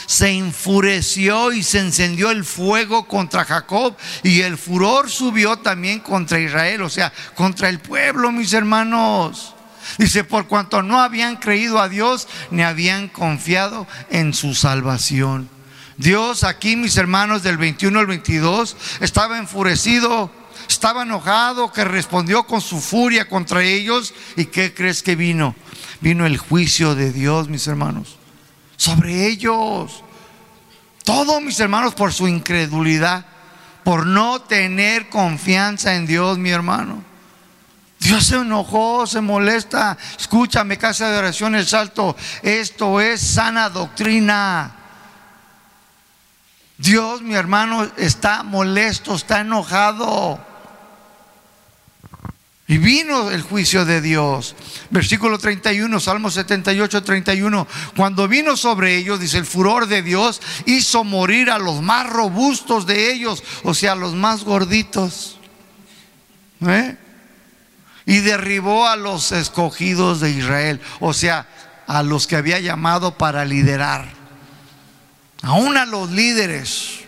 se 0.06 0.30
enfureció 0.30 1.52
y 1.52 1.64
se 1.64 1.80
encendió 1.80 2.32
el 2.32 2.46
fuego 2.46 3.08
contra 3.08 3.46
Jacob 3.46 3.96
y 4.24 4.42
el 4.42 4.58
furor 4.58 5.10
subió 5.10 5.58
también 5.58 6.00
contra 6.00 6.40
Israel, 6.40 6.82
o 6.84 6.90
sea, 6.90 7.12
contra 7.36 7.70
el 7.70 7.80
pueblo, 7.80 8.32
mis 8.32 8.54
hermanos. 8.54 9.54
Dice, 9.98 10.24
por 10.24 10.48
cuanto 10.48 10.84
no 10.84 11.00
habían 11.00 11.38
creído 11.38 11.80
a 11.80 11.90
Dios 11.90 12.28
ni 12.52 12.62
habían 12.62 13.08
confiado 13.08 13.88
en 14.10 14.34
su 14.34 14.54
salvación. 14.54 15.50
Dios 15.96 16.44
aquí, 16.44 16.76
mis 16.76 16.98
hermanos, 16.98 17.42
del 17.42 17.58
21 17.58 18.00
al 18.00 18.06
22, 18.06 18.78
estaba 19.00 19.40
enfurecido, 19.40 20.30
estaba 20.70 21.04
enojado, 21.04 21.72
que 21.72 21.84
respondió 21.84 22.46
con 22.46 22.62
su 22.62 22.80
furia 22.80 23.28
contra 23.28 23.64
ellos. 23.64 24.14
¿Y 24.36 24.46
qué 24.46 24.74
crees 24.74 25.02
que 25.02 25.16
vino? 25.16 25.56
Vino 26.02 26.26
el 26.28 26.38
juicio 26.38 26.94
de 26.94 27.12
Dios, 27.12 27.50
mis 27.50 27.66
hermanos 27.66 28.17
sobre 28.78 29.28
ellos. 29.28 30.04
Todo, 31.04 31.42
mis 31.42 31.60
hermanos, 31.60 31.94
por 31.94 32.14
su 32.14 32.28
incredulidad, 32.28 33.26
por 33.84 34.06
no 34.06 34.42
tener 34.42 35.10
confianza 35.10 35.96
en 35.96 36.06
Dios, 36.06 36.38
mi 36.38 36.52
hermano. 36.52 37.04
Dios 38.00 38.28
se 38.28 38.36
enojó, 38.36 39.08
se 39.08 39.22
molesta. 39.22 39.98
Escúchame, 40.18 40.78
casa 40.78 41.10
de 41.10 41.18
oración, 41.18 41.56
el 41.56 41.66
salto. 41.66 42.16
Esto 42.44 43.02
es 43.02 43.20
sana 43.20 43.70
doctrina. 43.70 44.76
Dios, 46.78 47.22
mi 47.22 47.34
hermano, 47.34 47.88
está 47.98 48.44
molesto, 48.44 49.16
está 49.16 49.42
enojado. 49.42 50.40
Y 52.70 52.80
vino 52.80 53.32
el 53.32 53.42
juicio 53.44 53.86
de 53.86 54.02
Dios. 54.02 54.54
Versículo 54.90 55.40
31, 55.40 56.00
Salmo 56.02 56.30
78, 56.30 57.02
31. 57.02 57.66
Cuando 57.96 58.28
vino 58.28 58.58
sobre 58.58 58.98
ellos, 58.98 59.22
dice, 59.22 59.38
el 59.38 59.46
furor 59.46 59.88
de 59.88 60.02
Dios 60.02 60.42
hizo 60.66 61.06
morir 61.06 61.50
a 61.50 61.60
los 61.60 61.82
más 61.82 62.10
robustos 62.10 62.86
de 62.86 63.14
ellos, 63.14 63.42
o 63.64 63.74
sea, 63.74 63.96
los 63.96 64.16
más 64.16 64.44
gorditos. 64.44 65.40
¿Eh? 66.68 66.98
Y 68.06 68.18
derribó 68.20 68.86
a 68.86 68.98
los 68.98 69.32
escogidos 69.32 70.20
de 70.20 70.32
Israel, 70.32 70.82
o 71.00 71.14
sea, 71.14 71.48
a 71.88 72.04
los 72.04 72.28
que 72.28 72.36
había 72.36 72.60
llamado 72.60 73.18
para 73.18 73.46
liderar. 73.46 74.10
Aún 75.42 75.78
a 75.78 75.86
los 75.86 76.12
líderes, 76.12 77.00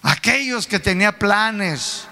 aquellos 0.00 0.66
que 0.66 0.78
tenían 0.78 1.18
planes 1.18 2.08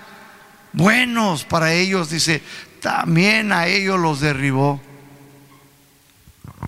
buenos 0.74 1.44
para 1.44 1.72
ellos, 1.72 2.10
dice, 2.10 2.42
también 2.80 3.52
a 3.52 3.66
ellos 3.66 3.98
los 3.98 4.20
derribó. 4.20 4.80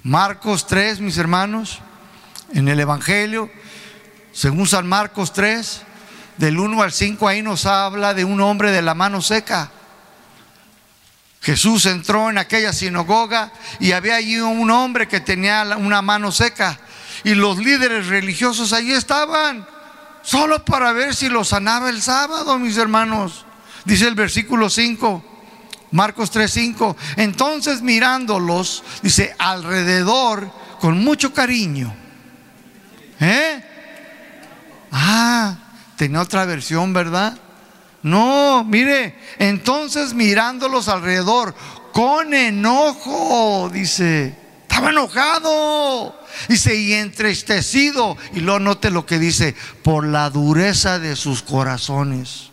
Marcos 0.03 0.67
3, 0.67 1.01
mis 1.01 1.19
hermanos, 1.19 1.81
en 2.55 2.69
el 2.69 2.81
Evangelio, 2.81 3.51
según 4.33 4.67
San 4.67 4.89
Marcos 4.89 5.33
3, 5.33 5.83
del 6.39 6.59
1 6.59 6.83
al 6.83 6.93
5, 6.93 7.29
ahí 7.29 7.43
nos 7.43 7.67
habla 7.67 8.15
de 8.15 8.25
un 8.25 8.41
hombre 8.41 8.71
de 8.71 8.83
la 8.83 8.95
mano 8.95 9.21
seca. 9.21 9.71
Jesús 11.43 11.87
entró 11.87 12.31
en 12.31 12.39
aquella 12.39 12.73
sinagoga 12.73 13.53
y 13.79 13.93
había 13.93 14.17
allí 14.17 14.39
un 14.39 14.71
hombre 14.71 15.07
que 15.07 15.21
tenía 15.21 15.63
una 15.79 16.03
mano 16.03 16.33
seca. 16.33 16.79
Y 17.25 17.35
los 17.35 17.59
líderes 17.59 18.07
religiosos 18.07 18.73
allí 18.73 18.93
estaban, 18.93 19.67
solo 20.23 20.65
para 20.65 20.93
ver 20.93 21.15
si 21.15 21.29
lo 21.29 21.45
sanaba 21.45 21.89
el 21.89 22.03
sábado, 22.03 22.59
mis 22.59 22.77
hermanos. 22.77 23.47
Dice 23.87 24.09
el 24.09 24.17
versículo 24.17 24.69
5, 24.69 25.23
Marcos 25.93 26.33
3:5. 26.33 26.97
Entonces 27.17 27.83
mirándolos, 27.83 28.83
dice, 29.01 29.35
alrededor, 29.39 30.51
con 30.81 30.99
mucho 31.03 31.33
cariño. 31.33 31.95
¿Eh? 33.21 33.63
Ah, 34.91 35.57
tenía 35.97 36.21
otra 36.21 36.45
versión, 36.45 36.93
¿verdad? 36.93 37.39
No, 38.03 38.65
mire, 38.65 39.19
entonces 39.39 40.15
mirándolos 40.15 40.89
alrededor, 40.89 41.55
con 41.93 42.35
enojo, 42.35 43.71
dice, 43.73 44.37
estaba 44.63 44.91
enojado. 44.91 46.21
Dice, 46.49 46.75
y 46.75 46.93
entristecido. 46.93 48.17
Y 48.35 48.41
luego 48.41 48.59
note 48.59 48.91
lo 48.91 49.07
que 49.07 49.21
dice, 49.21 49.55
por 49.85 50.05
la 50.07 50.29
dureza 50.29 50.99
de 50.99 51.15
sus 51.15 51.43
corazones 51.43 52.51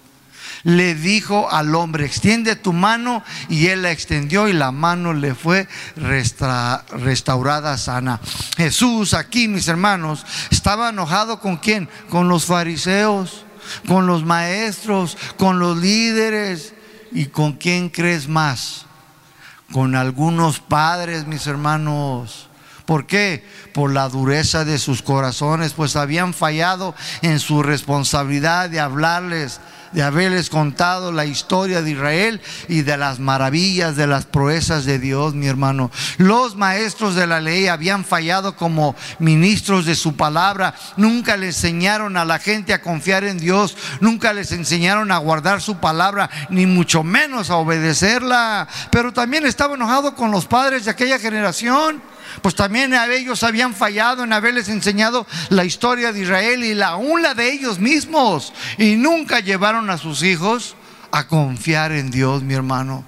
le 0.64 0.95
dijo 0.95 1.51
al 1.51 1.76
hombre, 1.76 2.05
extiende 2.05 2.55
tu 2.55 2.74
mano, 2.74 3.24
y 3.49 3.68
él 3.68 3.84
la 3.84 3.91
extendió 3.91 4.47
y 4.47 4.53
la 4.53 4.72
mano 4.72 5.14
le 5.14 5.36
fue 5.36 5.68
restaurada 5.95 7.78
sana. 7.78 8.20
Jesús 8.57 9.14
aquí, 9.14 9.47
mis 9.47 9.68
hermanos, 9.68 10.26
estaba 10.51 10.89
enojado 10.89 11.39
con 11.39 11.57
quién? 11.57 11.89
Con 12.09 12.30
los 12.30 12.45
fariseos, 12.45 13.45
con 13.88 14.07
los 14.07 14.24
maestros, 14.24 15.18
con 15.38 15.59
los 15.59 15.78
líderes. 15.78 16.74
¿Y 17.14 17.28
con 17.28 17.53
quién 17.53 17.89
crees 17.89 18.28
más? 18.28 18.86
Con 19.72 19.95
algunos 19.95 20.59
padres, 20.59 21.28
mis 21.28 21.45
hermanos. 21.45 22.49
¿Por 22.86 23.05
qué? 23.05 23.47
Por 23.72 23.93
la 23.93 24.09
dureza 24.09 24.66
de 24.66 24.80
sus 24.80 25.03
corazones, 25.03 25.74
pues 25.74 25.95
habían 25.95 26.34
fallado 26.34 26.95
en 27.22 27.39
su 27.39 27.61
responsabilidad 27.61 28.70
de 28.70 28.80
hablarles 28.80 29.59
de 29.93 30.03
haberles 30.03 30.49
contado 30.49 31.11
la 31.11 31.25
historia 31.25 31.81
de 31.81 31.91
Israel 31.91 32.41
y 32.67 32.81
de 32.81 32.97
las 32.97 33.19
maravillas, 33.19 33.95
de 33.95 34.07
las 34.07 34.25
proezas 34.25 34.85
de 34.85 34.99
Dios, 34.99 35.33
mi 35.35 35.47
hermano. 35.47 35.91
Los 36.17 36.55
maestros 36.55 37.15
de 37.15 37.27
la 37.27 37.39
ley 37.39 37.67
habían 37.67 38.03
fallado 38.03 38.55
como 38.55 38.95
ministros 39.19 39.85
de 39.85 39.95
su 39.95 40.15
palabra, 40.15 40.75
nunca 40.97 41.37
le 41.37 41.47
enseñaron 41.47 42.17
a 42.17 42.25
la 42.25 42.39
gente 42.39 42.73
a 42.73 42.81
confiar 42.81 43.23
en 43.23 43.37
Dios, 43.37 43.77
nunca 43.99 44.33
les 44.33 44.51
enseñaron 44.51 45.11
a 45.11 45.17
guardar 45.17 45.61
su 45.61 45.77
palabra, 45.77 46.29
ni 46.49 46.65
mucho 46.65 47.03
menos 47.03 47.49
a 47.49 47.57
obedecerla. 47.57 48.67
Pero 48.91 49.13
también 49.13 49.45
estaba 49.45 49.75
enojado 49.75 50.15
con 50.15 50.31
los 50.31 50.45
padres 50.45 50.85
de 50.85 50.91
aquella 50.91 51.19
generación 51.19 52.01
pues 52.41 52.55
también 52.55 52.93
ellos 52.93 53.43
habían 53.43 53.73
fallado 53.73 54.23
en 54.23 54.34
haberles 54.34 54.69
enseñado 54.69 55.27
la 55.49 55.65
historia 55.65 56.11
de 56.11 56.21
Israel 56.21 56.63
y 56.63 56.73
la 56.73 56.97
de 57.36 57.51
ellos 57.51 57.79
mismos. 57.79 58.53
Y 58.77 58.95
nunca 58.95 59.39
llevaron 59.39 59.89
a 59.89 59.97
sus 59.97 60.23
hijos 60.23 60.75
a 61.11 61.27
confiar 61.27 61.91
en 61.91 62.09
Dios, 62.11 62.43
mi 62.43 62.53
hermano. 62.53 63.05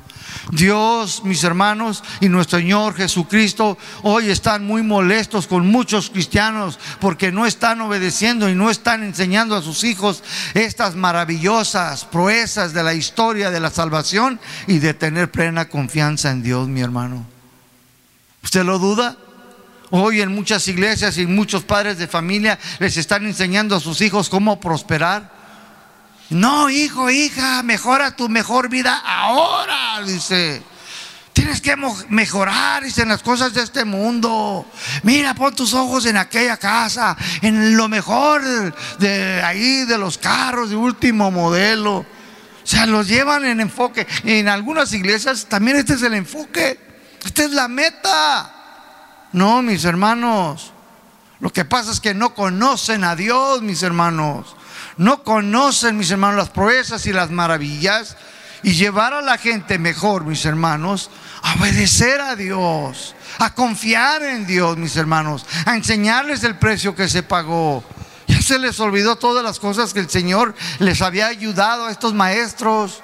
Dios, 0.51 1.23
mis 1.23 1.43
hermanos, 1.43 2.03
y 2.19 2.30
nuestro 2.30 2.59
Señor 2.59 2.93
Jesucristo 2.93 3.78
hoy 4.03 4.30
están 4.30 4.65
muy 4.65 4.84
molestos 4.84 5.47
con 5.47 5.67
muchos 5.67 6.09
cristianos 6.09 6.78
porque 6.99 7.32
no 7.32 7.45
están 7.45 7.82
obedeciendo 7.82 8.49
y 8.49 8.55
no 8.55 8.69
están 8.69 9.03
enseñando 9.03 9.55
a 9.55 9.61
sus 9.61 9.84
hijos 9.84 10.23
estas 10.53 10.95
maravillosas 10.95 12.05
proezas 12.05 12.73
de 12.73 12.84
la 12.84 12.93
historia 12.93 13.49
de 13.49 13.59
la 13.59 13.71
salvación 13.71 14.39
y 14.67 14.80
de 14.80 14.93
tener 14.93 15.32
plena 15.32 15.67
confianza 15.67 16.32
en 16.32 16.43
Dios, 16.43 16.67
mi 16.67 16.82
hermano. 16.82 17.34
¿Usted 18.45 18.63
lo 18.63 18.77
duda? 18.77 19.17
Hoy 19.89 20.21
en 20.21 20.31
muchas 20.31 20.67
iglesias 20.67 21.17
y 21.17 21.25
muchos 21.25 21.63
padres 21.63 21.97
de 21.97 22.07
familia 22.07 22.59
les 22.77 22.95
están 22.95 23.25
enseñando 23.25 23.75
a 23.75 23.79
sus 23.79 24.01
hijos 24.01 24.29
cómo 24.29 24.59
prosperar. 24.59 25.31
No, 26.29 26.69
hijo, 26.69 27.09
hija, 27.09 27.63
mejora 27.63 28.15
tu 28.15 28.29
mejor 28.29 28.69
vida 28.69 29.01
ahora, 29.03 30.03
dice. 30.05 30.61
Tienes 31.33 31.59
que 31.59 31.75
mejorar, 32.09 32.83
en 32.85 33.09
las 33.09 33.23
cosas 33.23 33.51
de 33.55 33.63
este 33.63 33.83
mundo. 33.83 34.67
Mira, 35.01 35.33
pon 35.33 35.55
tus 35.55 35.73
ojos 35.73 36.05
en 36.05 36.15
aquella 36.15 36.57
casa, 36.57 37.17
en 37.41 37.75
lo 37.75 37.89
mejor 37.89 38.43
de 38.99 39.41
ahí, 39.41 39.85
de 39.85 39.97
los 39.97 40.19
carros 40.19 40.69
de 40.69 40.75
último 40.75 41.31
modelo. 41.31 41.97
O 41.97 42.05
sea, 42.63 42.85
los 42.85 43.07
llevan 43.07 43.43
en 43.43 43.59
enfoque. 43.59 44.05
En 44.23 44.47
algunas 44.49 44.93
iglesias 44.93 45.47
también 45.49 45.77
este 45.77 45.95
es 45.95 46.03
el 46.03 46.13
enfoque. 46.13 46.84
Esta 47.26 47.43
es 47.43 47.51
la 47.51 47.67
meta. 47.67 48.51
No, 49.34 49.61
mis 49.61 49.84
hermanos. 49.84 50.71
Lo 51.39 51.51
que 51.51 51.65
pasa 51.65 51.91
es 51.91 51.99
que 51.99 52.13
no 52.13 52.34
conocen 52.34 53.03
a 53.03 53.15
Dios, 53.15 53.61
mis 53.61 53.84
hermanos. 53.84 54.55
No 54.97 55.23
conocen, 55.23 55.97
mis 55.97 56.11
hermanos, 56.11 56.38
las 56.38 56.49
proezas 56.49 57.05
y 57.05 57.11
las 57.11 57.32
maravillas. 57.32 58.15
Y 58.63 58.73
llevar 58.73 59.13
a 59.13 59.21
la 59.21 59.38
gente 59.38 59.78
mejor, 59.78 60.23
mis 60.23 60.45
hermanos, 60.45 61.09
a 61.41 61.55
obedecer 61.55 62.21
a 62.21 62.36
Dios, 62.36 63.13
a 63.38 63.53
confiar 63.53 64.23
en 64.23 64.47
Dios, 64.47 64.78
mis 64.78 64.95
hermanos, 64.95 65.45
a 65.65 65.76
enseñarles 65.76 66.43
el 66.43 66.57
precio 66.57 66.95
que 66.95 67.09
se 67.09 67.21
pagó. 67.21 67.84
Ya 68.28 68.41
se 68.41 68.57
les 68.57 68.80
olvidó 68.80 69.17
todas 69.17 69.43
las 69.43 69.59
cosas 69.59 69.93
que 69.93 69.99
el 69.99 70.09
Señor 70.09 70.55
les 70.80 71.01
había 71.01 71.28
ayudado 71.28 71.86
a 71.86 71.91
estos 71.91 72.15
maestros 72.15 73.03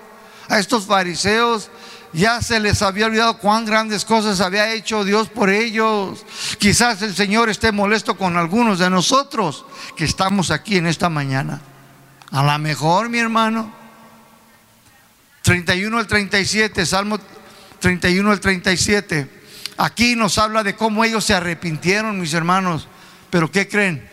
A 0.49 0.57
estos 0.57 0.85
fariseos 0.87 1.69
ya 2.13 2.41
se 2.41 2.59
les 2.59 2.81
había 2.81 3.05
olvidado 3.05 3.37
cuán 3.37 3.65
grandes 3.65 4.05
cosas 4.05 4.41
había 4.41 4.73
hecho 4.73 5.03
Dios 5.03 5.29
por 5.29 5.49
ellos. 5.49 6.25
Quizás 6.59 7.01
el 7.01 7.15
Señor 7.15 7.49
esté 7.49 7.71
molesto 7.71 8.17
con 8.17 8.37
algunos 8.37 8.79
de 8.79 8.89
nosotros 8.89 9.65
que 9.95 10.05
estamos 10.05 10.51
aquí 10.51 10.77
en 10.77 10.87
esta 10.87 11.09
mañana. 11.09 11.61
A 12.31 12.43
lo 12.43 12.59
mejor, 12.59 13.09
mi 13.09 13.19
hermano. 13.19 13.71
31 15.41 15.97
al 15.97 16.07
37, 16.07 16.85
Salmo 16.85 17.19
31 17.79 18.31
al 18.31 18.39
37. 18.39 19.41
Aquí 19.77 20.15
nos 20.15 20.37
habla 20.37 20.63
de 20.63 20.75
cómo 20.75 21.03
ellos 21.03 21.25
se 21.25 21.33
arrepintieron, 21.33 22.19
mis 22.19 22.33
hermanos. 22.33 22.87
Pero 23.29 23.51
¿qué 23.51 23.67
creen? 23.67 24.07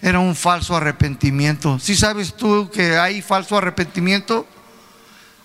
Era 0.00 0.18
un 0.18 0.34
falso 0.34 0.76
arrepentimiento. 0.76 1.78
¿Sí 1.78 1.94
sabes 1.94 2.34
tú 2.34 2.70
que 2.72 2.96
hay 2.96 3.22
falso 3.22 3.56
arrepentimiento? 3.56 4.46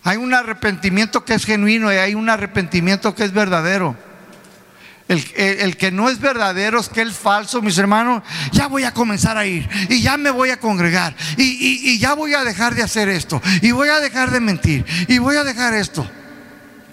Hay 0.08 0.16
un 0.16 0.34
arrepentimiento 0.34 1.26
que 1.26 1.34
es 1.34 1.43
genuino 1.43 1.91
y 1.91 1.97
hay 1.97 2.16
un 2.16 2.30
arrepentimiento 2.30 3.14
que 3.14 3.26
es 3.26 3.34
verdadero. 3.34 3.97
El, 5.10 5.76
que 5.76 5.91
no 5.91 6.10
es 6.10 6.22
verdadero 6.22 6.80
es 6.80 6.88
que 6.88 7.01
el 7.01 7.12
falso, 7.12 7.62
mis 7.62 7.78
hermanos, 7.78 8.24
ya 8.53 8.68
voy 8.68 8.86
a 8.86 8.93
comenzar 8.93 9.38
a 9.38 9.45
ir 9.45 9.68
y 9.89 10.01
ya 10.01 10.16
me 10.16 10.30
voy 10.32 10.51
a 10.51 10.62
congregar 10.62 11.14
y, 11.36 11.43
y 11.91 11.99
ya 11.99 12.14
voy 12.14 12.34
a 12.36 12.45
dejar 12.45 12.74
de 12.74 12.84
hacer 12.84 13.10
esto 13.10 13.41
y 13.62 13.72
voy 13.72 13.89
a 13.89 13.99
dejar 13.99 14.32
de 14.32 14.39
mentir 14.39 14.86
y 15.10 15.18
voy 15.18 15.36
a 15.36 15.43
dejar 15.43 15.74
esto. 15.74 16.10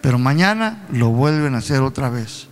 Pero 0.00 0.18
mañana 0.18 0.82
lo 0.90 1.10
vuelven 1.10 1.54
a 1.54 1.58
hacer 1.58 1.82
otra 1.82 2.08
vez. 2.08 2.48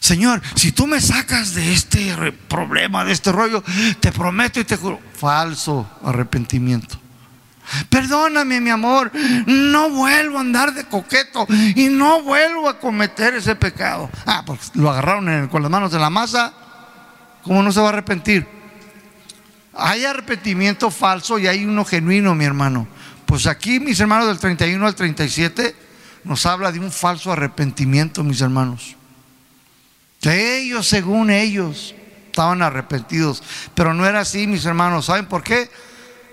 Señor, 0.00 0.40
si 0.54 0.72
tú 0.72 0.86
me 0.86 1.02
sacas 1.02 1.52
de 1.52 1.74
este 1.74 2.32
problema, 2.48 3.04
de 3.04 3.12
este 3.12 3.30
rollo, 3.30 3.62
te 4.00 4.10
prometo 4.10 4.58
y 4.58 4.64
te 4.64 4.78
juro, 4.78 5.00
falso 5.12 5.86
arrepentimiento. 6.02 6.98
Perdóname, 7.88 8.60
mi 8.60 8.70
amor, 8.70 9.10
no 9.46 9.90
vuelvo 9.90 10.38
a 10.38 10.40
andar 10.40 10.74
de 10.74 10.84
coqueto 10.84 11.46
y 11.48 11.88
no 11.88 12.22
vuelvo 12.22 12.68
a 12.68 12.78
cometer 12.78 13.34
ese 13.34 13.54
pecado. 13.56 14.10
Ah, 14.26 14.42
pues 14.44 14.72
lo 14.74 14.90
agarraron 14.90 15.48
con 15.48 15.62
las 15.62 15.70
manos 15.70 15.92
en 15.92 16.00
la 16.00 16.10
masa, 16.10 16.52
¿cómo 17.42 17.62
no 17.62 17.72
se 17.72 17.80
va 17.80 17.86
a 17.86 17.88
arrepentir? 17.90 18.46
Hay 19.74 20.04
arrepentimiento 20.04 20.90
falso 20.90 21.38
y 21.38 21.46
hay 21.46 21.64
uno 21.64 21.84
genuino, 21.84 22.34
mi 22.34 22.44
hermano. 22.44 22.88
Pues 23.26 23.46
aquí, 23.46 23.78
mis 23.78 24.00
hermanos, 24.00 24.26
del 24.26 24.38
31 24.38 24.86
al 24.86 24.94
37, 24.94 25.76
nos 26.24 26.46
habla 26.46 26.72
de 26.72 26.80
un 26.80 26.90
falso 26.90 27.30
arrepentimiento, 27.30 28.24
mis 28.24 28.40
hermanos. 28.40 28.96
Que 30.20 30.58
ellos, 30.58 30.88
según 30.88 31.30
ellos, 31.30 31.94
estaban 32.26 32.62
arrepentidos. 32.62 33.42
Pero 33.74 33.94
no 33.94 34.06
era 34.06 34.20
así, 34.20 34.46
mis 34.46 34.64
hermanos. 34.64 35.04
¿Saben 35.06 35.26
por 35.26 35.42
qué? 35.42 35.70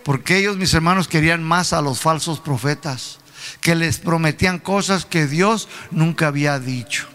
Porque 0.05 0.37
ellos, 0.37 0.55
mis 0.55 0.71
hermanos, 0.75 1.07
querían 1.07 1.43
más 1.43 1.73
a 1.73 1.81
los 1.81 1.99
falsos 1.99 2.39
profetas, 2.39 3.17
que 3.59 3.73
les 3.73 3.97
prometían 3.97 4.59
cosas 4.59 5.03
que 5.03 5.25
Dios 5.25 5.67
nunca 5.89 6.27
había 6.27 6.59
dicho. 6.59 7.07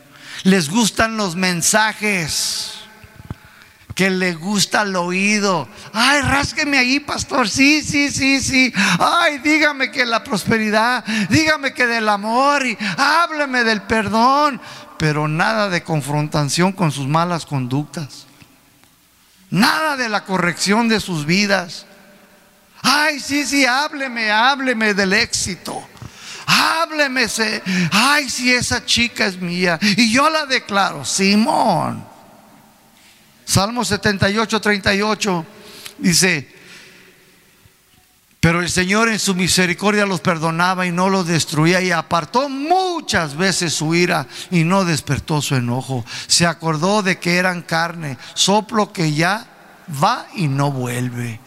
Les 0.43 0.68
gustan 0.68 1.16
los 1.16 1.36
mensajes, 1.36 2.72
que 3.95 4.11
le 4.11 4.34
gusta 4.34 4.82
el 4.82 4.97
oído. 4.97 5.68
Ay, 5.93 6.22
rásqueme 6.22 6.78
ahí, 6.78 6.99
pastor. 6.99 7.49
Sí, 7.49 7.80
sí, 7.80 8.11
sí, 8.11 8.41
sí. 8.41 8.72
Ay, 8.99 9.38
dígame 9.38 9.93
que 9.93 10.05
la 10.05 10.24
prosperidad, 10.24 11.05
dígame 11.28 11.72
que 11.72 11.86
del 11.86 12.09
amor 12.09 12.66
y 12.66 12.76
hábleme 12.97 13.62
del 13.62 13.82
perdón, 13.82 14.61
pero 14.99 15.28
nada 15.28 15.68
de 15.68 15.84
confrontación 15.84 16.72
con 16.72 16.91
sus 16.91 17.07
malas 17.07 17.47
conductas. 17.47 18.26
Nada 19.49 19.97
de 19.97 20.09
la 20.09 20.24
corrección 20.24 20.88
de 20.88 20.99
sus 20.99 21.24
vidas. 21.24 21.86
Ay, 22.82 23.20
sí, 23.20 23.46
sí, 23.46 23.66
hábleme, 23.66 24.30
hábleme 24.30 24.94
del 24.94 25.12
éxito. 25.12 25.86
Hábleme, 26.46 27.26
ay, 27.92 28.28
si 28.28 28.52
esa 28.52 28.84
chica 28.84 29.26
es 29.26 29.40
mía. 29.40 29.78
Y 29.80 30.12
yo 30.12 30.28
la 30.30 30.46
declaro, 30.46 31.04
Simón. 31.04 32.04
Salmo 33.44 33.84
78, 33.84 34.60
38 34.60 35.46
dice, 35.98 36.48
pero 38.40 38.60
el 38.60 38.70
Señor 38.70 39.10
en 39.10 39.18
su 39.18 39.34
misericordia 39.34 40.06
los 40.06 40.20
perdonaba 40.20 40.86
y 40.86 40.92
no 40.92 41.10
los 41.10 41.26
destruía 41.26 41.82
y 41.82 41.90
apartó 41.90 42.48
muchas 42.48 43.36
veces 43.36 43.74
su 43.74 43.94
ira 43.94 44.26
y 44.50 44.64
no 44.64 44.84
despertó 44.84 45.42
su 45.42 45.56
enojo. 45.56 46.06
Se 46.26 46.46
acordó 46.46 47.02
de 47.02 47.18
que 47.18 47.36
eran 47.36 47.60
carne, 47.60 48.16
soplo 48.34 48.92
que 48.92 49.12
ya 49.12 49.46
va 50.02 50.26
y 50.34 50.48
no 50.48 50.72
vuelve. 50.72 51.38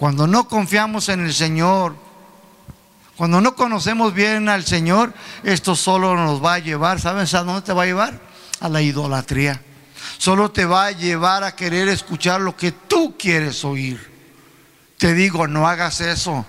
Cuando 0.00 0.26
no 0.26 0.48
confiamos 0.48 1.10
en 1.10 1.20
el 1.26 1.34
Señor, 1.34 1.94
cuando 3.18 3.42
no 3.42 3.54
conocemos 3.54 4.14
bien 4.14 4.48
al 4.48 4.64
Señor, 4.64 5.12
esto 5.42 5.76
solo 5.76 6.16
nos 6.16 6.42
va 6.42 6.54
a 6.54 6.58
llevar, 6.58 6.98
¿sabes 6.98 7.34
a 7.34 7.44
dónde 7.44 7.60
te 7.60 7.74
va 7.74 7.82
a 7.82 7.86
llevar? 7.86 8.18
A 8.60 8.70
la 8.70 8.80
idolatría. 8.80 9.60
Solo 10.16 10.50
te 10.52 10.64
va 10.64 10.86
a 10.86 10.92
llevar 10.92 11.44
a 11.44 11.54
querer 11.54 11.88
escuchar 11.88 12.40
lo 12.40 12.56
que 12.56 12.72
tú 12.72 13.14
quieres 13.18 13.62
oír. 13.62 14.00
Te 14.96 15.12
digo, 15.12 15.46
no 15.46 15.68
hagas 15.68 16.00
eso. 16.00 16.46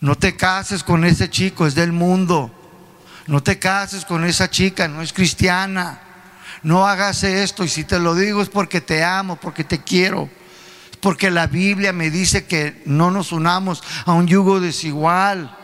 No 0.00 0.16
te 0.16 0.34
cases 0.34 0.82
con 0.82 1.04
ese 1.04 1.30
chico, 1.30 1.68
es 1.68 1.76
del 1.76 1.92
mundo. 1.92 2.50
No 3.28 3.44
te 3.44 3.60
cases 3.60 4.04
con 4.04 4.24
esa 4.24 4.50
chica, 4.50 4.88
no 4.88 5.02
es 5.02 5.12
cristiana. 5.12 6.00
No 6.64 6.84
hagas 6.84 7.22
esto 7.22 7.62
y 7.62 7.68
si 7.68 7.84
te 7.84 8.00
lo 8.00 8.16
digo 8.16 8.42
es 8.42 8.48
porque 8.48 8.80
te 8.80 9.04
amo, 9.04 9.36
porque 9.36 9.62
te 9.62 9.84
quiero 9.84 10.28
porque 11.04 11.30
la 11.30 11.48
Biblia 11.48 11.92
me 11.92 12.10
dice 12.10 12.46
que 12.46 12.80
no 12.86 13.10
nos 13.10 13.30
unamos 13.30 13.82
a 14.06 14.12
un 14.14 14.26
yugo 14.26 14.58
desigual. 14.58 15.54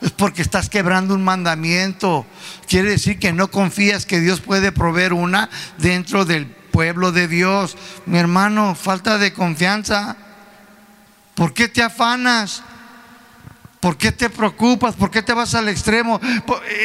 Es 0.00 0.10
porque 0.10 0.42
estás 0.42 0.68
quebrando 0.68 1.14
un 1.14 1.22
mandamiento. 1.22 2.26
Quiere 2.66 2.90
decir 2.90 3.20
que 3.20 3.32
no 3.32 3.48
confías 3.48 4.06
que 4.06 4.18
Dios 4.18 4.40
puede 4.40 4.72
proveer 4.72 5.12
una 5.12 5.48
dentro 5.78 6.24
del 6.24 6.46
pueblo 6.48 7.12
de 7.12 7.28
Dios. 7.28 7.76
Mi 8.06 8.18
hermano, 8.18 8.74
falta 8.74 9.18
de 9.18 9.32
confianza. 9.32 10.16
¿Por 11.36 11.54
qué 11.54 11.68
te 11.68 11.84
afanas? 11.84 12.64
¿Por 13.78 13.96
qué 13.96 14.10
te 14.10 14.30
preocupas? 14.30 14.96
¿Por 14.96 15.12
qué 15.12 15.22
te 15.22 15.32
vas 15.32 15.54
al 15.54 15.68
extremo? 15.68 16.20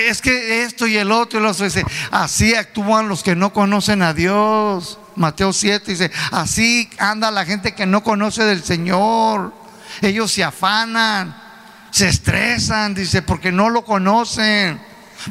Es 0.08 0.22
que 0.22 0.62
esto 0.66 0.86
y 0.86 0.98
el 0.98 1.12
otro 1.12 1.40
y 1.40 1.42
los 1.42 1.64
así 2.12 2.54
actúan 2.54 3.10
los 3.10 3.24
que 3.24 3.36
no 3.36 3.52
conocen 3.52 4.04
a 4.04 4.14
Dios. 4.14 5.00
Mateo 5.16 5.54
7 5.54 5.92
dice, 5.92 6.12
así 6.32 6.90
anda 6.98 7.32
la 7.32 7.46
gente 7.46 7.74
que 7.74 7.86
no 7.86 8.04
conoce 8.04 8.44
del 8.44 8.64
Señor. 8.64 9.54
Ellos 10.02 10.32
se 10.32 10.44
afanan, 10.44 11.36
se 11.92 12.08
estresan, 12.08 12.94
dice, 12.94 13.22
porque 13.22 13.52
no 13.52 13.70
lo 13.70 13.84
conocen, 13.84 14.82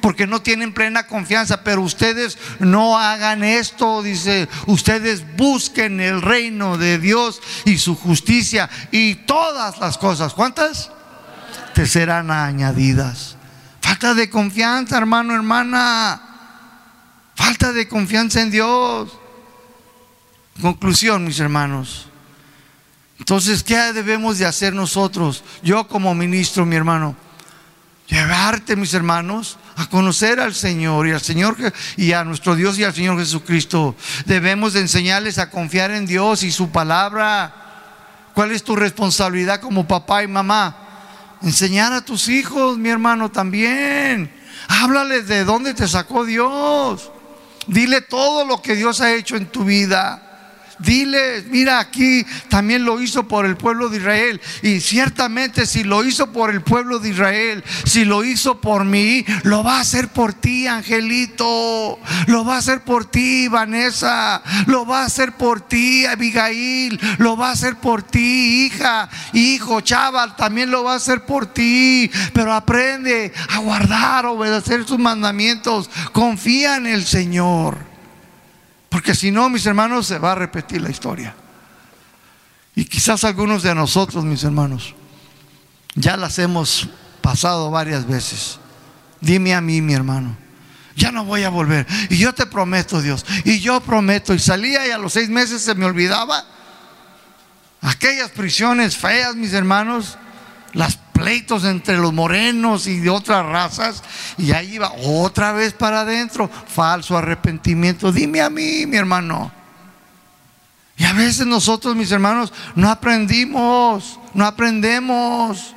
porque 0.01 0.27
no 0.27 0.43
tienen 0.43 0.75
plena 0.75 1.07
confianza. 1.07 1.63
Pero 1.65 1.83
ustedes 1.83 2.39
no 2.59 2.99
hagan 2.99 3.43
esto, 3.43 4.03
dice, 4.03 4.49
ustedes 4.67 5.37
busquen 5.37 6.01
el 6.01 6.23
reino 6.23 6.79
de 6.79 6.99
Dios 6.99 7.41
y 7.65 7.79
su 7.79 7.97
justicia 7.97 8.69
y 8.91 9.15
todas 9.15 9.79
las 9.79 9.99
cosas. 9.99 10.35
¿Cuántas? 10.35 10.91
Te 11.75 11.87
serán 11.87 12.31
añadidas. 12.31 13.37
Falta 13.81 14.15
de 14.15 14.31
confianza, 14.31 14.99
hermano, 14.99 15.35
hermana. 15.35 16.21
Falta 17.35 17.73
de 17.73 17.89
confianza 17.89 18.43
en 18.43 18.51
Dios. 18.51 19.20
Conclusión, 20.61 21.25
mis 21.25 21.41
hermanos. 21.41 22.07
Entonces, 23.19 23.63
¿qué 23.63 23.77
debemos 23.93 24.39
de 24.39 24.47
hacer 24.47 24.75
nosotros? 24.75 25.43
Yo 25.63 25.87
como 25.89 26.15
ministro, 26.15 26.67
mi 26.67 26.77
hermano, 26.77 27.17
llevarte, 28.07 28.77
mis 28.77 28.93
hermanos, 28.95 29.59
a 29.77 29.89
conocer 29.89 30.41
al 30.41 30.55
Señor 30.55 31.07
y 31.07 31.13
al 31.13 31.21
Señor 31.21 31.57
y 31.97 32.13
a 32.13 32.25
nuestro 32.25 32.57
Dios 32.57 32.79
y 32.79 32.85
al 32.85 32.95
Señor 32.95 33.19
Jesucristo. 33.19 33.95
Debemos 34.27 34.73
de 34.73 34.81
enseñarles 34.81 35.39
a 35.39 35.51
confiar 35.51 35.91
en 35.91 36.07
Dios 36.07 36.43
y 36.43 36.51
su 36.51 36.71
palabra. 36.71 37.55
¿Cuál 38.35 38.53
es 38.53 38.63
tu 38.63 38.77
responsabilidad 38.77 39.61
como 39.61 39.87
papá 39.87 40.23
y 40.23 40.29
mamá? 40.29 40.77
Enseñar 41.43 41.93
a 41.93 42.05
tus 42.05 42.29
hijos, 42.29 42.77
mi 42.79 42.91
hermano, 42.91 43.31
también. 43.31 44.33
Háblales 44.69 45.27
de 45.27 45.45
dónde 45.45 45.75
te 45.75 45.89
sacó 45.89 46.25
Dios. 46.25 47.11
Dile 47.67 48.03
todo 48.03 48.45
lo 48.45 48.61
que 48.61 48.77
Dios 48.77 49.01
ha 49.01 49.13
hecho 49.15 49.37
en 49.37 49.47
tu 49.47 49.65
vida. 49.65 50.30
Dile, 50.81 51.45
mira 51.51 51.79
aquí 51.79 52.25
también 52.49 52.85
lo 52.85 53.01
hizo 53.01 53.29
por 53.29 53.45
el 53.45 53.57
pueblo 53.57 53.89
de 53.89 53.99
Israel. 53.99 54.41
Y 54.63 54.81
ciertamente 54.81 55.67
si 55.67 55.85
lo 55.85 56.05
hizo 56.05 56.33
por 56.33 56.51
el 56.51 56.63
pueblo 56.63 56.99
de 56.99 57.11
Israel, 57.11 57.65
si 57.85 58.05
lo 58.05 58.25
hizo 58.25 58.61
por 58.61 58.85
mí, 58.85 59.25
lo 59.43 59.63
va 59.63 59.79
a 59.79 59.81
hacer 59.81 60.09
por 60.09 60.33
ti, 60.33 60.67
Angelito. 60.67 61.99
Lo 62.27 62.45
va 62.45 62.57
a 62.57 62.59
hacer 62.59 62.83
por 62.83 63.05
ti, 63.05 63.49
Vanessa. 63.49 64.43
Lo 64.67 64.87
va 64.87 65.03
a 65.03 65.07
hacer 65.07 65.33
por 65.33 65.61
ti, 65.61 66.07
Abigail. 66.07 66.99
Lo 67.19 67.37
va 67.37 67.49
a 67.49 67.53
hacer 67.53 67.77
por 67.77 68.03
ti, 68.03 68.67
hija, 68.67 69.09
hijo, 69.33 69.81
chaval. 69.81 70.37
También 70.37 70.71
lo 70.71 70.85
va 70.85 70.95
a 70.95 70.97
hacer 70.97 71.25
por 71.25 71.47
ti. 71.47 72.11
Pero 72.33 72.53
aprende 72.53 73.33
a 73.51 73.59
guardar, 73.59 74.27
obedecer 74.27 74.87
sus 74.87 74.99
mandamientos. 74.99 75.91
Confía 76.13 76.77
en 76.77 76.87
el 76.87 77.05
Señor. 77.05 77.90
Porque 79.01 79.15
si 79.15 79.31
no, 79.31 79.49
mis 79.49 79.65
hermanos, 79.65 80.07
se 80.07 80.19
va 80.19 80.33
a 80.33 80.35
repetir 80.35 80.83
la 80.83 80.91
historia. 80.91 81.35
Y 82.75 82.85
quizás 82.85 83.25
algunos 83.25 83.63
de 83.63 83.75
nosotros, 83.75 84.23
mis 84.25 84.45
hermanos, 84.45 84.95
ya 85.95 86.19
las 86.19 86.39
hemos 86.39 86.87
pasado 87.23 87.71
varias 87.71 88.07
veces. 88.07 88.59
Dime 89.23 89.55
a 89.55 89.63
mí, 89.63 89.81
mi 89.81 89.95
hermano, 89.95 90.37
ya 90.97 91.11
no 91.11 91.25
voy 91.25 91.45
a 91.45 91.49
volver. 91.49 91.87
Y 92.11 92.19
yo 92.19 92.35
te 92.35 92.45
prometo, 92.45 93.01
Dios, 93.01 93.25
y 93.47 93.61
yo 93.61 93.81
prometo. 93.81 94.35
Y 94.35 94.39
salía 94.39 94.87
y 94.87 94.91
a 94.91 94.99
los 94.99 95.15
seis 95.15 95.31
meses 95.31 95.63
se 95.63 95.75
me 95.75 95.87
olvidaba. 95.87 96.45
Aquellas 97.81 98.31
prisiones 98.33 98.99
feas, 98.99 99.35
mis 99.35 99.55
hermanos, 99.55 100.19
las 100.73 100.97
pleitos 100.97 101.65
entre 101.65 101.99
los 101.99 102.13
morenos 102.13 102.87
y 102.87 102.99
de 102.99 103.11
otras 103.11 103.45
razas, 103.45 104.03
y 104.39 104.53
ahí 104.53 104.75
iba 104.75 104.93
otra 105.05 105.53
vez 105.53 105.73
para 105.73 106.01
adentro, 106.01 106.49
falso 106.49 107.17
arrepentimiento. 107.17 108.13
Dime 108.13 108.41
a 108.41 108.51
mí, 108.51 108.87
mi 108.87 108.97
hermano. 108.97 109.53
Y 110.97 111.05
a 111.05 111.13
veces 111.13 111.47
nosotros, 111.47 111.97
mis 111.97 112.13
hermanos, 112.13 112.53
no 112.75 112.91
aprendimos, 112.91 114.19
no 114.35 114.45
aprendemos. 114.45 115.75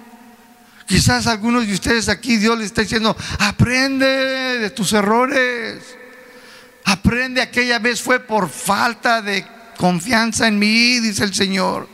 Quizás 0.86 1.28
algunos 1.28 1.66
de 1.66 1.74
ustedes 1.74 2.10
aquí 2.10 2.36
Dios 2.38 2.58
les 2.58 2.68
está 2.68 2.82
diciendo, 2.82 3.16
aprende 3.40 4.06
de 4.06 4.70
tus 4.70 4.92
errores. 4.92 5.82
Aprende 6.86 7.42
aquella 7.42 7.80
vez 7.80 8.02
fue 8.02 8.20
por 8.20 8.50
falta 8.50 9.22
de 9.22 9.46
confianza 9.78 10.48
en 10.48 10.60
mí, 10.60 11.00
dice 11.00 11.24
el 11.24 11.34
Señor. 11.34 11.88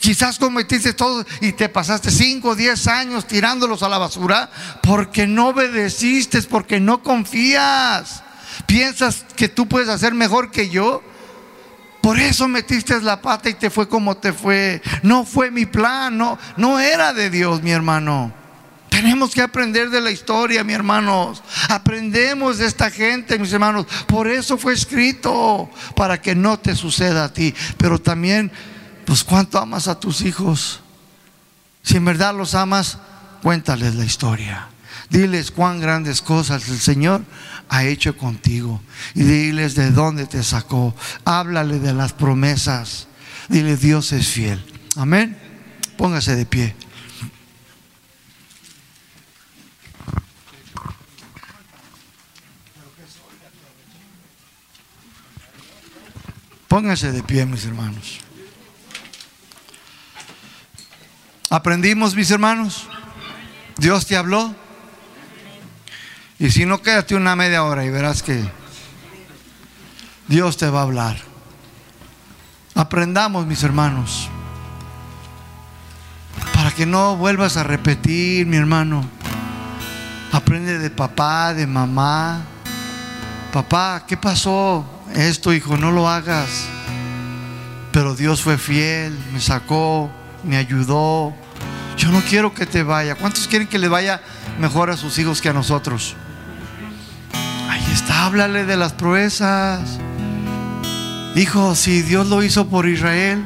Quizás 0.00 0.38
cometiste 0.38 0.92
todo 0.92 1.24
y 1.40 1.52
te 1.52 1.68
pasaste 1.68 2.10
5 2.10 2.48
o 2.48 2.54
10 2.54 2.86
años 2.88 3.26
tirándolos 3.26 3.82
a 3.82 3.88
la 3.88 3.98
basura 3.98 4.50
porque 4.82 5.26
no 5.26 5.48
obedeciste, 5.48 6.42
porque 6.42 6.80
no 6.80 7.02
confías. 7.02 8.22
Piensas 8.66 9.24
que 9.36 9.48
tú 9.48 9.68
puedes 9.68 9.88
hacer 9.88 10.14
mejor 10.14 10.50
que 10.50 10.68
yo. 10.68 11.02
Por 12.00 12.18
eso 12.18 12.48
metiste 12.48 13.00
la 13.00 13.22
pata 13.22 13.48
y 13.48 13.54
te 13.54 13.70
fue 13.70 13.88
como 13.88 14.16
te 14.16 14.32
fue. 14.32 14.82
No 15.02 15.24
fue 15.24 15.50
mi 15.50 15.66
plan, 15.66 16.18
no, 16.18 16.38
no 16.56 16.80
era 16.80 17.12
de 17.12 17.30
Dios, 17.30 17.62
mi 17.62 17.70
hermano. 17.70 18.32
Tenemos 18.92 19.32
que 19.32 19.40
aprender 19.40 19.88
de 19.88 20.02
la 20.02 20.10
historia, 20.10 20.64
mi 20.64 20.74
hermanos. 20.74 21.42
Aprendemos 21.70 22.58
de 22.58 22.66
esta 22.66 22.90
gente, 22.90 23.38
mis 23.38 23.52
hermanos. 23.52 23.86
Por 24.06 24.28
eso 24.28 24.58
fue 24.58 24.74
escrito, 24.74 25.70
para 25.96 26.20
que 26.20 26.34
no 26.34 26.58
te 26.58 26.76
suceda 26.76 27.24
a 27.24 27.32
ti. 27.32 27.54
Pero 27.78 27.98
también, 27.98 28.52
pues 29.04 29.24
cuánto 29.24 29.58
amas 29.58 29.88
a 29.88 29.98
tus 29.98 30.22
hijos. 30.22 30.80
Si 31.82 31.96
en 31.96 32.04
verdad 32.04 32.34
los 32.34 32.54
amas, 32.54 32.98
cuéntales 33.42 33.94
la 33.94 34.04
historia. 34.04 34.68
Diles 35.10 35.50
cuán 35.50 35.80
grandes 35.80 36.22
cosas 36.22 36.68
el 36.68 36.78
Señor 36.78 37.22
ha 37.68 37.84
hecho 37.84 38.16
contigo. 38.16 38.80
Y 39.14 39.22
diles 39.22 39.74
de 39.74 39.90
dónde 39.90 40.26
te 40.26 40.42
sacó. 40.42 40.94
Háblale 41.24 41.78
de 41.78 41.92
las 41.92 42.12
promesas. 42.12 43.08
Dile, 43.48 43.76
Dios 43.76 44.12
es 44.12 44.28
fiel. 44.28 44.64
Amén. 44.96 45.36
Póngase 45.98 46.36
de 46.36 46.46
pie. 46.46 46.74
Póngase 56.68 57.12
de 57.12 57.22
pie, 57.22 57.44
mis 57.44 57.66
hermanos. 57.66 58.20
¿Aprendimos, 61.52 62.14
mis 62.14 62.30
hermanos? 62.30 62.88
¿Dios 63.76 64.06
te 64.06 64.16
habló? 64.16 64.54
Y 66.38 66.50
si 66.50 66.64
no, 66.64 66.80
quédate 66.80 67.14
una 67.14 67.36
media 67.36 67.62
hora 67.62 67.84
y 67.84 67.90
verás 67.90 68.22
que 68.22 68.42
Dios 70.28 70.56
te 70.56 70.70
va 70.70 70.78
a 70.78 70.84
hablar. 70.84 71.18
Aprendamos, 72.74 73.44
mis 73.46 73.62
hermanos, 73.64 74.30
para 76.54 76.70
que 76.70 76.86
no 76.86 77.18
vuelvas 77.18 77.58
a 77.58 77.64
repetir, 77.64 78.46
mi 78.46 78.56
hermano. 78.56 79.04
Aprende 80.32 80.78
de 80.78 80.88
papá, 80.88 81.52
de 81.52 81.66
mamá. 81.66 82.46
Papá, 83.52 84.04
¿qué 84.08 84.16
pasó? 84.16 84.86
Esto, 85.14 85.52
hijo, 85.52 85.76
no 85.76 85.90
lo 85.90 86.08
hagas. 86.08 86.66
Pero 87.92 88.14
Dios 88.14 88.40
fue 88.40 88.56
fiel, 88.56 89.18
me 89.34 89.40
sacó, 89.40 90.10
me 90.44 90.56
ayudó. 90.56 91.41
Yo 91.96 92.10
no 92.10 92.20
quiero 92.22 92.54
que 92.54 92.66
te 92.66 92.82
vaya. 92.82 93.14
¿Cuántos 93.14 93.46
quieren 93.46 93.68
que 93.68 93.78
le 93.78 93.88
vaya 93.88 94.20
mejor 94.58 94.90
a 94.90 94.96
sus 94.96 95.18
hijos 95.18 95.40
que 95.40 95.48
a 95.48 95.52
nosotros? 95.52 96.16
está, 97.92 98.26
háblale 98.26 98.64
de 98.64 98.76
las 98.76 98.92
proezas. 98.92 99.98
Hijo, 101.34 101.74
si 101.74 102.02
Dios 102.02 102.26
lo 102.28 102.42
hizo 102.42 102.68
por 102.68 102.88
Israel, 102.88 103.42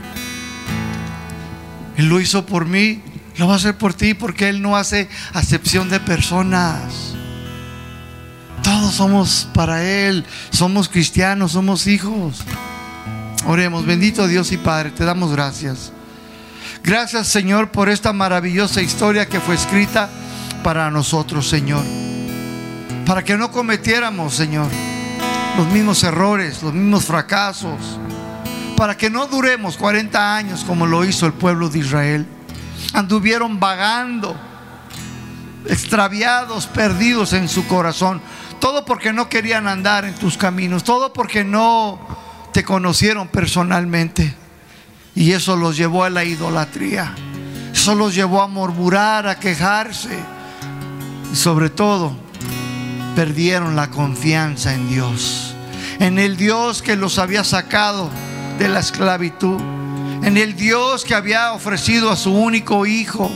Él 1.97 2.09
lo 2.09 2.20
hizo 2.20 2.47
por 2.47 2.66
mí, 2.66 3.03
lo 3.36 3.47
va 3.47 3.55
a 3.55 3.57
hacer 3.57 3.76
por 3.76 3.94
ti 3.94 4.14
porque 4.14 4.49
Él 4.49 4.62
no 4.62 4.76
hace 4.76 5.09
acepción 5.32 5.88
de 5.88 6.01
personas. 6.01 7.14
Todos 8.62 8.94
somos 8.94 9.49
para 9.55 9.84
Él, 9.84 10.24
somos 10.51 10.88
cristianos, 10.88 11.53
somos 11.53 11.86
hijos. 11.86 12.42
Oremos, 13.47 13.86
bendito 13.86 14.26
Dios 14.26 14.51
y 14.53 14.57
Padre, 14.57 14.90
te 14.90 15.05
damos 15.05 15.30
gracias. 15.30 15.92
Gracias 16.87 17.28
Señor 17.28 17.68
por 17.68 17.91
esta 17.91 18.14
maravillosa 18.14 18.80
historia 18.80 19.28
que 19.28 19.41
fue 19.41 19.55
escrita 19.57 20.09
para 20.62 20.91
nosotros, 20.91 21.47
Señor 21.47 21.82
para 23.07 23.22
que 23.22 23.37
no 23.37 23.53
cometiéramos, 23.53 24.34
Señor, 24.34 24.66
los 25.57 25.66
mismos 25.68 26.03
errores, 26.03 26.62
los 26.62 26.74
mismos 26.74 27.05
fracasos, 27.05 27.80
para 28.76 28.97
que 28.97 29.09
no 29.09 29.26
duremos 29.26 29.76
40 29.76 30.37
años 30.37 30.64
como 30.64 30.87
lo 30.87 31.05
hizo 31.05 31.24
el 31.24 31.32
pueblo 31.32 31.68
de 31.68 31.78
Israel. 31.78 32.26
Anduvieron 32.93 33.61
vagando, 33.61 34.37
extraviados, 35.66 36.66
perdidos 36.66 37.32
en 37.32 37.49
su 37.49 37.66
corazón, 37.68 38.20
todo 38.61 38.84
porque 38.84 39.12
no 39.12 39.28
querían 39.28 39.68
andar 39.68 40.05
en 40.05 40.14
tus 40.16 40.37
caminos, 40.37 40.82
todo 40.82 41.12
porque 41.12 41.45
no 41.45 42.01
te 42.53 42.64
conocieron 42.64 43.28
personalmente. 43.28 44.34
Y 45.17 45.33
eso 45.33 45.57
los 45.57 45.79
llevó 45.79 46.05
a 46.05 46.11
la 46.11 46.25
idolatría, 46.25 47.14
eso 47.73 47.95
los 47.95 48.14
llevó 48.14 48.43
a 48.43 48.49
murmurar, 48.49 49.27
a 49.27 49.41
quejarse. 49.41 50.17
Y 51.33 51.37
sobre 51.37 51.71
todo 51.71 52.14
perdieron 53.17 53.75
la 53.75 53.91
confianza 53.91 54.75
en 54.75 54.91
Dios, 54.91 55.55
en 56.01 56.19
el 56.19 56.37
Dios 56.37 56.83
que 56.83 56.97
los 56.97 57.19
había 57.19 57.45
sacado 57.45 58.11
de 58.59 58.69
la 58.69 58.81
esclavitud, 58.81 59.59
en 60.23 60.37
el 60.37 60.55
Dios 60.55 61.03
que 61.03 61.14
había 61.14 61.55
ofrecido 61.55 62.11
a 62.11 62.17
su 62.17 62.35
único 62.35 62.85
Hijo 62.85 63.31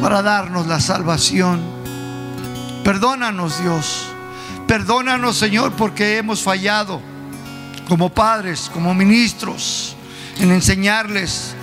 para 0.00 0.22
darnos 0.22 0.68
la 0.68 0.78
salvación. 0.78 1.60
Perdónanos 2.84 3.60
Dios, 3.60 4.06
perdónanos 4.68 5.36
Señor 5.36 5.72
porque 5.72 6.18
hemos 6.18 6.40
fallado 6.40 7.00
como 7.88 8.10
padres, 8.10 8.70
como 8.72 8.94
ministros, 8.94 9.96
en 10.38 10.52
enseñarles 10.52 11.54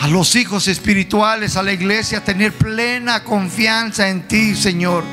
a 0.00 0.08
los 0.08 0.36
hijos 0.36 0.68
espirituales, 0.68 1.56
a 1.56 1.62
la 1.62 1.72
iglesia, 1.72 2.18
a 2.18 2.24
tener 2.24 2.52
plena 2.52 3.24
confianza 3.24 4.08
en 4.08 4.28
ti, 4.28 4.54
Señor 4.54 5.04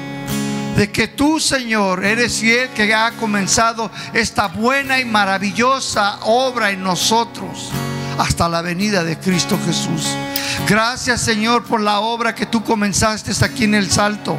de 0.75 0.91
que 0.91 1.07
tú, 1.07 1.39
Señor, 1.39 2.03
eres 2.03 2.39
fiel 2.39 2.69
que 2.69 2.93
ha 2.93 3.11
comenzado 3.11 3.91
esta 4.13 4.47
buena 4.47 4.99
y 4.99 5.05
maravillosa 5.05 6.17
obra 6.21 6.71
en 6.71 6.83
nosotros 6.83 7.69
hasta 8.17 8.49
la 8.49 8.61
venida 8.61 9.03
de 9.03 9.17
Cristo 9.17 9.57
Jesús. 9.65 10.07
Gracias, 10.67 11.21
Señor, 11.21 11.63
por 11.63 11.81
la 11.81 11.99
obra 11.99 12.35
que 12.35 12.45
tú 12.45 12.63
comenzaste 12.63 13.31
aquí 13.43 13.65
en 13.65 13.75
el 13.75 13.89
Salto. 13.91 14.37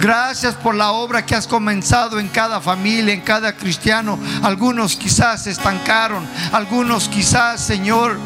Gracias 0.00 0.54
por 0.54 0.74
la 0.74 0.92
obra 0.92 1.26
que 1.26 1.34
has 1.34 1.46
comenzado 1.46 2.18
en 2.18 2.28
cada 2.28 2.60
familia, 2.60 3.12
en 3.12 3.20
cada 3.20 3.54
cristiano. 3.54 4.18
Algunos 4.42 4.96
quizás 4.96 5.44
se 5.44 5.50
estancaron, 5.50 6.26
algunos 6.52 7.08
quizás, 7.08 7.60
Señor, 7.60 8.18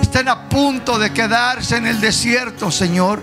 estén 0.00 0.28
a 0.28 0.48
punto 0.48 0.98
de 0.98 1.12
quedarse 1.12 1.76
en 1.76 1.86
el 1.86 2.00
desierto, 2.00 2.70
Señor 2.70 3.22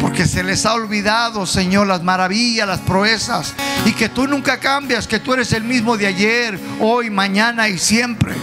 porque 0.00 0.26
se 0.26 0.42
les 0.42 0.64
ha 0.66 0.74
olvidado, 0.74 1.46
Señor, 1.46 1.86
las 1.86 2.02
maravillas, 2.02 2.66
las 2.66 2.80
proezas, 2.80 3.54
y 3.84 3.92
que 3.92 4.08
tú 4.08 4.26
nunca 4.26 4.58
cambias, 4.58 5.06
que 5.06 5.20
tú 5.20 5.34
eres 5.34 5.52
el 5.52 5.62
mismo 5.62 5.96
de 5.96 6.06
ayer, 6.06 6.58
hoy, 6.80 7.10
mañana 7.10 7.68
y 7.68 7.78
siempre. 7.78 8.34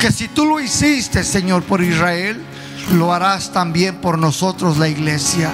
Que 0.00 0.12
si 0.12 0.28
tú 0.28 0.46
lo 0.46 0.60
hiciste, 0.60 1.24
Señor, 1.24 1.64
por 1.64 1.82
Israel, 1.82 2.40
lo 2.92 3.12
harás 3.12 3.52
también 3.52 3.96
por 3.96 4.18
nosotros, 4.18 4.78
la 4.78 4.88
iglesia. 4.88 5.50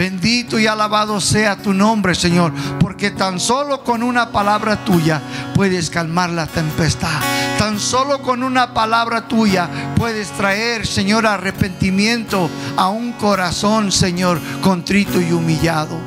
Bendito 0.00 0.58
y 0.58 0.66
alabado 0.66 1.20
sea 1.20 1.56
tu 1.56 1.74
nombre, 1.74 2.14
Señor, 2.14 2.54
porque 2.80 3.10
tan 3.10 3.38
solo 3.38 3.84
con 3.84 4.02
una 4.02 4.32
palabra 4.32 4.82
tuya 4.82 5.20
puedes 5.54 5.90
calmar 5.90 6.30
la 6.30 6.46
tempestad. 6.46 7.20
Tan 7.58 7.78
solo 7.78 8.22
con 8.22 8.42
una 8.42 8.72
palabra 8.72 9.28
tuya 9.28 9.68
puedes 9.96 10.30
traer, 10.30 10.86
Señor, 10.86 11.26
arrepentimiento 11.26 12.48
a 12.78 12.88
un 12.88 13.12
corazón, 13.12 13.92
Señor, 13.92 14.40
contrito 14.62 15.20
y 15.20 15.32
humillado. 15.32 16.00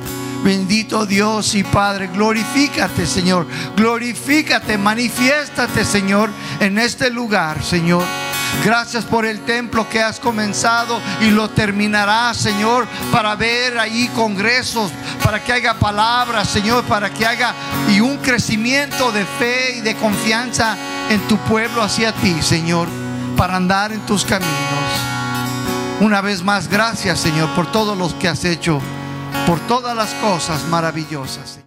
Bendito 0.44 1.06
Dios 1.06 1.53
y 1.53 1.64
Padre, 1.64 2.07
glorifícate, 2.07 3.06
Señor. 3.06 3.45
Glorifícate, 3.78 4.80
manifiéstate, 4.80 5.86
Señor, 5.86 6.32
en 6.60 6.80
este 6.80 7.11
lugar, 7.11 7.64
Señor. 7.64 8.23
Gracias 8.63 9.03
por 9.03 9.25
el 9.25 9.41
templo 9.41 9.88
que 9.89 10.01
has 10.01 10.19
comenzado 10.19 10.99
y 11.21 11.31
lo 11.31 11.49
terminarás, 11.49 12.38
Señor, 12.38 12.88
para 13.11 13.35
ver 13.35 13.77
ahí 13.77 14.09
congresos, 14.15 14.91
para 15.23 15.43
que 15.43 15.51
haya 15.51 15.73
palabras, 15.73 16.47
Señor, 16.47 16.84
para 16.85 17.09
que 17.09 17.25
haga 17.25 17.53
y 17.89 17.99
un 17.99 18.17
crecimiento 18.17 19.11
de 19.11 19.25
fe 19.25 19.77
y 19.77 19.81
de 19.81 19.95
confianza 19.95 20.77
en 21.09 21.19
tu 21.27 21.38
pueblo 21.39 21.81
hacia 21.81 22.13
ti, 22.13 22.41
Señor, 22.41 22.88
para 23.35 23.57
andar 23.57 23.91
en 23.91 24.05
tus 24.05 24.23
caminos. 24.23 24.49
Una 25.99 26.21
vez 26.21 26.43
más, 26.43 26.67
gracias, 26.67 27.19
Señor, 27.19 27.49
por 27.55 27.71
todo 27.71 27.95
lo 27.95 28.17
que 28.17 28.27
has 28.27 28.45
hecho, 28.45 28.81
por 29.45 29.59
todas 29.61 29.95
las 29.95 30.13
cosas 30.15 30.63
maravillosas. 30.69 31.59